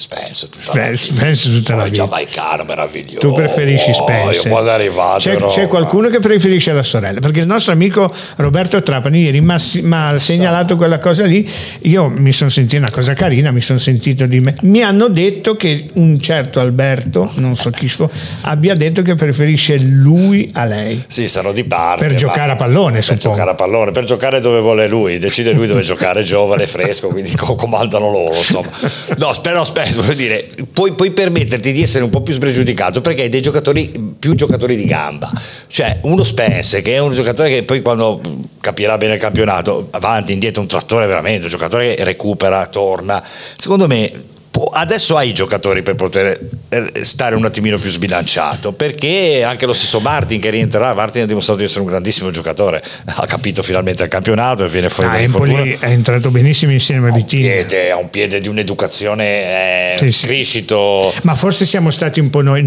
Spence 0.00 0.48
tutta 0.48 0.62
Spence, 0.72 1.08
la 1.10 1.14
Spence 1.18 1.50
tutta 1.50 1.74
la 1.74 1.82
vita. 1.84 1.94
giamaicano 1.96 2.64
meraviglioso 2.64 3.18
Tu 3.18 3.32
preferisci 3.34 3.90
Oh, 3.90 3.94
Spence? 3.94 4.42
io 4.44 4.48
quando 4.50 4.70
è 4.70 4.72
arrivato 4.72 5.18
C'è, 5.18 5.32
ero- 5.32 5.48
c'è 5.48 5.66
qualcuno 5.66 6.08
che 6.08 6.20
preferisce 6.20 6.72
la 6.72 6.82
sorella, 6.82 7.20
perché 7.20 7.40
il 7.40 7.46
nostro 7.46 7.72
amico 7.72 8.10
Roberto 8.36 8.82
Trapani 8.82 9.20
ieri 9.20 9.42
mi 9.42 9.52
ha- 9.52 10.18
segnalato 10.18 10.76
quella 10.76 10.98
cosa 10.98 11.24
lì. 11.24 11.46
Io 11.80 12.08
mi 12.08 12.32
sono 12.32 12.48
sentito 12.48 12.76
una 12.78 12.90
cosa 12.90 13.12
carina, 13.12 13.50
mi 13.50 13.60
sono 13.60 13.78
sentito 13.78 14.24
di 14.24 14.40
me. 14.40 14.54
Mi 14.62 14.82
hanno 14.82 15.08
detto 15.08 15.54
che 15.56 15.86
un 15.94 16.18
certo 16.18 16.60
Alberto, 16.60 17.30
non 17.34 17.54
so 17.54 17.68
chi 17.70 17.86
fo- 17.88 18.10
abbia 18.42 18.74
detto 18.74 19.02
che 19.02 19.14
preferisce 19.14 19.76
lui 19.76 20.48
a 20.54 20.64
lei. 20.64 21.04
Sì, 21.08 21.28
sarò 21.28 21.52
di 21.52 21.64
parte. 21.64 22.06
Per 22.06 22.14
giocare 22.16 22.52
a 22.52 22.56
pallone, 22.56 22.94
Per 22.94 23.02
suppongo. 23.04 23.34
giocare 23.36 23.50
a 23.50 23.54
pallone, 23.54 23.90
per 23.92 24.04
giocare 24.04 24.40
dove 24.40 24.60
vuole 24.60 24.88
lui, 24.88 25.18
decide 25.18 25.52
lui 25.52 25.66
dove 25.66 25.82
giocare, 25.82 26.22
giovane, 26.22 26.66
fresco, 26.66 27.08
quindi 27.08 27.34
co- 27.36 27.54
comandano 27.54 28.10
loro, 28.10 28.34
insomma. 28.34 28.68
No, 29.18 29.32
spero, 29.34 29.60
aspetta, 29.60 29.88
voglio 29.96 30.14
dire, 30.14 30.48
puoi, 30.72 30.92
puoi 30.92 31.10
permetterti 31.10 31.72
di 31.72 31.82
essere 31.82 32.04
un 32.04 32.10
po' 32.10 32.22
più 32.22 32.34
spregiudicato 32.34 33.00
perché 33.00 33.22
hai 33.22 33.28
dei 33.28 33.40
giocatori, 33.40 34.14
più 34.18 34.34
giocatori 34.34 34.76
di 34.76 34.84
gamba. 34.84 35.30
Cioè, 35.66 35.98
uno 36.02 36.24
Spence, 36.24 36.80
che 36.82 36.94
è 36.94 36.98
un 36.98 37.12
giocatore 37.12 37.50
che 37.50 37.62
poi 37.62 37.82
quando 37.82 38.20
capirà 38.60 38.96
bene 38.98 39.14
il 39.14 39.20
campionato, 39.20 39.88
avanti, 39.90 40.32
indietro, 40.32 40.60
un 40.60 40.68
trattore 40.68 41.06
veramente, 41.06 41.44
un 41.44 41.50
giocatore 41.50 41.94
che 41.94 42.04
recupera, 42.04 42.66
torna. 42.66 43.22
Secondo 43.56 43.86
me 43.86 44.28
adesso 44.72 45.16
hai 45.16 45.30
i 45.30 45.32
giocatori 45.32 45.82
per 45.82 45.94
poter 45.94 46.38
eh, 46.68 46.90
stare 47.02 47.34
un 47.34 47.44
attimino 47.44 47.78
più 47.78 47.88
sbilanciato 47.88 48.72
perché 48.72 49.42
anche 49.44 49.64
lo 49.64 49.72
stesso 49.72 50.00
Martin 50.00 50.40
che 50.40 50.50
rientrerà 50.50 50.92
Martin 50.92 51.22
ha 51.22 51.26
dimostrato 51.26 51.60
di 51.60 51.66
essere 51.66 51.80
un 51.80 51.86
grandissimo 51.86 52.30
giocatore 52.30 52.82
ha 53.04 53.26
capito 53.26 53.62
finalmente 53.62 54.02
il 54.02 54.08
campionato 54.08 54.64
e 54.64 54.68
viene 54.68 54.88
fuori 54.88 55.10
Ah. 55.10 55.18
Empoli 55.18 55.76
è 55.78 55.86
entrato 55.88 56.30
benissimo 56.30 56.72
insieme 56.72 57.08
a 57.08 57.24
piede, 57.24 57.90
ha 57.90 57.96
un 57.96 58.10
piede 58.10 58.40
di 58.40 58.48
un'educazione 58.48 59.94
eh, 59.94 59.98
Sì, 59.98 60.10
sì. 60.10 60.26
crescito 60.26 61.12
Ma 61.22 61.34
forse 61.34 61.64
siamo 61.64 61.90
stati 61.90 62.20
un 62.20 62.30
po' 62.30 62.42
noi, 62.42 62.62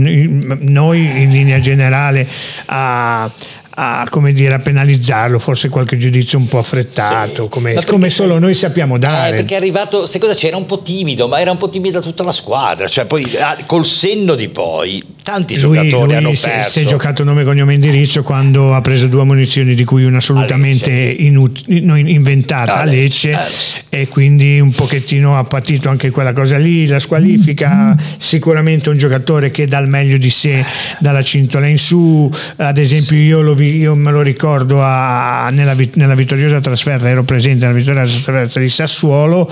noi 0.60 1.22
in 1.22 1.30
linea 1.30 1.60
generale 1.60 2.28
a, 2.66 3.30
a, 3.76 4.06
come 4.10 4.34
dire, 4.34 4.54
a 4.54 4.60
penalizzarlo, 4.60 5.40
forse 5.40 5.70
qualche 5.70 5.98
giudizio 5.98 6.38
un 6.38 6.48
po' 6.48 6.60
affrettato, 6.60 7.44
Sì. 7.44 7.50
come, 7.50 7.84
come 7.86 8.10
solo 8.10 8.38
noi 8.40 8.54
sappiamo 8.54 8.96
Eh, 8.96 9.00
dare. 9.00 9.36
perché 9.36 9.54
è 9.56 9.58
arrivato, 9.58 10.06
sai 10.06 10.20
cosa 10.20 10.34
c'era? 10.34 10.58
Un 10.58 10.66
po' 10.66 10.82
timido, 10.82 11.28
ma 11.28 11.40
era 11.40 11.52
un 11.52 11.58
po' 11.58 11.70
timida 11.70 12.00
tutta 12.00 12.24
la 12.24 12.32
squadra. 12.32 12.88
Cioè, 12.88 13.06
poi 13.06 13.36
ah, 13.38 13.58
col 13.66 13.86
senno 13.86 14.36
di 14.36 14.50
poi, 14.50 15.04
tanti 15.24 15.60
Lui, 15.60 15.76
giocatori 15.78 16.06
lui 16.06 16.16
hanno 16.16 16.30
perso. 16.30 16.70
si 16.70 16.80
è 16.82 16.84
giocato 16.86 17.24
nome, 17.24 17.44
cognome 17.44 17.72
e 17.72 17.76
indirizzo 17.76 18.22
quando 18.24 18.74
ha 18.76 18.82
preso 18.82 19.08
due 19.08 19.24
munizioni 19.24 19.74
di 19.74 19.84
cui 19.86 20.04
una 20.04 20.18
assolutamente 20.18 20.92
inut- 20.92 21.66
no, 21.68 21.96
inventata 21.98 22.76
A 22.76 22.82
a 22.82 22.84
Lecce, 22.84 23.30
Lecce 23.32 23.84
e 23.90 24.08
quindi 24.08 24.60
un 24.60 24.72
pochettino 24.72 25.38
ha 25.38 25.44
patito 25.46 25.90
anche 25.90 26.10
quella 26.10 26.34
cosa 26.34 26.58
lì, 26.58 26.86
la 26.88 27.00
squalifica, 27.00 27.96
sicuramente 28.18 28.90
un 28.90 28.98
giocatore 28.98 29.50
che 29.52 29.66
dà 29.66 29.80
il 29.80 29.88
meglio 29.88 30.18
di 30.18 30.30
sé 30.30 30.64
dalla 31.00 31.22
cintola 31.24 31.68
in 31.68 31.78
su, 31.78 32.30
ad 32.58 32.78
esempio 32.78 33.18
io, 33.18 33.42
lo 33.42 33.56
vi- 33.56 33.78
io 33.78 33.96
me 33.96 34.12
lo 34.12 34.22
ricordo 34.22 34.82
a- 34.82 35.50
nella, 35.52 35.74
vi- 35.74 35.92
nella 35.96 36.16
vittoriosa 36.16 36.60
trasferta, 36.60 37.08
ero 37.10 37.24
presente 37.24 37.66
nella 37.66 37.78
vittoriosa 37.78 38.12
trasferta 38.12 38.60
di 38.60 38.70
Sassuolo 38.70 39.50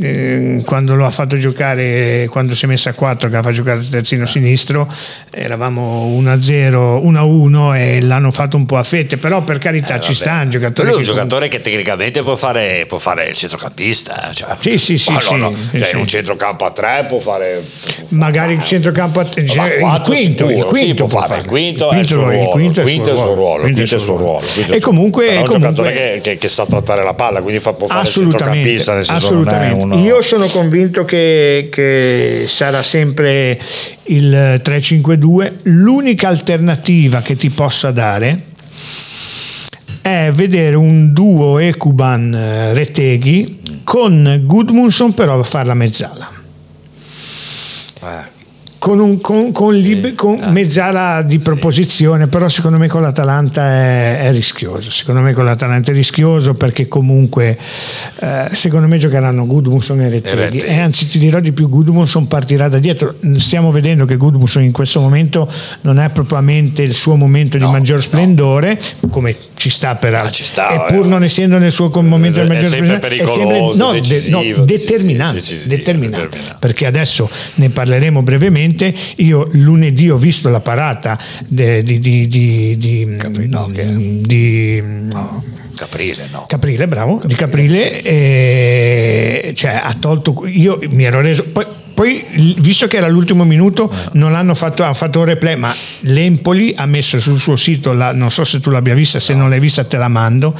eh, 0.00 0.62
quando 0.64 0.96
lo 0.96 1.06
ha 1.06 1.10
fatto 1.10 1.36
giocare 1.38 2.26
quando 2.28 2.56
si 2.56 2.64
è 2.64 2.68
messa 2.68 2.90
a 2.90 2.94
4 2.94 3.28
che 3.28 3.36
ha 3.36 3.42
fatto 3.42 3.54
giocare 3.54 3.78
il 3.80 3.88
terzino 3.88 4.26
sinistro 4.26 4.92
eravamo 5.30 6.06
1-0 6.20 7.00
1-1 7.04 7.74
e 7.76 8.00
l'hanno 8.02 8.30
fatto 8.30 8.56
un 8.56 8.66
po' 8.66 8.76
a 8.76 8.82
fette 8.82 9.16
però 9.16 9.42
per 9.42 9.58
carità 9.58 9.98
ci 10.00 10.12
Eh, 10.12 10.14
Vabbè. 10.14 10.30
sta 10.30 10.40
un 10.42 10.50
giocatore 10.50 10.88
Lui 10.88 10.96
è 10.96 10.98
un 11.00 11.04
che 11.04 11.10
giocatore 11.12 11.48
che 11.48 11.60
tecnicamente 11.60 12.22
può 12.22 12.36
fare, 12.36 12.84
può 12.86 12.98
fare 12.98 13.26
il 13.28 13.34
centrocampista. 13.34 14.30
eh, 14.30 14.34
Cioè, 14.34 14.50
Sì, 14.60 14.78
sì, 14.78 14.98
sì, 14.98 15.16
sì, 15.20 15.34
no, 15.36 15.52
sì, 15.54 15.78
cioè, 15.78 15.84
sì. 15.88 15.94
in 15.94 16.00
un 16.00 16.06
centrocampo 16.06 16.64
a 16.64 16.70
tre 16.70 17.04
può 17.08 17.18
fare. 17.18 17.62
magari 18.08 18.54
il 18.54 18.62
centrocampo 18.64 19.20
a- 19.20 19.26
Ma 19.56 19.66
il 19.72 19.78
quattro 19.80 20.12
quinto, 20.12 20.44
il 20.44 20.50
sicuro, 20.56 20.68
quinto 20.68 21.06
sì, 21.08 21.12
può 21.14 21.20
fare, 21.20 21.40
il 21.40 21.46
quinto 21.46 21.90
è 21.90 21.98
il 21.98 22.06
suo 22.06 22.16
il 22.20 22.26
ruolo, 22.26 22.50
quinto 22.50 22.80
è 22.80 22.82
il 22.84 22.88
quinto 22.90 23.08
è 23.08 23.12
il 23.12 23.18
suo 23.18 23.34
ruolo, 23.34 23.64
il 23.66 23.72
quinto 23.74 23.80
quinto 23.80 23.94
il 23.94 24.00
il 24.00 24.54
quinto 24.54 24.72
e 24.72 24.76
il 24.76 24.82
comunque, 24.82 25.26
è 25.28 25.36
un 25.38 25.44
giocatore 25.44 25.92
che, 25.92 26.20
che- 26.22 26.36
che 26.36 26.48
sa 26.48 26.66
trattare 26.66 27.02
la 27.02 27.14
palla, 27.14 27.40
quindi 27.42 27.60
fa, 27.60 27.72
può 27.72 27.86
fare 27.86 28.00
il 28.02 28.06
centrocampista. 28.08 28.96
Assolutamente. 28.96 29.82
uno- 29.82 29.98
Io 29.98 30.22
sono 30.22 30.46
convinto 30.46 31.04
che, 31.04 31.68
che 31.70 32.44
sarà 32.46 32.82
sempre 32.82 33.58
il 34.06 34.62
3-5-2. 34.64 35.52
L'unica 35.64 36.28
alternativa 36.28 37.20
che 37.20 37.36
ti 37.36 37.50
possa 37.50 37.90
dare 37.90 38.52
è 40.00 40.30
vedere 40.32 40.76
un 40.76 41.12
duo 41.12 41.58
Ekuban-Reteghi 41.58 43.60
con 43.84 44.42
Gudmundsson 44.44 45.14
però 45.14 45.38
a 45.38 45.42
fare 45.42 45.66
la 45.66 45.74
mezzala. 45.74 46.28
Eh. 48.02 48.33
Con, 48.84 48.98
un, 49.00 49.18
con, 49.18 49.50
con 49.50 49.74
lib- 49.74 50.14
con 50.14 50.36
Ah. 50.42 50.50
mezzala 50.50 51.22
di 51.22 51.38
proposizione, 51.38 52.26
però 52.26 52.50
secondo 52.50 52.76
me 52.76 52.86
con 52.86 53.00
l'Atalanta 53.00 53.62
è, 53.62 54.20
è 54.26 54.30
rischioso. 54.30 54.90
Secondo 54.90 55.22
me 55.22 55.32
con 55.32 55.46
l'Atalanta 55.46 55.90
è 55.90 55.94
rischioso 55.94 56.52
perché 56.52 56.86
comunque 56.86 57.56
eh, 58.20 58.48
secondo 58.52 58.86
me 58.86 58.98
giocheranno 58.98 59.46
Gudmundsson 59.46 60.02
e. 60.02 60.10
Reteghi. 60.10 60.58
E 60.58 60.78
anzi 60.78 61.06
ti 61.08 61.18
dirò 61.18 61.40
di 61.40 61.52
più, 61.52 61.70
Gudmundsson 61.70 62.26
partirà 62.28 62.68
da 62.68 62.78
dietro. 62.78 63.14
Stiamo 63.38 63.70
vedendo 63.70 64.04
che 64.04 64.16
Gudmundsson 64.16 64.62
in 64.64 64.72
questo 64.72 65.00
momento 65.00 65.50
non 65.82 65.98
è 65.98 66.10
propriamente 66.10 66.82
il 66.82 66.92
suo 66.92 67.14
momento 67.16 67.56
No, 67.56 67.64
di 67.66 67.72
maggior 67.72 67.96
no. 67.96 68.02
splendore, 68.02 68.78
come 69.08 69.34
ci 69.54 69.70
sta 69.70 69.94
per 69.94 70.12
Ah, 70.14 70.30
ci 70.30 70.44
sta, 70.44 70.88
e 70.88 70.92
pur 70.94 71.06
eh. 71.06 71.08
non 71.08 71.24
essendo 71.24 71.56
nel 71.56 71.72
suo 71.72 71.88
momento 72.02 72.40
di 72.40 72.46
È 72.46 72.48
maggior 72.52 72.68
sempre 72.68 72.98
splendore, 72.98 73.16
pericoloso, 73.16 73.78
no, 73.82 73.92
de- 73.92 74.00
decisivo, 74.00 74.36
no, 74.36 74.42
decisivo, 74.42 74.64
determinante, 74.66 75.34
decisivo, 75.36 75.74
determinante. 75.74 76.20
determinante. 76.26 76.56
perché 76.58 76.84
adesso 76.86 77.30
ne 77.54 77.70
parleremo 77.70 78.22
brevemente. 78.22 78.72
Io 79.16 79.48
lunedì 79.52 80.10
ho 80.10 80.16
visto 80.16 80.48
la 80.48 80.60
parata 80.60 81.18
di, 81.46 81.82
di, 81.82 82.00
di, 82.00 82.76
di, 82.76 83.04
no, 83.46 83.70
Caprile, 85.76 86.28
no. 86.30 86.44
Caprile, 86.46 86.86
bravo, 86.86 87.20
di 87.24 87.34
Caprile, 87.34 88.00
e, 88.00 89.52
cioè 89.56 89.80
ha 89.82 89.94
tolto, 89.98 90.46
io 90.46 90.78
mi 90.90 91.04
ero 91.04 91.20
reso, 91.20 91.44
poi, 91.52 91.64
poi, 91.92 92.24
visto 92.58 92.86
che 92.86 92.96
era 92.96 93.08
l'ultimo 93.08 93.44
minuto 93.44 93.92
non 94.12 94.30
l'hanno 94.30 94.54
fatto, 94.54 94.84
ha 94.84 94.94
fatto 94.94 95.18
un 95.18 95.24
replay, 95.24 95.56
ma 95.56 95.74
l'Empoli 96.00 96.74
ha 96.76 96.86
messo 96.86 97.18
sul 97.18 97.40
suo 97.40 97.56
sito, 97.56 97.92
la, 97.92 98.12
non 98.12 98.30
so 98.30 98.44
se 98.44 98.60
tu 98.60 98.70
l'abbia 98.70 98.94
vista, 98.94 99.18
se 99.18 99.34
non 99.34 99.48
l'hai 99.48 99.60
vista 99.60 99.84
te 99.84 99.96
la 99.96 100.08
mando, 100.08 100.54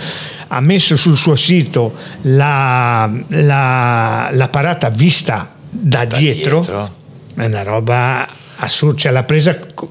ha 0.48 0.60
messo 0.60 0.96
sul 0.96 1.16
suo 1.16 1.36
sito 1.36 1.94
la, 2.22 3.10
la, 3.28 4.30
la 4.32 4.48
parata 4.48 4.90
vista 4.90 5.52
da, 5.70 6.04
Da 6.04 6.18
dietro, 6.18 6.60
dietro. 6.60 7.02
È 7.36 7.44
una 7.46 7.62
roba 7.62 8.26
assurda, 8.56 8.96
cioè 8.98 9.12
l'ha 9.12 9.24
presa 9.24 9.58
con, 9.74 9.88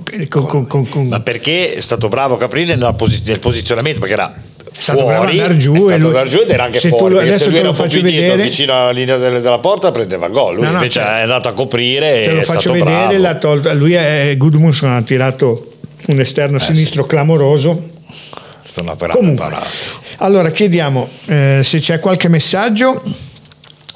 con- 0.47 0.67
con- 0.67 0.87
con- 0.89 1.07
Ma 1.07 1.19
perché 1.19 1.73
è 1.75 1.79
stato 1.81 2.07
bravo 2.07 2.37
Caprile 2.37 2.75
nella 2.75 2.93
posi- 2.93 3.21
nel 3.25 3.39
posizionamento? 3.39 3.99
Perché 3.99 4.13
era 4.15 4.33
È 4.33 4.69
stato 4.79 4.99
fuori, 4.99 5.13
bravo 5.15 5.29
andare 5.29 5.57
giù 5.57 5.73
è 5.73 5.77
stato 5.79 5.97
lui- 5.97 6.05
andare 6.07 6.29
giù 6.29 6.37
ed 6.39 6.49
era 6.49 6.63
anche 6.63 6.79
se 6.79 6.89
tu 6.89 6.97
fuori. 6.97 7.13
perché 7.15 7.27
adesso 7.29 7.43
se 7.43 7.49
lui 7.49 7.59
era 7.59 7.65
lo 7.67 7.71
un 7.71 7.77
po' 7.77 7.85
più 7.87 8.01
dietro, 8.01 8.41
vicino 8.41 8.73
alla 8.73 8.91
linea 8.91 9.17
delle- 9.17 9.41
della 9.41 9.57
porta, 9.59 9.91
prendeva 9.91 10.27
gol. 10.29 10.55
Lui 10.55 10.63
No, 10.63 10.69
no, 10.71 10.75
invece 10.77 10.99
cioè- 10.99 11.17
è 11.19 11.21
andato 11.21 11.47
a 11.49 11.53
coprire 11.53 12.07
Te 12.09 12.23
e 12.23 12.33
lo 12.35 12.41
faccio 12.43 12.71
vedere, 12.71 13.17
l'ha 13.17 13.35
tolto- 13.35 13.73
lui 13.73 13.93
è 13.93 14.33
Gudmundsson 14.37 14.91
ha 14.91 15.01
tirato 15.01 15.73
un 16.07 16.19
esterno 16.19 16.57
sinistro 16.59 17.03
clamoroso. 17.03 17.89
È 18.09 18.67
stata 18.67 18.81
una 18.87 18.95
parata 18.95 19.17
Comunque, 19.19 19.45
parata. 19.45 19.67
allora 20.19 20.49
chiediamo 20.51 21.09
eh, 21.25 21.59
se 21.63 21.79
c'è 21.79 21.99
qualche 21.99 22.27
messaggio. 22.29 23.01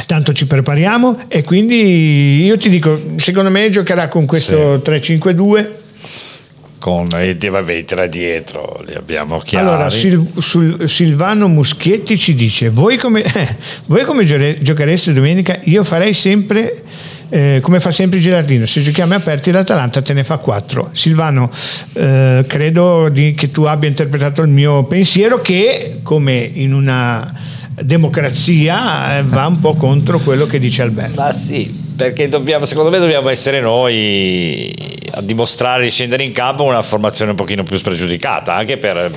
Tanto 0.08 0.32
ci 0.32 0.48
prepariamo 0.48 1.26
e 1.28 1.44
quindi 1.44 2.42
io 2.46 2.58
ti 2.58 2.70
dico, 2.70 2.98
secondo 3.18 3.50
me 3.50 3.70
giocherà 3.70 4.08
con 4.08 4.26
questo 4.26 4.78
3-5-2. 4.84 5.68
Con 6.80 7.08
i, 7.20 7.36
vabbè, 7.50 7.74
i 7.74 7.84
tre 7.86 8.08
dietro, 8.08 8.82
li 8.88 8.94
abbiamo 8.94 9.40
chiari. 9.40 9.66
Allora, 9.68 9.90
Sil- 9.92 10.22
sul- 10.38 10.88
Silvano 10.88 11.48
Muschietti 11.50 12.18
ci 12.18 12.36
dice: 12.36 12.70
Voi 12.70 12.98
come, 12.98 13.26
voi 13.88 14.06
come 14.06 14.24
giochereste 14.24 15.12
domenica? 15.12 15.60
Io 15.64 15.84
farei 15.84 16.14
sempre. 16.14 16.84
eh, 17.30 17.60
come 17.62 17.80
fa 17.82 17.92
sempre 17.92 18.20
Girardino, 18.20 18.66
se 18.66 18.80
giochiamo 18.82 19.14
aperti 19.16 19.52
l'Atalanta 19.52 20.02
te 20.02 20.14
ne 20.14 20.24
fa 20.24 20.38
4. 20.38 20.92
Silvano, 20.94 21.50
eh, 21.94 22.46
credo 22.48 23.10
di- 23.10 23.34
che 23.34 23.52
tu 23.52 23.64
abbia 23.64 23.90
interpretato 23.90 24.42
il 24.44 24.48
mio 24.50 24.84
pensiero 24.86 25.42
che 25.42 26.00
come 26.04 26.50
in 26.54 26.74
una 26.74 27.34
democrazia 27.84 29.18
eh, 29.18 29.24
va 29.24 29.48
un 29.48 29.60
po' 29.60 29.76
contro 29.76 30.20
quello 30.20 30.46
che 30.46 30.60
dice 30.60 30.82
Alberto. 30.82 31.22
Ma 31.22 31.32
sì, 31.32 31.74
perché 31.96 32.28
dobbiamo, 32.28 32.66
secondo 32.66 32.90
me 32.90 33.00
dobbiamo 33.00 33.30
essere 33.30 33.60
noi 33.60 34.74
a 35.12 35.22
dimostrare 35.22 35.84
di 35.84 35.92
scendere 35.92 36.24
in 36.24 36.32
campo 36.32 36.64
una 36.64 36.82
formazione 36.82 37.32
un 37.32 37.38
pochino 37.38 37.64
più 37.64 37.78
spregiudicata, 37.78 38.54
anche 38.54 38.78
per 38.78 39.12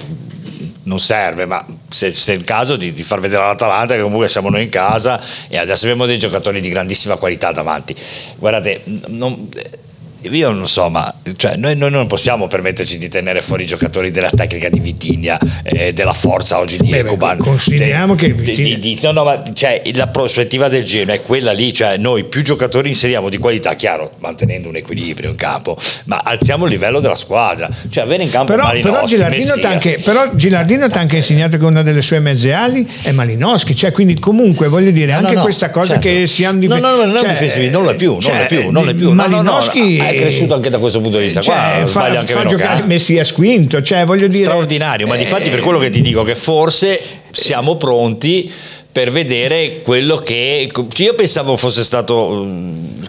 non 0.82 0.98
serve, 0.98 1.46
ma 1.46 1.64
se, 1.88 2.10
se 2.10 2.32
è 2.32 2.36
il 2.36 2.44
caso 2.44 2.76
di, 2.76 2.92
di 2.92 3.02
far 3.02 3.20
vedere 3.20 3.42
all'Atalanta 3.42 3.94
che 3.94 4.02
comunque 4.02 4.28
siamo 4.28 4.50
noi 4.50 4.64
in 4.64 4.68
casa 4.68 5.20
e 5.48 5.56
adesso 5.56 5.84
abbiamo 5.84 6.06
dei 6.06 6.18
giocatori 6.18 6.60
di 6.60 6.68
grandissima 6.68 7.16
qualità 7.16 7.52
davanti. 7.52 7.94
Guardate, 8.36 8.82
non- 9.06 9.48
io 10.22 10.50
non 10.50 10.68
so, 10.68 10.88
ma 10.88 11.12
cioè, 11.36 11.56
noi, 11.56 11.76
noi, 11.76 11.90
non 11.90 12.06
possiamo 12.06 12.46
permetterci 12.46 12.98
di 12.98 13.08
tenere 13.08 13.40
fuori 13.40 13.62
i 13.62 13.66
giocatori 13.66 14.10
della 14.10 14.30
tecnica 14.30 14.68
di 14.68 14.80
Vitigna, 14.80 15.38
eh, 15.62 15.92
della 15.92 16.12
forza 16.12 16.58
oggi 16.58 16.76
di 16.78 16.92
Ecoban. 16.92 17.38
Consideriamo 17.38 18.14
de, 18.14 18.26
che 18.26 18.32
Vitigna... 18.32 18.76
di, 18.76 18.94
di, 18.94 18.98
no, 19.02 19.12
no, 19.12 19.24
ma 19.24 19.42
cioè, 19.52 19.82
la 19.94 20.08
prospettiva 20.08 20.68
del 20.68 20.84
Genoa 20.84 21.14
è 21.14 21.22
quella 21.22 21.52
lì, 21.52 21.72
cioè 21.72 21.96
noi 21.96 22.24
più 22.24 22.42
giocatori 22.42 22.88
inseriamo 22.88 23.28
di 23.30 23.38
qualità, 23.38 23.74
chiaro, 23.74 24.12
mantenendo 24.18 24.68
un 24.68 24.76
equilibrio 24.76 25.30
in 25.30 25.36
campo, 25.36 25.76
ma 26.04 26.20
alziamo 26.22 26.64
il 26.66 26.70
livello 26.70 27.00
della 27.00 27.14
squadra. 27.14 27.68
Cioè 27.88 28.04
avere 28.04 28.22
in 28.22 28.30
campo 28.30 28.52
però, 28.52 28.70
però 28.80 29.04
Gilardino 29.04 29.54
anche, 29.62 29.98
però 30.02 30.34
Gilardino 30.34 30.88
ti 30.88 30.98
ha 30.98 31.00
anche 31.00 31.16
insegnato 31.16 31.56
che 31.56 31.64
una 31.64 31.82
delle 31.82 32.02
sue 32.02 32.18
mezze 32.18 32.52
ali 32.52 32.86
è 33.02 33.10
Malinowski, 33.12 33.74
cioè 33.74 33.92
quindi 33.92 34.18
comunque 34.18 34.68
voglio 34.68 34.90
dire, 34.90 35.12
anche 35.12 35.34
no, 35.34 35.42
questa 35.42 35.70
cosa 35.70 35.94
certo. 35.94 36.08
che 36.08 36.26
siamo 36.26 36.58
difensivi. 36.58 36.86
No, 36.86 36.96
no, 36.96 37.04
no, 37.04 37.12
non 37.12 37.20
cioè, 37.20 37.30
difensivi, 37.30 37.70
non 37.70 37.88
è 37.88 37.94
più, 37.94 38.20
cioè, 38.20 38.32
non 38.32 38.42
è 38.42 38.46
più, 38.46 38.70
non 38.70 38.88
è 38.88 38.94
più. 38.94 39.12
Malinowski 39.12 40.09
è 40.10 40.14
cresciuto 40.14 40.54
anche 40.54 40.70
da 40.70 40.78
questo 40.78 41.00
punto 41.00 41.18
di 41.18 41.24
vista. 41.24 41.40
Cioè, 41.40 41.54
Qua 41.54 41.86
fa, 41.86 42.04
anche 42.04 42.32
fa 42.32 42.44
giocare 42.44 42.82
Messias 42.84 43.32
quinto, 43.32 43.82
cioè 43.82 44.04
voglio 44.04 44.26
dire 44.26 44.44
straordinario, 44.44 45.06
ma 45.06 45.16
difatti 45.16 45.50
per 45.50 45.60
quello 45.60 45.78
che 45.78 45.90
ti 45.90 46.00
dico 46.00 46.22
che 46.22 46.34
forse 46.34 47.00
siamo 47.30 47.76
pronti 47.76 48.50
per 48.92 49.10
vedere 49.12 49.82
quello 49.82 50.16
che 50.16 50.68
io 50.96 51.14
pensavo 51.14 51.56
fosse 51.56 51.84
stato 51.84 52.44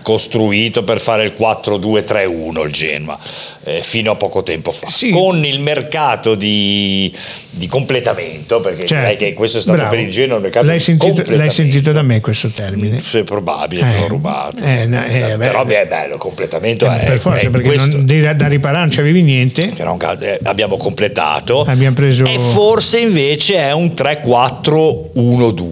costruito 0.04 0.84
per 0.84 1.00
fare 1.00 1.24
il 1.26 1.34
4-2-3-1 1.38 2.66
il 2.66 2.72
Genoa 2.72 3.18
eh, 3.64 3.82
fino 3.84 4.12
a 4.12 4.16
poco 4.16 4.42
tempo 4.44 4.72
fa 4.72 4.88
sì. 4.90 5.10
con 5.12 5.44
il 5.46 5.60
mercato 5.60 6.36
di, 6.36 7.12
di 7.52 7.68
completamento 7.68 8.60
perché 8.60 8.86
Cioè, 8.86 9.00
direi 9.00 9.16
che 9.18 9.34
questo 9.34 9.58
è 9.60 9.62
stato 9.62 9.78
bravo. 9.78 9.96
per 9.96 10.04
il 10.04 10.10
Genoa 10.12 10.38
il 10.38 10.42
mercato 10.44 10.66
l'hai 10.66 10.78
di 10.78 10.84
sentito, 10.84 11.24
l'hai 11.36 11.50
sentito 11.52 11.92
da 11.92 12.02
me 12.02 12.20
questo 12.22 12.50
termine 12.50 13.00
Se 13.00 13.20
è 13.20 13.24
probabile, 13.24 13.88
te 13.88 13.96
Eh, 13.96 14.00
l'ho 14.00 14.08
rubato. 14.08 14.64
eh, 14.64 14.86
no, 14.86 15.04
eh, 15.06 15.36
però 15.38 15.64
beh. 15.66 15.74
beh, 15.74 15.82
è 15.82 15.88
bello, 15.88 16.14
il 16.14 16.20
completamento 16.20 16.86
Eh, 16.86 17.00
è, 17.00 17.04
per 17.06 17.20
forza 17.20 17.40
è 17.48 17.50
perché 17.50 17.68
questo. 17.68 17.98
non, 17.98 18.06
da, 18.22 18.34
da 18.34 18.48
riparare 18.48 18.80
non 18.86 18.90
c'avevi 18.90 19.22
niente 19.22 19.74
un 19.78 19.98
calcio- 19.98 20.26
eh, 20.26 20.40
abbiamo 20.44 20.78
completato 20.78 21.64
Abbiamo 21.64 21.96
preso- 21.96 22.24
e 22.26 22.38
forse 22.40 23.00
invece 23.00 23.58
è 23.58 23.72
un 23.72 23.94
3-4-1-2 23.96 25.70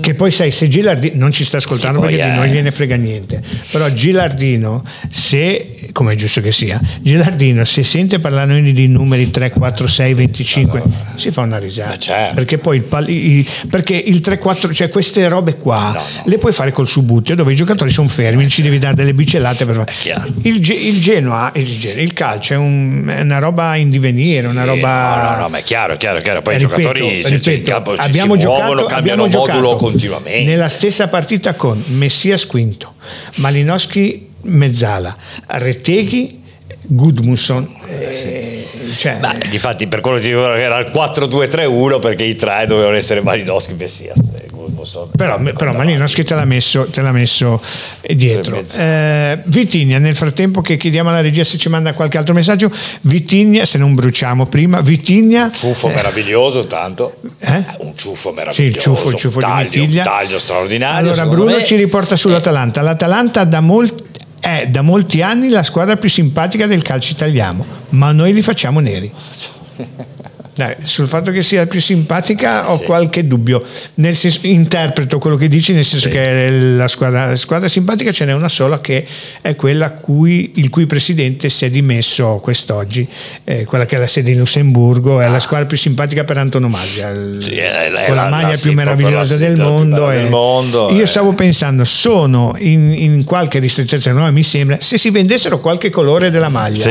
che 0.00 0.12
poi 0.14 0.30
sai 0.30 0.50
se 0.50 0.68
Gilardino 0.68 1.16
non 1.16 1.32
ci 1.32 1.42
sta 1.42 1.56
ascoltando 1.56 2.00
perché 2.00 2.16
di 2.16 2.20
è- 2.22 2.34
noi 2.34 2.50
gliene 2.50 2.70
frega 2.70 2.96
niente 2.96 3.42
però 3.70 3.88
Gilardino 3.88 4.84
se 5.10 5.79
come 5.92 6.12
è 6.12 6.16
giusto 6.16 6.40
che 6.40 6.52
sia 6.52 6.80
Gilardino 7.00 7.64
se 7.64 7.82
sente 7.82 8.18
parlare 8.18 8.60
di 8.72 8.86
numeri 8.88 9.30
3, 9.30 9.50
4, 9.50 9.86
6, 9.86 10.14
25 10.14 10.82
si 11.16 11.30
fa 11.30 11.42
una 11.42 11.58
risata 11.58 11.96
certo. 11.96 12.34
perché 12.34 12.58
poi 12.58 12.76
il, 12.76 12.82
pal- 12.84 13.08
i- 13.08 13.46
perché 13.68 13.94
il 13.96 14.20
3, 14.20 14.38
4 14.38 14.72
cioè 14.74 14.88
queste 14.90 15.26
robe 15.28 15.56
qua 15.56 15.78
No, 15.80 15.92
no. 15.92 16.02
le 16.24 16.38
puoi 16.38 16.52
fare 16.52 16.72
col 16.72 16.86
subbuteo 16.88 17.34
dove 17.34 17.52
i 17.52 17.56
giocatori 17.56 17.90
sono 17.90 18.08
fermi 18.08 18.48
ci 18.48 18.62
devi 18.62 18.78
dare 18.78 18.94
delle 18.94 19.14
bicellate 19.14 19.64
per 19.64 19.74
fare 19.76 19.92
il, 20.42 20.56
il 20.70 21.00
Genoa 21.00 21.52
il, 21.54 21.84
il 21.98 22.12
calcio 22.12 22.54
è, 22.54 22.56
un- 22.56 23.12
è 23.14 23.20
una 23.20 23.38
roba 23.38 23.76
in 23.76 23.88
divenire 23.90 24.46
una 24.46 24.64
roba 24.64 25.16
no, 25.30 25.30
no, 25.36 25.40
no, 25.42 25.48
ma 25.48 25.58
è 25.58 25.62
chiaro, 25.62 25.94
è 25.94 25.96
chiaro, 25.96 26.18
è 26.18 26.22
chiaro. 26.22 26.42
Poi 26.42 26.54
eh, 26.54 26.56
i 26.56 26.60
giocatori 26.60 27.00
ripeto, 27.00 27.28
se- 27.28 27.38
se 27.42 27.50
in 27.52 27.56
ripeto, 27.58 27.70
campo 27.70 27.96
ci 27.96 28.06
abbiamo 28.06 28.34
si 28.34 28.40
giocato, 28.40 28.62
muovono, 28.64 28.86
cambiano 28.86 29.22
abbiamo 29.24 29.44
modulo 29.46 29.68
giocato 29.70 29.76
continuamente. 29.84 30.44
Nella 30.44 30.68
stessa 30.68 31.08
partita 31.08 31.54
con 31.54 31.82
Messias 31.88 32.46
Quinto, 32.46 32.94
Malinowski 33.36 34.28
Mezzala, 34.42 35.16
Retteghi, 35.46 36.42
Gudmundsson. 36.82 37.68
eh, 37.88 38.66
cioè, 38.96 39.18
Ma 39.20 39.34
difatti 39.48 39.86
per 39.86 40.00
quello 40.00 40.18
ti 40.18 40.28
dico 40.28 40.42
che 40.42 40.62
era 40.62 40.78
il 40.78 40.90
4-2-3-1 40.92 41.98
perché 42.00 42.24
i 42.24 42.34
tre 42.34 42.64
dovevano 42.66 42.96
essere 42.96 43.20
Malinowski 43.20 43.72
e 43.72 43.74
Messias. 43.76 44.16
eh, 44.16 44.48
però, 45.14 45.38
però 45.56 45.72
Malinowski 45.74 46.24
te 46.24 46.34
l'ha 46.34 46.44
messo, 46.46 46.86
te 46.90 47.02
l'ha 47.02 47.12
messo 47.12 47.60
eh, 48.00 48.16
dietro. 48.16 48.64
Eh, 48.76 49.38
Vitigna, 49.44 49.98
nel 49.98 50.16
frattempo 50.16 50.62
che 50.62 50.76
chiediamo 50.78 51.10
alla 51.10 51.20
regia 51.20 51.44
se 51.44 51.58
ci 51.58 51.68
manda 51.68 51.92
qualche 51.92 52.16
altro 52.18 52.32
messaggio, 52.34 52.70
Vitigna, 53.02 53.64
se 53.66 53.76
non 53.78 53.94
bruciamo 53.94 54.46
prima, 54.46 54.80
Vitigna... 54.80 55.50
ciuffo 55.52 55.88
meraviglioso 55.88 56.66
tanto 56.66 57.16
eh? 57.40 57.64
un 57.80 57.92
ciuffo 57.94 58.30
Sì, 58.30 58.34
meraviglioso 58.34 58.62
il 58.62 58.78
ciuffo, 58.80 59.10
il 59.10 59.16
ciuffo 59.16 59.36
un 59.38 59.42
taglio, 59.42 59.68
di 59.70 59.78
Vitiglia. 59.80 60.02
un 60.02 60.08
taglio 60.08 60.38
straordinario 60.38 61.12
Allora, 61.12 61.26
Bruno 61.26 61.56
me. 61.56 61.64
ci 61.64 61.76
riporta 61.76 62.16
sull'Atalanta. 62.16 62.80
L'Atalanta 62.80 63.44
da 63.44 63.60
molti- 63.60 64.04
è 64.40 64.66
da 64.68 64.82
molti 64.82 65.22
anni 65.22 65.50
la 65.50 65.62
squadra 65.62 65.96
più 65.96 66.08
simpatica 66.08 66.66
del 66.66 66.82
calcio 66.82 67.12
italiano, 67.12 67.64
ma 67.90 68.10
noi 68.10 68.32
li 68.32 68.42
facciamo 68.42 68.80
neri. 68.80 69.12
Dai, 70.52 70.74
sul 70.82 71.06
fatto 71.06 71.30
che 71.30 71.42
sia 71.42 71.66
più 71.66 71.80
simpatica 71.80 72.70
ho 72.70 72.78
Sì. 72.78 72.84
qualche 72.84 73.26
dubbio. 73.26 73.62
Nel 73.94 74.14
senso, 74.16 74.40
interpreto 74.42 75.18
quello 75.18 75.36
che 75.36 75.48
dici, 75.48 75.72
nel 75.72 75.84
senso 75.84 76.08
Sì. 76.08 76.12
che 76.14 76.50
la 76.50 76.88
squadra, 76.88 77.26
la 77.28 77.36
squadra 77.36 77.68
simpatica 77.68 78.10
ce 78.12 78.24
n'è 78.26 78.32
una 78.32 78.48
sola 78.48 78.80
che 78.80 79.06
è 79.40 79.54
quella 79.54 79.90
cui, 79.92 80.52
il 80.56 80.68
cui 80.68 80.86
presidente 80.86 81.48
si 81.48 81.64
è 81.64 81.70
dimesso 81.70 82.40
quest'oggi, 82.42 83.06
eh, 83.44 83.64
quella 83.64 83.86
che 83.86 83.96
è 83.96 83.98
la 84.00 84.06
sede 84.08 84.32
in 84.32 84.38
Lussemburgo, 84.38 85.20
è 85.20 85.28
la 85.28 85.38
squadra 85.38 85.66
più 85.66 85.76
simpatica 85.76 86.24
per 86.24 86.36
antonomasia, 86.38 87.08
Ah. 87.08 87.40
Sì, 87.40 87.54
la- 87.90 88.04
con 88.06 88.16
la, 88.16 88.28
maglia 88.28 88.48
la- 88.50 88.58
più 88.60 88.72
meravigliosa 88.72 89.36
del 89.36 89.56
mondo. 89.56 90.06
bella 90.06 90.12
del 90.16 90.26
e- 90.26 90.28
mondo, 90.28 90.90
Io 90.90 91.02
eh. 91.02 91.06
stavo 91.06 91.32
pensando, 91.32 91.84
sono 91.84 92.54
in, 92.58 92.92
in 92.92 93.24
qualche 93.24 93.60
ristrettezza, 93.60 94.12
no, 94.12 94.30
mi 94.32 94.42
sembra, 94.42 94.78
se 94.80 94.98
si 94.98 95.10
vendessero 95.10 95.58
qualche 95.60 95.90
colore 95.90 96.30
della 96.30 96.48
maglia, 96.48 96.90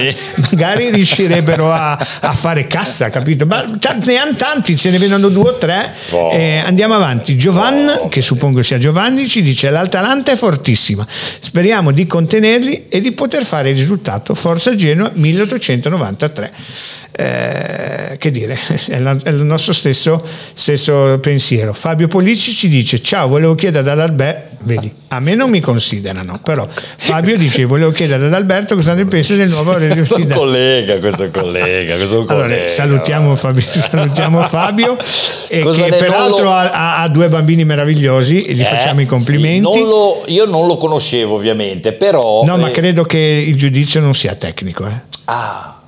magari 0.49 0.89
riuscirebbero 0.91 1.71
a, 1.71 1.91
a 2.21 2.33
fare 2.33 2.65
cassa, 2.65 3.09
capito? 3.09 3.45
Ne 3.49 4.17
hanno 4.17 4.35
tanti, 4.35 4.77
se 4.77 4.91
ne 4.91 4.99
vendono 4.99 5.29
due 5.29 5.49
o 5.49 5.57
tre. 5.57 5.91
Oh. 6.11 6.31
Eh, 6.33 6.57
andiamo 6.63 6.93
avanti. 6.93 7.35
Giovanni, 7.35 8.07
che 8.09 8.21
suppongo 8.21 8.61
sia 8.61 8.77
Giovanni, 8.77 9.27
ci 9.27 9.41
dice: 9.41 9.71
L'Atalanta 9.71 10.31
è 10.31 10.35
fortissima. 10.35 11.05
Speriamo 11.09 11.91
di 11.91 12.05
contenerli 12.05 12.85
e 12.89 13.01
di 13.01 13.11
poter 13.11 13.43
fare 13.43 13.71
il 13.71 13.75
risultato. 13.75 14.35
Forza 14.35 14.75
Genoa 14.75 15.09
1893. 15.13 16.51
Eh, 17.11 18.17
che 18.17 18.31
dire, 18.31 18.57
è, 18.87 18.99
la- 18.99 19.17
è 19.21 19.29
il 19.29 19.41
nostro 19.43 19.73
stesso, 19.73 20.23
stesso 20.53 21.17
pensiero. 21.19 21.73
Fabio 21.73 22.07
Polici 22.07 22.51
ci 22.53 22.67
dice: 22.69 23.01
Ciao, 23.01 23.27
volevo 23.27 23.55
chiedere 23.55 23.89
ad 23.89 23.99
Alberto. 23.99 24.47
Vedi, 24.61 24.91
a 25.07 25.19
me 25.21 25.35
non 25.35 25.49
mi 25.49 25.61
considerano, 25.61 26.39
però 26.43 26.67
Fabio 26.69 27.37
dice: 27.37 27.65
Volevo 27.65 27.91
chiedere 27.91 28.25
ad 28.25 28.33
Alberto 28.33 28.75
cosa 28.75 28.93
ne 28.93 29.05
pensa 29.05 29.33
del 29.33 29.49
nuovo 29.49 29.73
Radio 29.73 29.95
questo 29.95 30.15
è 30.17 30.21
un 30.21 30.27
collega 30.27 30.99
questo 30.99 31.23
è 31.23 31.25
un 31.27 31.31
collega 31.31 31.95
questo 31.95 32.15
è 32.15 32.19
un 32.19 32.25
Allora, 32.27 32.45
collega 32.45 32.67
salutiamo 32.67 33.35
Fabio, 33.39 33.61
salutiamo 33.71 34.41
Fabio 34.43 34.97
e 35.47 35.61
che 35.63 35.95
peraltro 35.97 36.43
lo- 36.43 36.51
ha, 36.53 37.01
ha- 37.01 37.07
due 37.07 37.27
bambini 37.29 37.65
meravigliosi 37.65 38.37
e 38.37 38.53
gli 38.53 38.61
Eh, 38.61 38.65
facciamo 38.65 38.99
i 38.99 39.03
sì, 39.03 39.09
complimenti. 39.09 39.61
non 39.79 39.87
lo- 39.87 40.23
io 40.27 40.45
non 40.45 40.67
lo 40.67 40.77
conoscevo 40.77 41.35
ovviamente 41.35 41.93
però 41.93 42.43
no, 42.43 42.57
ma 42.57 42.67
eh, 42.67 42.71
credo 42.71 43.03
che 43.03 43.17
il 43.17 43.55
giudizio 43.55 43.99
non 44.01 44.13
sia 44.13 44.35
tecnico. 44.35 44.85
eh. 44.85 44.97
ah, 45.25 45.78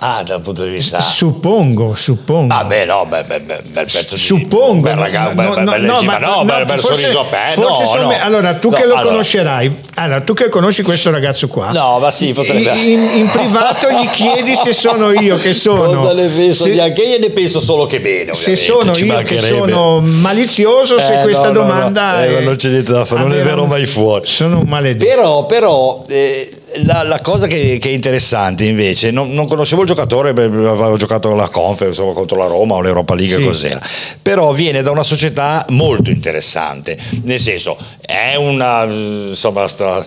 ah 0.00 0.22
dal 0.22 0.40
punto 0.40 0.62
di 0.64 0.70
vista 0.70 1.00
Suppongo, 1.00 1.94
suppongo. 1.94 2.54
Ah 2.54 2.64
beh 2.64 2.84
no, 2.84 3.04
beh, 3.06 3.24
beh, 3.24 3.40
beh, 3.40 3.62
bel 3.66 3.84
pezzo 3.84 4.14
di 4.14 4.20
Suppongo, 4.20 4.80
bel 4.82 4.96
ragazzo, 4.96 5.34
bel, 5.34 5.48
bel, 5.54 5.64
bel 5.64 5.82
leggima- 5.82 6.18
no, 6.18 6.44
bel, 6.44 6.64
bel 6.64 6.78
forse- 6.78 7.00
sorriso 7.00 7.20
aperto. 7.20 7.62
forse 7.62 7.82
No, 7.82 7.88
sono 7.88 8.02
no. 8.02 8.08
me- 8.08 8.22
allora, 8.22 8.54
tu 8.54 8.70
No, 8.70 8.76
che 8.76 8.84
lo 8.86 8.94
allora, 8.94 9.08
conoscerai, 9.10 9.80
allora, 9.94 10.20
tu 10.20 10.34
che 10.34 10.48
conosci 10.48 10.82
questo 10.82 11.10
ragazzo 11.10 11.48
qua, 11.48 11.70
No, 11.72 11.98
ma 11.98 12.10
sì, 12.10 12.32
potrebbe- 12.32 12.70
in, 12.78 13.02
in 13.16 13.28
privato 13.28 13.90
gli 13.90 14.08
chiedi 14.10 14.54
se 14.54 14.72
sono 14.72 15.12
io 15.12 15.36
che 15.36 15.52
sono. 15.54 16.00
Cosa 16.02 16.12
ne 16.14 16.26
penso 16.28 16.62
se- 16.64 16.70
di 16.70 16.80
anche 16.80 17.02
io 17.02 17.18
ne 17.18 17.30
penso 17.30 17.58
solo 17.60 17.86
che 17.86 18.00
bene. 18.00 18.34
se 18.34 18.50
ovviamente, 18.52 18.56
sono 18.56 18.94
ci 18.94 19.04
io 19.06 19.22
che 19.22 19.38
sono 19.38 20.00
malizioso, 20.00 20.98
se 20.98 21.18
Eh, 21.20 21.22
questa 21.22 21.50
no, 21.50 21.52
no, 21.52 21.60
no. 21.62 21.66
domanda 21.66 22.24
Eh, 22.24 22.38
è- 22.38 22.40
non 22.42 22.54
c'è 22.56 22.68
niente 22.68 22.92
da 22.92 23.04
fare, 23.04 23.22
non 23.22 23.32
è 23.34 23.42
vero 23.42 23.66
mai 23.66 23.84
fuori. 23.86 24.26
Sono 24.26 24.58
un 24.58 24.68
maledetto. 24.68 25.04
Però, 25.14 25.46
però 25.46 26.04
eh, 26.08 26.50
la, 26.84 27.02
la 27.02 27.20
cosa 27.20 27.46
che, 27.46 27.78
che 27.78 27.88
è 27.90 27.92
interessante 27.92 28.64
invece, 28.64 29.10
non, 29.10 29.32
non 29.32 29.46
conoscevo 29.46 29.82
il 29.82 29.88
giocatore, 29.88 30.30
avevo 30.30 30.96
giocato 30.96 31.34
la 31.34 31.48
Conference 31.48 32.00
insomma, 32.00 32.12
contro 32.12 32.36
la 32.38 32.46
Roma 32.46 32.74
o 32.74 32.80
l'Europa 32.80 33.14
League, 33.14 33.36
Sì. 33.36 33.42
cos'era. 33.42 33.80
Però 34.22 34.52
viene 34.52 34.82
da 34.82 34.90
una 34.90 35.02
società 35.04 35.64
molto 35.70 36.10
interessante, 36.10 36.98
nel 37.24 37.40
senso 37.40 37.76
è 38.00 38.34
una, 38.36 38.84
insomma, 38.84 39.66
sta- 39.68 40.06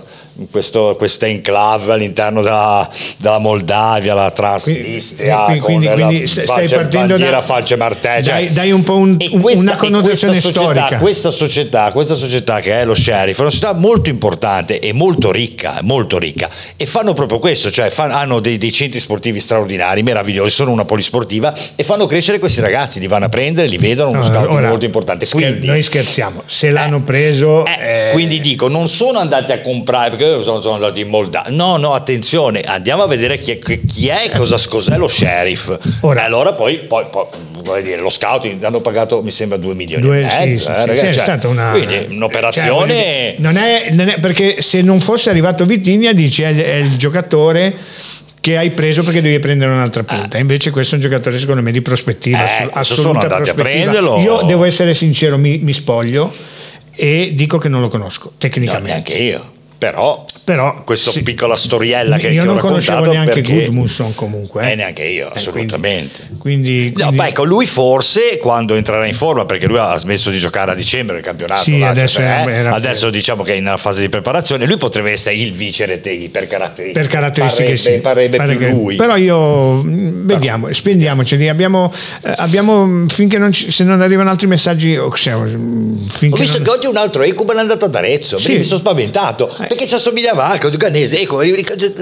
questo, 0.49 0.95
questa 0.97 1.27
enclave 1.27 1.93
all'interno 1.93 2.41
della, 2.41 2.89
della 3.17 3.37
Moldavia, 3.39 4.13
la 4.13 4.31
Transnistria, 4.31 5.45
Quindi- 5.45 5.61
quindi- 5.61 5.85
con 5.87 5.95
quindi 5.95 6.19
la 6.21 6.27
stai 6.27 6.45
falce- 6.45 6.75
partendo 6.75 7.07
bandiera 7.07 7.31
da- 7.37 7.41
falce 7.41 7.75
martello. 7.75 8.25
Dai- 8.25 8.51
dai 8.53 8.71
un 8.71 8.83
po' 8.83 8.95
un- 8.95 9.17
un- 9.19 9.41
una 9.55 9.75
connotazione 9.75 10.33
questa 10.39 10.51
società- 10.51 10.61
storica. 10.85 10.97
Questa 10.97 11.31
società, 11.31 11.91
questa 11.91 12.15
società 12.15 12.59
che 12.59 12.79
è 12.81 12.85
lo 12.85 12.93
Sheriff, 12.93 13.37
è 13.37 13.41
una 13.41 13.49
società 13.49 13.73
molto 13.73 14.09
importante 14.09 14.79
e 14.79 14.93
molto 14.93 15.31
ricca, 15.31 15.79
molto 15.81 16.17
ricca. 16.17 16.49
E 16.77 16.85
fanno 16.85 17.13
proprio 17.13 17.39
questo, 17.39 17.69
cioè 17.71 17.89
fan- 17.89 18.11
hanno 18.11 18.39
dei, 18.39 18.57
dei 18.57 18.71
centri 18.71 18.99
sportivi 18.99 19.39
straordinari, 19.39 20.03
meravigliosi, 20.03 20.49
sono 20.51 20.71
una 20.71 20.85
polisportiva 20.85 21.53
e 21.75 21.83
fanno 21.83 22.05
crescere 22.05 22.39
questi 22.39 22.61
ragazzi, 22.61 22.99
li 22.99 23.07
vanno 23.07 23.25
a 23.25 23.29
prendere, 23.29 23.67
li 23.67 23.77
vedono, 23.77 24.09
uno 24.09 24.19
No, 24.19 24.25
scouting 24.25 24.53
ora, 24.53 24.67
molto 24.69 24.85
importante. 24.85 25.25
scher- 25.25 25.41
Quindi, 25.43 25.67
noi 25.67 25.83
scherziamo, 25.83 26.43
se 26.45 26.69
l'hanno 26.71 27.01
preso... 27.01 27.65
eh, 27.65 28.07
eh, 28.09 28.11
quindi 28.11 28.39
dico, 28.39 28.67
non 28.67 28.87
sono 28.87 29.19
andati 29.19 29.51
a 29.51 29.59
comprare, 29.59 30.09
che 30.25 30.43
sono, 30.43 30.61
sono 30.61 30.75
andati 30.75 31.01
in 31.01 31.09
Moldavia. 31.09 31.51
No, 31.55 31.77
no, 31.77 31.93
attenzione, 31.93 32.61
andiamo 32.61 33.03
a 33.03 33.07
vedere 33.07 33.37
chi 33.37 33.51
è, 33.51 33.59
chi 33.59 34.07
è 34.07 34.23
e 34.25 34.37
cosa, 34.37 34.57
cos'è 34.69 34.97
lo 34.97 35.07
sheriff. 35.07 35.77
Ora, 36.01 36.21
e 36.21 36.25
allora 36.25 36.53
poi, 36.53 36.77
poi, 36.79 37.05
poi 37.09 37.25
vuol 37.63 37.81
dire, 37.81 38.01
lo 38.01 38.09
scouting 38.09 38.63
hanno 38.63 38.81
pagato, 38.81 39.21
mi 39.21 39.31
sembra, 39.31 39.57
2 39.57 39.73
milioni 39.73 40.01
due, 40.01 40.19
e 40.19 40.21
mezzo. 40.21 40.39
Sì, 40.39 40.49
eh, 40.49 40.55
sì, 40.55 40.67
ragazzi, 40.67 40.99
sì, 40.99 41.05
è 41.05 41.13
cioè, 41.13 41.23
stata 41.23 41.47
una, 41.47 41.71
quindi 41.71 42.05
un'operazione... 42.09 42.93
Cioè, 42.93 43.35
non, 43.37 43.57
è, 43.57 43.89
non 43.91 44.07
è, 44.09 44.19
perché 44.19 44.61
se 44.61 44.81
non 44.81 44.99
fosse 44.99 45.29
arrivato 45.29 45.65
Vitigna, 45.65 46.13
dice 46.13 46.45
è, 46.45 46.55
è 46.55 46.75
il 46.75 46.97
giocatore 46.97 47.75
che 48.41 48.57
hai 48.57 48.71
preso 48.71 49.03
perché 49.03 49.21
devi 49.21 49.37
prendere 49.39 49.71
un'altra 49.71 50.03
punta. 50.03 50.37
Eh. 50.37 50.41
Invece 50.41 50.71
questo 50.71 50.95
è 50.95 50.97
un 50.97 51.03
giocatore 51.03 51.37
secondo 51.37 51.61
me 51.61 51.71
di 51.71 51.81
prospettiva, 51.81 52.43
eh, 52.43 52.69
assoluta 52.71 52.83
sono 52.83 53.19
andati 53.19 53.43
prospettiva. 53.43 53.69
a 53.69 53.71
prenderlo. 53.71 54.19
Io 54.19 54.41
devo 54.41 54.65
essere 54.65 54.95
sincero, 54.95 55.37
mi, 55.37 55.59
mi, 55.59 55.73
spoglio 55.73 56.33
e 56.95 57.31
dico 57.35 57.59
che 57.59 57.69
non 57.69 57.81
lo 57.81 57.87
conosco 57.87 58.33
tecnicamente. 58.37 58.87
No, 58.87 58.93
neanche 58.93 59.13
io. 59.13 59.50
Però, 59.81 60.25
Però 60.43 60.83
questa 60.83 61.11
sì, 61.11 61.21
piccola 61.21 61.55
storiella 61.55 62.17
che 62.17 62.29
io 62.29 62.43
non 62.43 62.57
conoscevo 62.57 63.05
neanche 63.05 63.41
Gudmundsson 63.41 64.15
comunque. 64.15 64.63
Eh. 64.63 64.71
eh, 64.71 64.75
neanche 64.75 65.03
io, 65.03 65.27
eh, 65.27 65.33
assolutamente. 65.35 66.27
Quindi, 66.37 66.91
quindi, 66.91 66.93
no, 66.95 67.11
beh, 67.11 67.27
ecco, 67.27 67.43
lui 67.43 67.65
forse 67.65 68.37
quando 68.39 68.73
entrerà 68.75 69.05
in 69.05 69.13
forma, 69.13 69.45
perché 69.45 69.67
lui 69.67 69.77
ha 69.77 69.95
smesso 69.97 70.31
di 70.31 70.39
giocare 70.39 70.71
a 70.71 70.73
dicembre 70.73 71.17
il 71.17 71.23
campionato, 71.23 71.61
sì, 71.61 71.81
adesso, 71.81 72.19
cioè, 72.19 72.43
eh, 72.47 72.57
adesso 72.67 73.09
diciamo 73.11 73.43
che 73.43 73.53
è 73.53 73.55
in 73.57 73.73
fase 73.77 74.01
di 74.01 74.09
preparazione, 74.09 74.65
lui 74.65 74.77
potrebbe 74.77 75.11
essere 75.11 75.35
il 75.35 75.53
vice 75.53 75.85
Reteghi 75.85 76.29
per 76.29 76.47
caratteristiche. 76.47 76.99
Per 76.99 77.09
caratteristiche 77.09 77.99
parrebbe, 77.99 78.37
sì. 78.37 78.37
Parrebbe 78.37 78.65
più 78.65 78.75
lui. 78.75 78.95
Però 78.95 79.15
io, 79.15 79.83
mm, 79.83 80.25
vediamo, 80.25 80.65
Però. 80.65 80.75
spendiamoceli, 80.75 81.49
abbiamo, 81.49 81.91
eh, 82.23 82.33
abbiamo 82.37 83.05
finché 83.09 83.37
non 83.37 83.51
ci, 83.51 83.69
se 83.69 83.83
non 83.83 84.01
arrivano 84.01 84.29
altri 84.29 84.47
messaggi, 84.47 84.97
oh, 84.97 85.11
cioè, 85.15 85.35
Ho 85.35 85.43
visto 85.43 86.57
non... 86.57 86.63
che 86.63 86.69
oggi 86.69 86.87
un 86.87 86.97
altro 86.97 87.21
Ecuban 87.21 87.57
è 87.57 87.59
andato 87.59 87.85
ad 87.85 87.95
Arezzo, 87.95 88.39
sì. 88.39 88.57
mi 88.57 88.63
sono 88.63 88.79
spaventato, 88.79 89.49
eh. 89.61 89.67
perché 89.67 89.85
ci 89.85 89.93
assomigliava 89.93 90.30
a 90.39 90.57
Ganese, 90.57 91.19
Eco, 91.19 91.41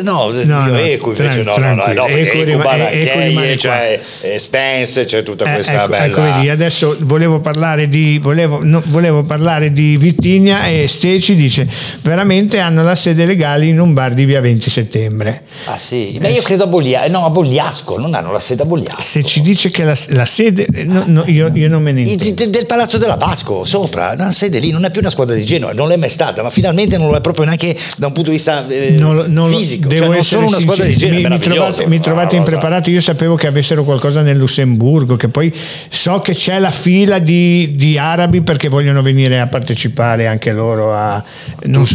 no, 0.02 0.32
no, 0.32 0.68
no 0.68 0.78
Eco 0.78 1.10
invece 1.10 1.44
no, 1.44 1.56
no, 1.58 1.74
no, 1.74 1.92
no, 1.92 2.06
perché 2.06 2.46
Ecuban 2.46 2.82
anche, 2.82 3.58
cioè 3.58 4.00
Spence, 4.38 5.06
c'è 5.06 5.24
tutta 5.24 5.46
eh, 5.46 5.54
questa 5.56 5.84
ecco, 5.84 5.90
bella... 5.90 6.06
Ecco, 6.06 6.22
vedi, 6.22 6.50
adesso 6.50 6.96
volevo 7.00 7.40
parlare 7.40 7.88
di, 7.88 8.20
volevo, 8.20 8.60
no, 8.62 8.82
volevo 8.86 9.24
parlare 9.24 9.72
di 9.72 9.98
Vittigna 9.98 10.68
e 10.68 10.88
Steci 10.88 11.36
dice, 11.36 11.68
veramente 12.02 12.60
hanno 12.60 12.84
la 12.84 12.96
sede 12.96 13.26
legale 13.26 13.66
in 13.66 13.80
un 13.80 13.94
bar 13.94 14.14
di 14.14 14.26
via 14.26 14.42
20 14.42 14.70
settembre. 14.70 15.44
Ah 15.66 15.78
sì, 15.78 16.18
ma 16.22 16.28
io 16.28 16.42
credo 16.42 16.66
a, 16.66 16.68
Boglia, 16.68 17.08
no, 17.08 17.26
a 17.26 17.30
Bogliasco, 17.30 17.98
non 17.98 18.14
hanno 18.14 18.32
la 18.32 18.40
sede 18.40 18.64
a 18.64 18.66
Bogliasco. 18.66 19.02
Se 19.02 19.24
ci 19.24 19.42
dice 19.42 19.70
che 19.70 19.84
la, 19.84 19.96
la 20.10 20.26
sede, 20.26 20.68
no, 20.86 21.04
no, 21.06 21.24
io, 21.26 21.52
io, 21.54 21.70
non 21.70 21.82
me 21.82 21.92
ne 21.92 22.02
intendo. 22.02 22.48
Del 22.50 22.66
Palazzo 22.66 22.98
della 22.98 23.18
Pasco, 23.18 23.66
sopra, 23.66 24.12
una 24.14 24.32
sede 24.32 24.60
lì, 24.60 24.72
non 24.72 24.86
è 24.86 24.92
più 24.92 25.02
una 25.02 25.10
squadra 25.10 25.36
di 25.36 25.46
Genoa, 25.46 25.74
non 25.74 25.88
l'è 25.88 25.98
mai 25.98 26.10
stata, 26.10 26.42
ma 26.42 26.50
finalmente 26.50 26.98
non 26.98 27.10
lo 27.10 27.16
è 27.16 27.22
proprio 27.22 27.46
neanche 27.46 27.76
da 27.98 28.08
un 28.08 28.14
punto 28.14 28.19
di 28.24 28.32
vista 28.36 28.68
eh, 28.68 28.96
non, 28.98 29.26
non, 29.28 29.50
fisico, 29.50 29.88
devo 29.88 30.06
cioè, 30.06 30.16
non 30.16 30.24
sono 30.24 30.48
una 30.48 30.60
squadra 30.60 30.86
di 30.86 30.98
Genoa, 30.98 31.20
mi, 31.20 31.36
mi 31.36 31.40
trovate, 31.40 31.88
mi 31.88 32.00
trovate 32.00 32.36
impreparato, 32.36 32.90
io 32.90 33.02
sapevo 33.02 33.36
che 33.36 33.48
avessero 33.48 33.84
qualcosa 33.84 34.22
nel 34.22 34.38
Lussemburgo, 34.38 35.16
che 35.16 35.28
poi 35.30 35.54
so 35.88 36.20
che 36.22 36.34
c'è 36.34 36.60
la 36.60 36.72
fila 36.72 37.20
di, 37.20 37.74
di 37.76 37.98
arabi 37.98 38.42
perché 38.42 38.70
vogliono 38.70 39.02
venire 39.02 39.40
a 39.40 39.48
partecipare 39.48 40.28
anche 40.28 40.52
loro, 40.52 40.94
a, 40.94 41.24
non, 41.64 41.88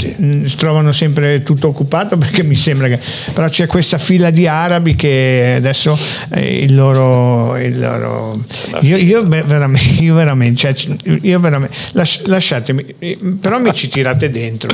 trovano 0.56 0.92
sempre 0.92 1.42
tutto 1.42 1.68
occupato 1.68 2.16
perché 2.18 2.42
mi 2.42 2.56
sembra 2.56 2.88
che, 2.88 2.98
però 3.32 3.48
c'è 3.48 3.66
questa 3.66 3.98
fila 3.98 4.30
di 4.30 4.46
arabi 4.46 4.94
che 4.94 5.54
adesso 5.56 5.98
eh, 6.30 6.62
il 6.62 6.74
loro, 6.74 7.56
il 7.58 7.78
loro 7.78 8.42
io, 8.80 8.96
io, 8.96 9.26
veramente, 9.26 10.02
io 10.02 10.14
veramente, 10.14 10.56
cioè, 10.56 10.74
io 11.22 11.40
veramente 11.40 11.74
lasciatemi, 12.24 12.94
però 13.40 13.58
mi 13.58 13.72
ci 13.74 13.88
tirate 13.88 14.30
dentro. 14.30 14.70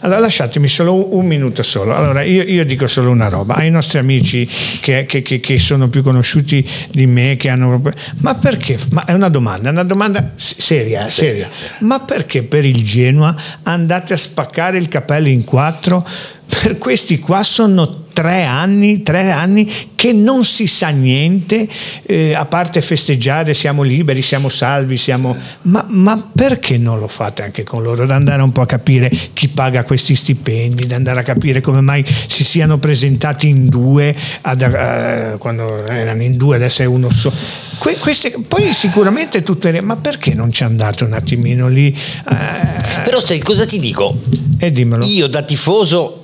Allora 0.00 0.20
lasciatemi 0.20 0.68
solo 0.68 0.83
un 0.92 1.26
minuto 1.26 1.62
solo. 1.62 1.94
Allora 1.94 2.22
io, 2.22 2.42
io 2.42 2.64
dico 2.64 2.86
solo 2.86 3.10
una 3.10 3.28
roba 3.28 3.54
ai 3.54 3.70
nostri 3.70 3.98
amici 3.98 4.48
che, 4.80 5.06
che, 5.06 5.22
che, 5.22 5.40
che 5.40 5.58
sono 5.58 5.88
più 5.88 6.02
conosciuti 6.02 6.66
di 6.90 7.06
me, 7.06 7.36
che 7.36 7.48
hanno 7.48 7.80
ma 8.20 8.34
perché? 8.34 8.78
Ma 8.90 9.04
è 9.04 9.12
una 9.12 9.28
domanda, 9.28 9.70
una 9.70 9.84
domanda 9.84 10.32
seria, 10.36 11.08
seria. 11.08 11.48
Ma 11.80 12.00
perché 12.00 12.42
per 12.42 12.64
il 12.64 12.82
Genoa 12.82 13.34
andate 13.62 14.12
a 14.12 14.16
spaccare 14.16 14.78
il 14.78 14.88
capello 14.88 15.28
in 15.28 15.44
quattro? 15.44 16.06
Per 16.46 16.78
questi 16.78 17.18
qua 17.18 17.42
sono 17.42 18.03
tre 18.14 18.44
anni, 18.44 19.02
tre 19.02 19.30
anni 19.30 19.70
che 19.94 20.12
non 20.12 20.44
si 20.44 20.66
sa 20.66 20.88
niente, 20.88 21.68
eh, 22.04 22.32
a 22.32 22.46
parte 22.46 22.80
festeggiare, 22.80 23.52
siamo 23.52 23.82
liberi, 23.82 24.22
siamo 24.22 24.48
salvi, 24.48 24.96
siamo... 24.96 25.36
Ma, 25.62 25.84
ma, 25.88 26.30
perché 26.34 26.78
non 26.78 26.98
lo 26.98 27.08
fate 27.08 27.42
anche 27.42 27.64
con 27.64 27.82
loro? 27.82 28.06
Da 28.06 28.14
andare 28.14 28.40
un 28.40 28.52
po' 28.52 28.60
a 28.60 28.66
capire 28.66 29.10
chi 29.32 29.48
paga 29.48 29.84
questi 29.84 30.14
stipendi, 30.14 30.86
da 30.86 30.96
andare 30.96 31.20
a 31.20 31.22
capire 31.22 31.60
come 31.60 31.80
mai 31.80 32.04
si 32.28 32.44
siano 32.44 32.78
presentati 32.78 33.48
in 33.48 33.66
due, 33.66 34.14
ad, 34.42 34.60
uh, 34.60 35.38
quando 35.38 35.84
erano 35.86 36.22
in 36.22 36.36
due, 36.36 36.56
adesso 36.56 36.82
è 36.82 36.86
uno 36.86 37.10
solo. 37.10 37.34
Que- 37.78 37.96
queste, 37.96 38.32
poi 38.46 38.72
sicuramente 38.72 39.42
tutte 39.42 39.80
ma 39.80 39.96
perché 39.96 40.34
non 40.34 40.52
ci 40.52 40.62
andate 40.62 41.02
un 41.04 41.14
attimino 41.14 41.66
lì? 41.66 41.94
Uh, 42.28 43.02
Però 43.02 43.18
sai 43.18 43.40
cosa 43.40 43.66
ti 43.66 43.80
dico? 43.80 44.16
E 44.58 44.70
dimmelo. 44.70 45.04
Io 45.06 45.26
da 45.26 45.42
tifoso 45.42 46.23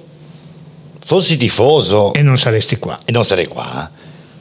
fossi 1.10 1.36
tifoso 1.36 2.12
e 2.12 2.22
non 2.22 2.38
saresti 2.38 2.78
qua 2.78 2.96
e 3.04 3.10
non 3.10 3.24
sarei 3.24 3.48
qua, 3.48 3.90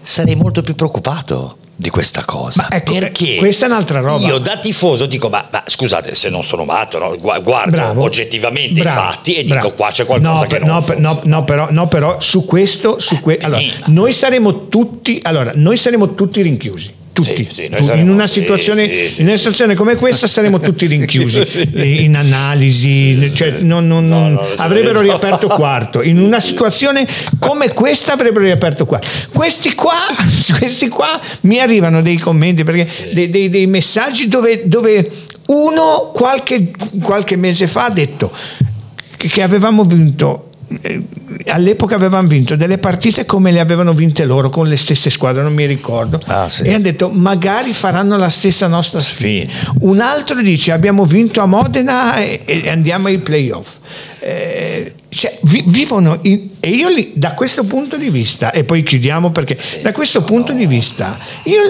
sarei 0.03 0.36
molto 0.36 0.61
più 0.61 0.76
preoccupato 0.76 1.57
di 1.76 1.89
questa 1.89 2.24
cosa. 2.24 2.67
Ma 2.70 2.78
ecco, 2.78 2.93
perché 2.93 3.38
questa 3.38 3.65
è 3.65 3.70
un'altra 3.70 4.01
roba. 4.01 4.28
Io 4.28 4.38
da 4.38 4.57
tifoso 4.57 5.07
dico: 5.07 5.30
Ma, 5.30 5.47
ma 5.49 5.63
scusate, 5.65 6.13
se 6.13 6.30
non 6.30 6.43
sono 6.43 6.65
matto, 6.65 6.99
no? 6.99 7.17
guardo 7.17 7.72
Bravo. 7.72 8.03
oggettivamente 8.03 8.82
Bravo. 8.82 8.99
i 8.99 9.03
fatti 9.03 9.34
e 9.34 9.43
Bravo. 9.45 9.65
dico: 9.65 9.76
Qua 9.78 9.89
c'è 9.89 10.05
qualcosa 10.05 10.32
no, 10.32 10.41
che 10.41 10.59
non 10.59 10.84
no, 10.88 10.95
no, 10.97 11.20
no, 11.24 11.43
però, 11.43 11.67
no, 11.72 11.88
però 11.88 12.20
su 12.20 12.45
questo, 12.45 12.99
su 12.99 13.20
que- 13.20 13.39
allora, 13.41 13.63
noi 13.86 14.11
saremo 14.11 14.67
tutti, 14.67 15.17
allora, 15.24 15.51
noi 15.55 15.76
saremo 15.76 16.13
tutti 16.13 16.39
rinchiusi 16.43 16.97
tutti. 17.12 17.47
Sì, 17.49 17.70
sì, 17.70 17.84
saremo, 17.84 18.01
in, 18.01 18.10
una 18.10 18.28
situazione, 18.28 19.10
sì, 19.10 19.22
in 19.22 19.28
una 19.28 19.38
situazione 19.38 19.76
come 19.76 19.95
questa 19.95 20.28
saremo 20.28 20.60
tutti 20.60 20.86
rinchiusi 20.86 21.70
in 22.03 22.16
analisi, 22.16 23.32
cioè 23.34 23.60
non, 23.60 23.88
non, 23.88 24.07
no, 24.07 24.30
no, 24.30 24.47
avrebbero 24.57 25.01
riaperto 25.01 25.47
quarto. 25.47 26.01
In 26.01 26.20
una 26.20 26.39
situazione 26.39 27.07
come 27.39 27.74
questa 27.74 28.14
avrebbero 28.14 28.45
riaperto 28.45 28.86
quarto. 28.86 29.07
Questi 29.34 29.74
qua, 29.74 30.05
questi 30.57 30.88
qua 30.88 31.20
mi 31.41 31.60
arrivano 31.60 32.01
dei 32.01 32.18
commenti, 32.18 32.64
perché 32.64 32.88
dei, 33.12 33.30
dei, 33.30 33.49
dei 33.49 33.68
messaggi 33.68 34.28
dove, 34.28 34.62
dove 34.66 35.10
uno 35.47 36.12
qualche, 36.14 36.72
qualche 37.01 37.36
mese 37.36 37.68
fa 37.68 37.86
ha 37.86 37.89
detto 37.89 38.32
che 39.18 39.41
avevamo 39.41 39.84
vinto 39.84 40.49
all'epoca 41.47 41.95
avevano 41.95 42.28
vinto 42.28 42.55
delle 42.55 42.78
partite 42.78 43.26
come 43.26 43.51
le 43.51 43.59
avevano 43.59 43.93
vinte 43.93 44.26
loro 44.26 44.49
con 44.49 44.67
le 44.67 44.78
stesse 44.78 45.09
squadre, 45.09 45.41
non 45.41 45.53
mi 45.53 45.65
ricordo. 45.65 46.20
Ah, 46.28 46.49
sì. 46.49 46.63
E 46.63 46.74
hanno 46.74 46.84
detto 46.84 47.09
magari 47.09 47.74
faranno 47.74 48.17
la 48.17 48.30
stessa 48.30 48.67
nostra 48.67 48.99
sfida. 48.99 49.51
Un 49.82 49.99
altro 49.99 50.41
dice 50.41 50.72
abbiamo 50.72 51.05
vinto 51.05 51.41
a 51.41 51.45
Modena 51.45 52.17
e, 52.17 52.39
e 52.45 52.70
andiamo 52.70 53.07
ai 53.07 53.17
playoff. 53.17 53.78
Eh, 54.20 54.93
cioè, 55.09 55.38
vi, 55.43 55.63
vivono 55.65 56.20
in, 56.24 56.49
e 56.59 56.70
io 56.70 56.89
li, 56.89 57.13
da 57.15 57.32
questo 57.32 57.63
punto 57.63 57.97
di 57.97 58.09
vista, 58.09 58.51
e 58.51 58.63
poi 58.63 58.84
chiudiamo 58.84 59.32
perché 59.32 59.57
da 59.82 59.91
questo 59.91 60.22
punto 60.24 60.51
di 60.53 60.65
vista 60.65 61.17
io 61.43 61.61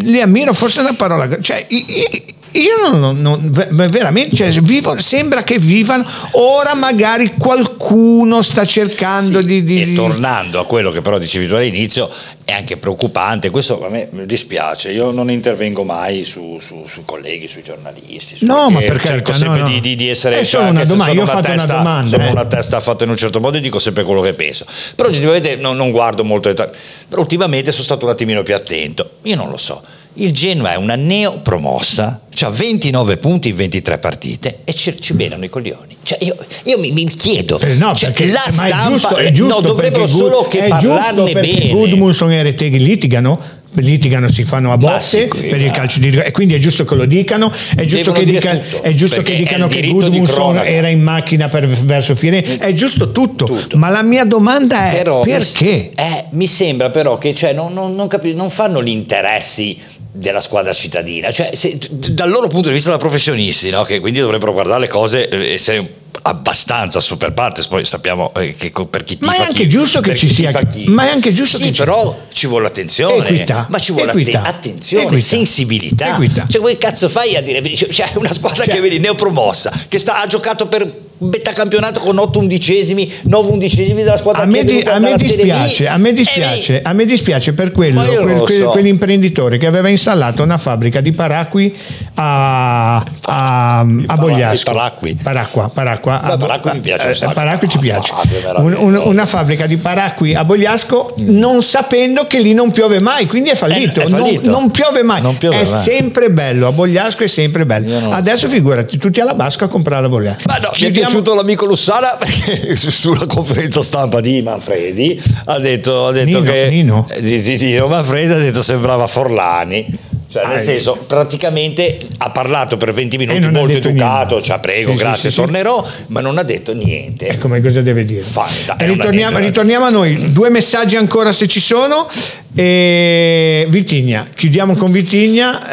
li 0.00 0.20
ammiro, 0.20 0.52
forse 0.52 0.80
è 0.80 0.82
una 0.82 0.94
parola, 0.94 1.40
cioè, 1.40 1.64
i, 1.68 1.84
i, 1.88 2.33
io 2.54 2.96
non, 2.96 3.20
non, 3.20 3.50
veramente, 3.50 4.36
cioè, 4.36 4.50
vivo, 4.60 4.96
sembra 5.00 5.42
che 5.42 5.58
vivano, 5.58 6.06
ora 6.32 6.74
magari 6.74 7.34
qualcuno 7.36 8.42
sta 8.42 8.64
cercando 8.64 9.40
sì, 9.40 9.46
di, 9.46 9.64
di... 9.64 9.82
E 9.82 9.92
tornando 9.92 10.60
a 10.60 10.64
quello 10.64 10.92
che 10.92 11.00
però 11.00 11.18
dicevi 11.18 11.48
tu 11.48 11.54
all'inizio, 11.54 12.08
è 12.44 12.52
anche 12.52 12.76
preoccupante, 12.76 13.50
questo 13.50 13.84
a 13.84 13.88
me 13.88 14.08
dispiace, 14.24 14.92
io 14.92 15.10
non 15.10 15.32
intervengo 15.32 15.82
mai 15.82 16.24
su, 16.24 16.60
su, 16.60 16.84
su 16.86 17.04
colleghi, 17.04 17.48
sui 17.48 17.62
giornalisti, 17.62 18.36
su 18.36 18.46
no, 18.46 18.70
ma 18.70 18.78
perché 18.80 19.08
cerco 19.08 19.32
no, 19.32 19.36
sempre 19.36 19.60
no. 19.60 19.66
Di, 19.66 19.80
di, 19.80 19.94
di, 19.96 20.08
essere... 20.08 20.38
È 20.38 20.44
solo 20.44 20.68
una 20.68 20.84
domanda, 20.84 21.12
io 21.12 21.22
ho 21.22 21.26
fatto 21.26 21.48
testa, 21.48 21.64
una 21.64 21.82
domanda. 21.82 22.10
Sono 22.10 22.28
eh. 22.28 22.30
una 22.30 22.44
testa 22.44 22.80
fatta 22.80 23.02
in 23.02 23.10
un 23.10 23.16
certo 23.16 23.40
modo 23.40 23.56
e 23.56 23.60
dico 23.60 23.80
sempre 23.80 24.04
quello 24.04 24.20
che 24.20 24.32
penso, 24.32 24.64
però 24.94 25.08
oggettivamente 25.08 25.56
non, 25.56 25.76
non 25.76 25.90
guardo 25.90 26.22
molto, 26.22 26.52
però 26.52 27.20
ultimamente 27.20 27.72
sono 27.72 27.84
stato 27.84 28.04
un 28.04 28.12
attimino 28.12 28.44
più 28.44 28.54
attento, 28.54 29.10
io 29.22 29.34
non 29.34 29.50
lo 29.50 29.56
so 29.56 29.82
il 30.14 30.32
Genoa 30.32 30.72
è 30.72 30.76
una 30.76 30.94
neopromossa, 30.94 32.20
ha 32.40 32.50
29 32.50 33.16
punti 33.16 33.48
in 33.48 33.56
23 33.56 33.98
partite 33.98 34.58
e 34.64 34.74
ci, 34.74 34.94
ci 35.00 35.14
benano 35.14 35.44
i 35.44 35.48
coglioni. 35.48 35.96
Cioè 36.02 36.18
io, 36.20 36.36
io 36.64 36.78
mi, 36.78 36.90
mi, 36.92 37.06
chiedo, 37.06 37.58
eh 37.58 37.74
no, 37.74 37.94
cioè, 37.94 38.12
perché, 38.12 38.30
la 38.30 38.44
stampa, 38.46 38.76
è 38.76 38.88
giusto, 38.88 39.16
è 39.16 39.30
giusto 39.30 39.60
no, 39.60 39.66
dovrebbero 39.66 40.06
solo 40.06 40.46
che 40.46 40.66
parlarne 40.68 41.32
bene. 41.32 41.68
Gudmundsson 41.70 42.30
e 42.32 42.42
Reteghi 42.42 42.78
litigano, 42.78 43.40
litigano, 43.72 44.28
si 44.28 44.44
fanno 44.44 44.70
a 44.72 44.76
botte 44.76 45.26
per 45.26 45.60
il 45.60 45.70
calcio 45.70 45.98
di 46.00 46.10
rigore 46.10 46.28
e 46.28 46.30
quindi 46.30 46.54
è 46.54 46.58
giusto 46.58 46.84
che 46.84 46.94
lo 46.94 47.06
dicano, 47.06 47.50
è 47.74 47.84
giusto 47.84 48.12
Devono 48.12 48.24
che, 48.24 48.32
dica, 48.32 48.80
è 48.82 48.92
giusto 48.92 49.22
che 49.22 49.34
dicano 49.34 49.66
che 49.66 49.80
Gudmundsson 49.80 50.58
era 50.58 50.88
in 50.88 51.00
macchina 51.00 51.48
per, 51.48 51.66
verso 51.66 52.14
Firenze, 52.14 52.58
è 52.58 52.72
giusto 52.74 53.10
tutto. 53.10 53.46
tutto. 53.46 53.78
ma 53.78 53.88
la 53.88 54.02
mia 54.02 54.24
domanda 54.24 54.90
è 54.90 54.96
però 54.96 55.22
perché? 55.22 55.90
Mi, 55.96 56.04
eh, 56.04 56.24
mi 56.30 56.46
sembra 56.46 56.90
però 56.90 57.16
che 57.16 57.34
cioè, 57.34 57.54
non, 57.54 57.72
non, 57.72 57.94
non, 57.94 58.06
capi, 58.08 58.34
non 58.34 58.50
fanno 58.50 58.82
gli 58.82 58.88
interessi 58.88 60.02
della 60.16 60.40
squadra 60.40 60.72
cittadina, 60.72 61.32
cioè 61.32 61.50
se, 61.54 61.76
dal 61.90 62.30
loro 62.30 62.46
punto 62.46 62.68
di 62.68 62.74
vista 62.74 62.90
da 62.90 62.98
professionisti, 62.98 63.68
no? 63.70 63.82
che 63.82 63.98
quindi 63.98 64.20
dovrebbero 64.20 64.52
guardare 64.52 64.80
le 64.82 64.88
cose 64.88 65.28
e 65.28 65.54
essere 65.54 66.02
abbastanza 66.22 67.00
super 67.00 67.32
partes, 67.32 67.66
poi 67.66 67.84
sappiamo 67.84 68.32
eh, 68.36 68.54
che 68.54 68.70
per 68.88 69.02
chi 69.02 69.18
tifa 69.18 69.30
Ma 69.32 69.36
è 69.36 69.40
anche 69.42 69.62
chi- 69.62 69.68
giusto 69.68 70.00
che 70.00 70.14
ci 70.14 70.32
sia- 70.32 70.52
chi. 70.52 70.84
ma 70.86 71.08
è 71.08 71.10
anche 71.10 71.32
giusto 71.34 71.56
sì, 71.56 71.64
che 71.64 71.72
ci- 71.72 71.78
però 71.80 72.16
ci 72.32 72.46
vuole 72.46 72.68
attenzione, 72.68 73.26
Equità, 73.26 73.66
ma 73.68 73.78
ci 73.80 73.90
vuole 73.92 74.10
equità, 74.10 74.42
attenzione, 74.44 75.04
equità, 75.04 75.22
sensibilità. 75.22 76.12
equità. 76.12 76.46
Cioè, 76.48 76.60
come 76.60 76.78
cazzo 76.78 77.08
fai 77.08 77.34
a 77.36 77.42
dire 77.42 77.60
c'è 77.60 78.10
una 78.14 78.32
squadra 78.32 78.64
Cioè- 78.64 78.74
che 78.76 78.80
vedi 78.80 78.98
neopromossa 79.00 79.72
che 79.88 79.98
sta, 79.98 80.22
ha 80.22 80.26
giocato 80.28 80.68
per 80.68 81.02
metà 81.18 81.52
campionato 81.52 82.00
con 82.00 82.18
8 82.18 82.38
undicesimi, 82.38 83.10
9 83.22 83.50
undicesimi 83.52 84.02
della 84.02 84.16
squadra 84.16 84.42
A 84.42 84.46
me, 84.46 84.64
di- 84.64 84.80
a 84.80 84.98
me 84.98 85.16
dispiace, 85.16 85.86
a 85.86 85.96
me 85.96 86.08
Eh, 86.10 86.12
dispiace, 86.12 86.80
a 86.82 86.92
me 86.92 87.04
dispiace 87.04 87.52
per 87.52 87.72
quello, 87.72 88.02
quel- 88.02 88.38
quel- 88.40 88.58
so. 88.58 88.68
quell'imprenditore 88.70 89.56
che 89.58 89.66
aveva 89.66 89.88
installato 89.88 90.42
una 90.42 90.58
fabbrica 90.58 91.00
di 91.00 91.12
paracqui 91.12 91.74
a, 92.14 92.96
a, 92.96 93.78
a 94.06 94.16
Bogliasco. 94.16 94.72
paracqui. 94.72 95.14
Paracqua, 95.22 95.70
paracqua. 95.72 96.20
Beh, 96.24 96.32
a- 96.32 96.36
paracqui 96.36 96.70
mi 96.74 96.80
piace 96.80 97.04
un 97.06 97.10
eh, 97.10 97.14
sacco. 97.14 97.32
Paracqui 97.32 97.66
ti 97.68 97.76
Ah, 97.76 97.80
piace. 97.80 98.12
ah. 98.12 98.60
Un- 98.60 98.76
un- 98.78 99.00
una 99.04 99.26
fabbrica 99.26 99.66
di 99.66 99.76
paracqui 99.76 100.34
a 100.34 100.44
Bogliasco 100.44 101.14
non 101.18 101.62
sapendo 101.62 102.26
che 102.26 102.40
lì 102.40 102.52
non 102.54 102.70
piove 102.70 103.00
mai, 103.00 103.26
quindi 103.26 103.50
è 103.50 103.54
fallito. 103.54 104.00
È- 104.00 104.04
è 104.04 104.08
fallito. 104.08 104.50
Non, 104.50 104.60
non 104.60 104.70
piove 104.70 105.02
mai. 105.02 105.22
Non 105.22 105.36
piove 105.36 105.60
è 105.60 105.68
mai. 105.68 105.82
sempre 105.82 106.30
bello, 106.30 106.66
a 106.68 106.72
Bogliasco 106.72 107.24
è 107.24 107.28
sempre 107.28 107.64
bello. 107.66 108.10
Adesso 108.10 108.48
figurati, 108.48 108.98
tutti 108.98 109.20
alla 109.20 109.34
Basca 109.34 109.66
a 109.66 109.68
comprare 109.68 110.06
a 110.06 110.08
Bogliasco. 110.08 110.42
Ma 110.46 110.56
no, 110.58 110.70
Chiudiamo- 110.72 111.13
piaciuto 111.14 111.34
l'amico 111.34 111.64
Lussana 111.66 112.16
perché 112.18 112.74
su- 112.74 112.90
sulla 112.90 113.26
conferenza 113.26 113.82
stampa 113.82 114.20
di 114.20 114.42
Manfredi 114.42 115.20
ha 115.44 115.58
detto, 115.60 116.08
ha 116.08 116.12
detto 116.12 116.40
Nino, 116.40 116.50
che 116.52 116.66
Nino? 116.70 117.06
eh, 117.10 117.22
di, 117.22 117.40
di 117.40 117.56
Nino 117.56 117.86
Manfredi 117.86 118.32
ha 118.32 118.38
detto 118.38 118.62
sembrava 118.62 119.06
Forlani. 119.06 120.12
Cioè, 120.28 120.46
nel 120.48 120.56
Ah, 120.56 120.60
senso, 120.60 120.96
praticamente 121.06 121.96
ha 122.18 122.30
parlato 122.30 122.76
per 122.76 122.92
20 122.92 123.16
minuti 123.18 123.46
molto 123.50 123.76
educato, 123.76 124.30
niente. 124.34 124.48
cioè 124.48 124.58
prego, 124.58 124.90
Sì, 124.90 124.96
grazie, 124.96 125.20
sì, 125.30 125.30
sì. 125.30 125.36
tornerò, 125.36 125.86
ma 126.08 126.20
non 126.20 126.38
ha 126.38 126.42
detto 126.42 126.74
niente. 126.74 127.28
Ecco, 127.28 127.46
ma 127.46 127.60
cosa 127.60 127.82
deve 127.82 128.04
dire? 128.04 128.22
Fanta- 128.22 128.74
è 128.74 128.84
ritorniamo, 128.84 129.38
ritorniamo 129.38 129.84
a 129.84 129.90
noi, 129.90 130.32
due 130.32 130.50
messaggi 130.50 130.96
ancora 130.96 131.30
se 131.30 131.46
ci 131.46 131.60
sono. 131.60 132.08
E 132.52 133.64
Vitigna, 133.68 134.26
chiudiamo 134.34 134.74
con 134.74 134.90
Vitigna. 134.90 135.70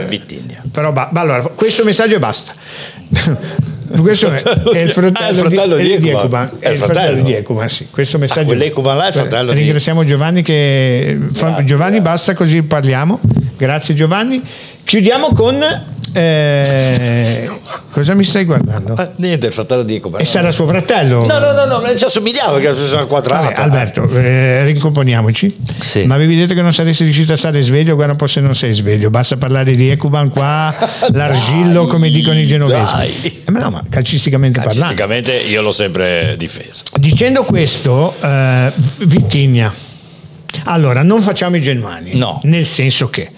eh, 0.00 0.02
Vittigna. 0.10 0.60
però 0.72 0.90
ba- 0.90 1.10
allora, 1.14 1.40
questo 1.54 1.84
messaggio 1.84 2.16
e 2.16 2.18
basta. 2.18 2.52
Questo 4.00 4.28
è, 4.30 4.42
è 4.42 4.80
il 4.82 4.90
fratello, 4.90 5.74
Ah, 5.74 5.78
di, 5.78 5.98
di 5.98 6.08
Ecuban. 6.10 6.50
È 6.58 6.68
il 6.68 6.76
fratello 6.76 7.22
di 7.22 7.34
Ecuban, 7.34 7.68
sì. 7.68 7.88
Questo 7.90 8.18
messaggio. 8.18 8.46
quell'Ecuban 8.46 8.96
là 8.96 9.04
è 9.04 9.08
il 9.08 9.14
fratello 9.14 9.52
di- 9.52 9.58
Ringraziamo 9.60 10.04
Giovanni 10.04 10.42
che 10.42 11.16
Grazie, 11.18 11.64
Giovanni 11.64 11.90
grazie. 11.96 12.00
basta 12.00 12.34
così 12.34 12.62
parliamo. 12.62 13.20
Grazie 13.56 13.94
Giovanni. 13.94 14.42
Chiudiamo 14.84 15.32
con 15.32 15.56
eh, 16.12 17.50
cosa 17.90 18.14
mi 18.14 18.24
stai 18.24 18.44
guardando? 18.44 18.94
Ah, 18.94 19.10
niente, 19.16 19.46
il 19.46 19.52
fratello 19.52 19.82
di 19.82 19.96
Ecuban. 19.96 20.20
E 20.20 20.24
sarà 20.24 20.50
suo 20.50 20.66
fratello. 20.66 21.24
No, 21.26 21.38
no, 21.38 21.52
no, 21.52 21.64
no, 21.66 21.78
non 21.80 21.96
ci 21.96 22.04
assomigliava 22.04 22.58
che 22.58 22.74
sono 22.74 23.06
quadrata. 23.06 23.44
Vabbè, 23.44 23.60
Alberto, 23.60 24.08
eh, 24.10 24.64
rincomponiamoci. 24.64 25.56
Sì. 25.80 26.04
Ma 26.06 26.14
avevi 26.14 26.36
detto 26.36 26.54
che 26.54 26.62
non 26.62 26.72
saresti 26.72 27.04
riuscito 27.04 27.32
a 27.32 27.36
stare 27.36 27.60
sveglio, 27.62 27.94
guarda 27.94 28.12
un 28.12 28.18
po' 28.18 28.26
se 28.26 28.40
non 28.40 28.54
sei 28.54 28.72
sveglio. 28.72 29.10
Basta 29.10 29.36
parlare 29.36 29.74
di 29.74 29.88
Ecuban 29.90 30.30
qua, 30.30 30.74
l'argillo, 31.12 31.86
come 31.86 32.10
dicono 32.10 32.38
i 32.38 32.46
genovesi. 32.46 32.92
dai. 32.94 33.42
Eh, 33.44 33.50
ma 33.50 33.60
no, 33.60 33.70
ma 33.70 33.84
calcisticamente 33.88 34.60
parlando. 34.60 34.80
Calcisticamente 34.80 35.32
io 35.32 35.62
l'ho 35.62 35.72
sempre 35.72 36.34
difeso. 36.36 36.82
Dicendo 36.98 37.44
questo, 37.44 38.14
eh, 38.22 38.72
Vitigna. 38.98 39.72
Allora, 40.64 41.02
non 41.02 41.20
facciamo 41.20 41.56
i 41.56 41.60
genuani. 41.60 42.16
No. 42.16 42.40
Nel 42.44 42.66
senso 42.66 43.08
che, 43.08 43.30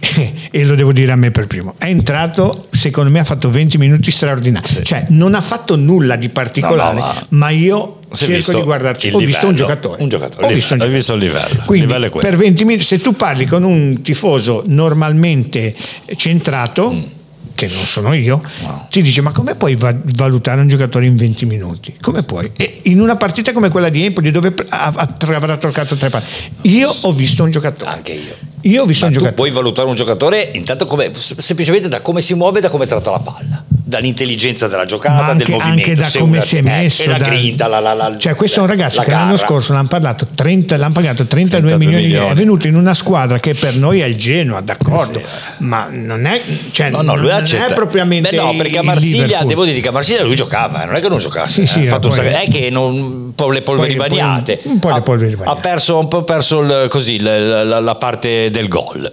e 0.50 0.64
lo 0.64 0.74
devo 0.74 0.92
dire 0.92 1.12
a 1.12 1.16
me 1.16 1.30
per 1.30 1.46
primo, 1.46 1.74
è 1.78 1.84
entrato, 1.86 2.66
secondo 2.70 3.10
me 3.10 3.20
ha 3.20 3.24
fatto 3.24 3.50
20 3.50 3.78
minuti 3.78 4.10
straordinari. 4.10 4.82
Cioè, 4.82 5.06
non 5.08 5.34
ha 5.34 5.42
fatto 5.42 5.76
nulla 5.76 6.16
di 6.16 6.28
particolare, 6.30 6.94
No, 6.98 7.06
no, 7.06 7.12
ma- 7.12 7.26
ma 7.28 7.48
io 7.50 8.00
Si 8.10 8.24
cerco 8.26 8.54
di 8.58 8.62
guardarci. 8.62 9.10
Ho 9.12 9.18
visto 9.18 9.46
un 9.46 9.52
livello, 9.52 9.54
giocatore. 9.54 10.02
un 10.02 10.08
giocatore, 10.08 10.44
Ho 10.44 10.48
il 10.48 10.54
visto 10.54 10.72
un 10.74 10.80
livello, 10.80 11.00
giocatore. 11.00 11.22
hai 11.22 11.28
visto 11.28 11.42
il 11.42 11.48
livello, 11.52 11.64
Quindi, 11.66 11.86
livello 11.86 12.10
per 12.18 12.36
20 12.36 12.64
minuti, 12.64 12.84
se 12.84 12.98
tu 12.98 13.14
parli 13.14 13.46
con 13.46 13.62
un 13.62 14.00
tifoso 14.02 14.62
normalmente 14.66 15.74
centrato, 16.16 17.18
che 17.54 17.66
non 17.66 17.84
sono 17.84 18.14
io, 18.14 18.38
Mm. 18.40 18.64
No. 18.64 18.86
ti 18.90 19.02
dice 19.02 19.20
ma 19.20 19.32
come 19.32 19.54
puoi 19.54 19.74
va- 19.76 19.94
valutare 20.14 20.60
un 20.62 20.68
giocatore 20.68 21.04
in 21.04 21.14
20 21.16 21.44
minuti? 21.44 21.94
Come 22.00 22.22
puoi? 22.22 22.50
E 22.56 22.80
in 22.84 23.00
una 23.00 23.16
partita 23.16 23.52
come 23.52 23.68
quella 23.68 23.90
di 23.90 24.02
Empoli 24.04 24.30
dove 24.30 24.54
avrà 24.70 25.56
toccato 25.58 25.94
tre 25.96 26.08
palle, 26.08 26.24
io 26.62 26.90
ho 27.02 27.12
visto 27.12 27.42
un 27.42 27.50
giocatore. 27.50 27.90
Anche 27.90 28.12
io. 28.12 28.34
Io 28.62 28.84
un 28.84 28.86
tu 28.86 28.92
giocatore. 28.92 29.32
puoi 29.32 29.50
valutare 29.50 29.88
un 29.88 29.94
giocatore 29.94 30.50
intanto 30.54 30.84
come, 30.86 31.10
semplicemente 31.14 31.88
da 31.88 32.00
come 32.02 32.20
si 32.20 32.34
muove 32.34 32.58
e 32.58 32.62
da 32.62 32.68
come 32.68 32.86
tratta 32.86 33.10
la 33.10 33.18
palla, 33.18 33.64
dall'intelligenza 33.90 34.68
della 34.68 34.86
giocata, 34.86 35.14
ma 35.14 35.22
del 35.34 35.40
anche, 35.40 35.50
movimento. 35.52 35.80
anche 35.90 35.94
da 35.94 36.04
se 36.04 36.18
come 36.20 36.30
una- 36.32 36.40
si 36.40 36.56
è 36.56 36.58
eh, 36.60 36.62
messo 36.62 37.02
e 37.02 37.06
la 37.08 37.18
da- 37.18 37.28
grinta, 37.28 37.66
la, 37.66 37.80
la, 37.80 37.92
la- 37.92 38.14
cioè 38.16 38.34
questo 38.34 38.60
è 38.60 38.62
un 38.62 38.68
ragazzo 38.68 38.98
la 39.00 39.04
che 39.04 39.10
l'anno 39.10 39.36
scorso 39.36 39.72
l'hanno 39.74 39.88
pagato 39.88 40.26
30, 40.34 40.76
l'hanno 40.78 40.92
pagato 40.92 41.24
32, 41.26 41.58
32 41.68 41.76
milioni, 41.78 42.06
di 42.06 42.12
euro. 42.14 42.26
milioni. 42.28 42.30
è 42.40 42.42
venuto 42.44 42.66
in 42.68 42.76
una 42.76 42.94
squadra 42.94 43.38
che 43.40 43.54
per 43.54 43.76
noi 43.76 44.00
è 44.00 44.06
il 44.06 44.16
Genoa 44.16 44.60
d'accordo 44.60 45.20
ma 45.58 45.88
non 45.90 46.24
è, 46.26 46.40
cioè, 46.70 46.88
No, 46.90 47.02
no, 47.02 47.16
lui 47.16 47.28
non 47.28 47.36
accetta. 47.38 47.66
è 47.66 47.74
propriamente 47.74 48.30
Beh, 48.30 48.36
no, 48.36 48.54
perché 48.56 48.78
a 48.78 48.82
Marsiglia, 48.82 49.42
devo 49.44 49.64
dire 49.64 49.80
che 49.80 49.88
a 49.88 49.92
Marsiglia 49.92 50.22
lui 50.22 50.36
giocava, 50.36 50.82
eh, 50.82 50.86
non 50.86 50.94
è 50.94 51.00
che 51.00 51.08
non 51.08 51.18
giocasse. 51.18 51.52
Sì, 51.54 51.60
eh, 51.62 51.66
sì, 51.66 51.86
ha 51.86 51.90
fatto 51.90 52.08
un 52.08 52.14
poi- 52.14 52.26
è 52.28 52.44
che 52.48 52.70
non, 52.70 52.92
un 52.94 53.34
po' 53.34 53.50
le 53.50 53.62
polveri 53.62 53.96
Poi- 53.96 54.08
poi- 54.08 54.18
bagnate. 54.18 54.60
un 54.64 54.78
po' 54.78 54.88
le 54.88 54.94
Ha- 54.94 55.00
polveri 55.02 55.34
bagnate. 55.36 55.58
Ha 55.58 55.60
perso 55.60 55.98
un 55.98 56.08
po' 56.08 56.22
perso 56.22 56.60
il- 56.60 56.86
così, 56.88 57.18
la, 57.20 57.64
la- 57.64 57.80
la 57.80 57.94
parte 57.96 58.50
del 58.50 58.68
gol. 58.68 59.10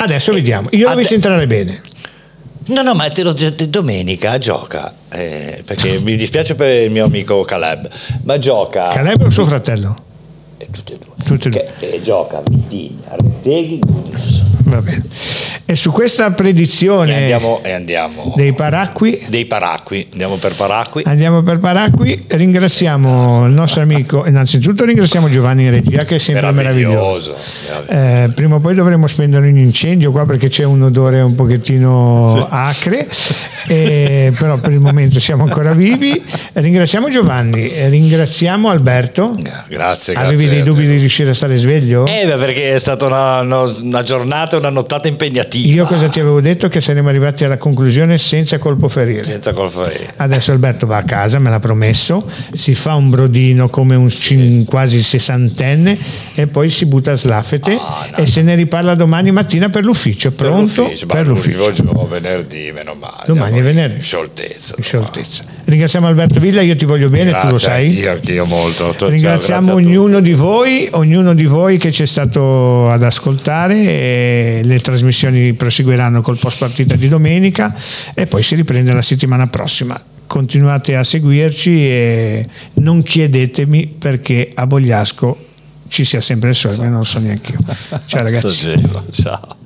adesso 0.00 0.30
vediamo 0.32 0.68
io 0.72 0.88
l'ho 0.88 0.94
visto 0.94 1.14
entrare 1.14 1.46
bene 1.48 1.80
No, 2.68 2.82
no, 2.82 2.94
ma 2.94 3.08
te 3.08 3.22
lo 3.22 3.34
domenica 3.68 4.36
gioca. 4.38 4.92
eh, 5.10 5.62
perché 5.64 5.98
mi 6.00 6.16
dispiace 6.16 6.54
per 6.54 6.82
il 6.84 6.90
mio 6.90 7.06
amico 7.06 7.40
Caleb, 7.42 7.88
ma 8.24 8.38
gioca. 8.38 8.88
Caleb 8.88 9.22
o 9.22 9.30
suo 9.30 9.44
fratello? 9.46 9.96
eh, 10.58 10.68
tutti 10.70 10.92
e 10.92 10.98
due. 10.98 11.14
Tutti 11.24 11.48
e 11.48 11.50
due. 11.50 11.72
Che, 11.78 11.94
eh, 11.94 12.00
gioca 12.02 12.42
Vitigna, 12.44 13.08
Retteghi, 13.16 13.78
Gudmundsson. 13.78 14.46
va 14.64 14.82
bene 14.82 15.02
e 15.70 15.76
su 15.76 15.90
questa 15.90 16.28
E 16.28 16.32
predizione 16.32 17.14
andiamo, 17.14 17.60
e 17.62 17.72
andiamo 17.72 18.32
dei 18.36 18.54
paracqui 18.54 19.26
dei 19.28 19.44
Paracqui. 19.44 20.06
Andiamo 20.12 20.36
per 20.36 20.54
Paracqui. 20.54 21.02
Andiamo 21.04 21.42
per 21.42 21.58
Paracqui, 21.58 22.24
ringraziamo 22.26 23.44
il 23.44 23.52
nostro 23.52 23.82
amico, 23.82 24.24
innanzitutto 24.26 24.84
ringraziamo 24.86 25.28
Giovanni 25.28 25.64
in 25.64 25.70
regia 25.70 26.04
che 26.04 26.14
è 26.14 26.18
sempre 26.18 26.50
meraviglioso. 26.52 27.34
Meraviglioso. 27.68 28.24
Eh, 28.24 28.30
prima 28.34 28.54
o 28.54 28.60
poi 28.60 28.74
dovremo 28.74 29.06
spendere 29.06 29.48
un 29.48 29.58
incendio 29.58 30.10
qua 30.10 30.24
perché 30.24 30.48
c'è 30.48 30.64
un 30.64 30.82
odore 30.82 31.20
un 31.20 31.34
pochettino 31.34 32.46
acre, 32.48 33.06
eh, 33.66 34.32
però 34.38 34.56
per 34.58 34.72
il 34.72 34.80
momento 34.80 35.20
siamo 35.20 35.44
ancora 35.44 35.72
vivi. 35.74 36.22
Ringraziamo 36.54 37.10
Giovanni, 37.10 37.70
ringraziamo 37.88 38.70
Alberto. 38.70 39.32
Grazie, 39.36 39.74
grazie. 39.76 40.14
Avevi 40.14 40.48
dei 40.48 40.62
dubbi 40.62 40.86
di 40.86 40.96
riuscire 40.96 41.30
a 41.30 41.34
stare 41.34 41.56
sveglio? 41.58 42.06
Eh, 42.06 42.24
beh, 42.26 42.36
perché 42.36 42.74
è 42.74 42.78
stata 42.78 43.04
una, 43.06 43.40
una- 43.40 43.62
una 43.82 44.02
giornata, 44.02 44.56
una 44.56 44.70
nottata 44.70 45.08
impegnativa. 45.08 45.56
Io 45.66 45.84
cosa 45.86 46.08
ti 46.08 46.20
avevo 46.20 46.40
detto? 46.40 46.68
Che 46.68 46.80
saremmo 46.80 47.08
arrivati 47.08 47.44
alla 47.44 47.56
conclusione 47.56 48.18
senza 48.18 48.58
colpo 48.58 48.88
ferire. 48.88 49.24
Senza 49.24 49.52
colfare. 49.52 50.12
Adesso 50.16 50.52
Alberto 50.52 50.86
va 50.86 50.98
a 50.98 51.02
casa, 51.02 51.38
me 51.38 51.50
l'ha 51.50 51.58
promesso, 51.58 52.24
si 52.52 52.74
fa 52.74 52.94
un 52.94 53.10
brodino 53.10 53.68
come 53.68 53.94
un 53.94 54.08
cin- 54.10 54.64
quasi 54.64 55.02
sessantenne 55.02 55.98
e 56.34 56.46
poi 56.46 56.70
si 56.70 56.86
butta 56.86 57.12
a 57.12 57.14
slaffete 57.16 57.72
Ah, 57.80 58.06
no. 58.10 58.16
e 58.16 58.26
se 58.26 58.42
ne 58.42 58.54
riparla 58.54 58.94
domani 58.94 59.30
mattina 59.30 59.68
per 59.68 59.84
l'ufficio, 59.84 60.30
Per 60.30 60.46
pronto 60.46 60.82
l'ufficio, 60.82 61.06
ma 61.06 61.14
per 61.14 61.26
l'ufficio. 61.26 61.58
l'ufficio. 61.58 62.06
venerdì, 62.08 62.70
meno 62.72 62.94
male. 62.94 63.24
Domani 63.26 63.58
è 63.58 63.62
venerdì. 63.62 64.00
Scioltezza. 64.00 64.74
Scioltezza. 64.80 65.44
Ringraziamo 65.64 66.06
Alberto 66.06 66.40
Villa, 66.40 66.62
io 66.62 66.76
ti 66.76 66.84
voglio 66.84 67.08
bene, 67.08 67.30
tu 67.32 67.36
lo 67.46 67.48
Grazie, 67.50 67.58
sai. 67.68 67.86
Anch'io, 67.88 68.10
anch'io 68.12 68.44
molto. 68.46 68.94
Ciao, 68.96 69.08
Ringraziamo 69.08 69.74
grazie 69.74 69.86
ognuno 69.86 70.20
di 70.20 70.32
voi, 70.32 70.88
ognuno 70.92 71.34
di 71.34 71.44
voi 71.44 71.76
che 71.76 71.90
c'è 71.90 72.06
stato 72.06 72.88
ad 72.88 73.02
ascoltare 73.02 74.62
le 74.62 74.78
trasmissioni 74.80 75.47
proseguiranno 75.54 76.22
col 76.22 76.38
post 76.38 76.58
partita 76.58 76.96
di 76.96 77.08
domenica 77.08 77.74
e 78.14 78.26
poi 78.26 78.42
si 78.42 78.54
riprende 78.54 78.92
la 78.92 79.02
settimana 79.02 79.46
prossima. 79.46 80.00
Continuate 80.26 80.94
a 80.94 81.04
seguirci 81.04 81.70
e 81.70 82.46
non 82.74 83.02
chiedetemi 83.02 83.86
perché 83.98 84.50
a 84.54 84.66
Bogliasco 84.66 85.46
ci 85.88 86.04
sia 86.04 86.20
sempre 86.20 86.50
il 86.50 86.54
sole, 86.54 86.76
ma 86.76 86.84
non 86.84 86.98
lo 86.98 87.04
so 87.04 87.18
neanche 87.18 87.52
io. 87.52 87.58
Ciao 88.04 88.22
ragazzi. 88.22 88.74
Ciao. 89.10 89.56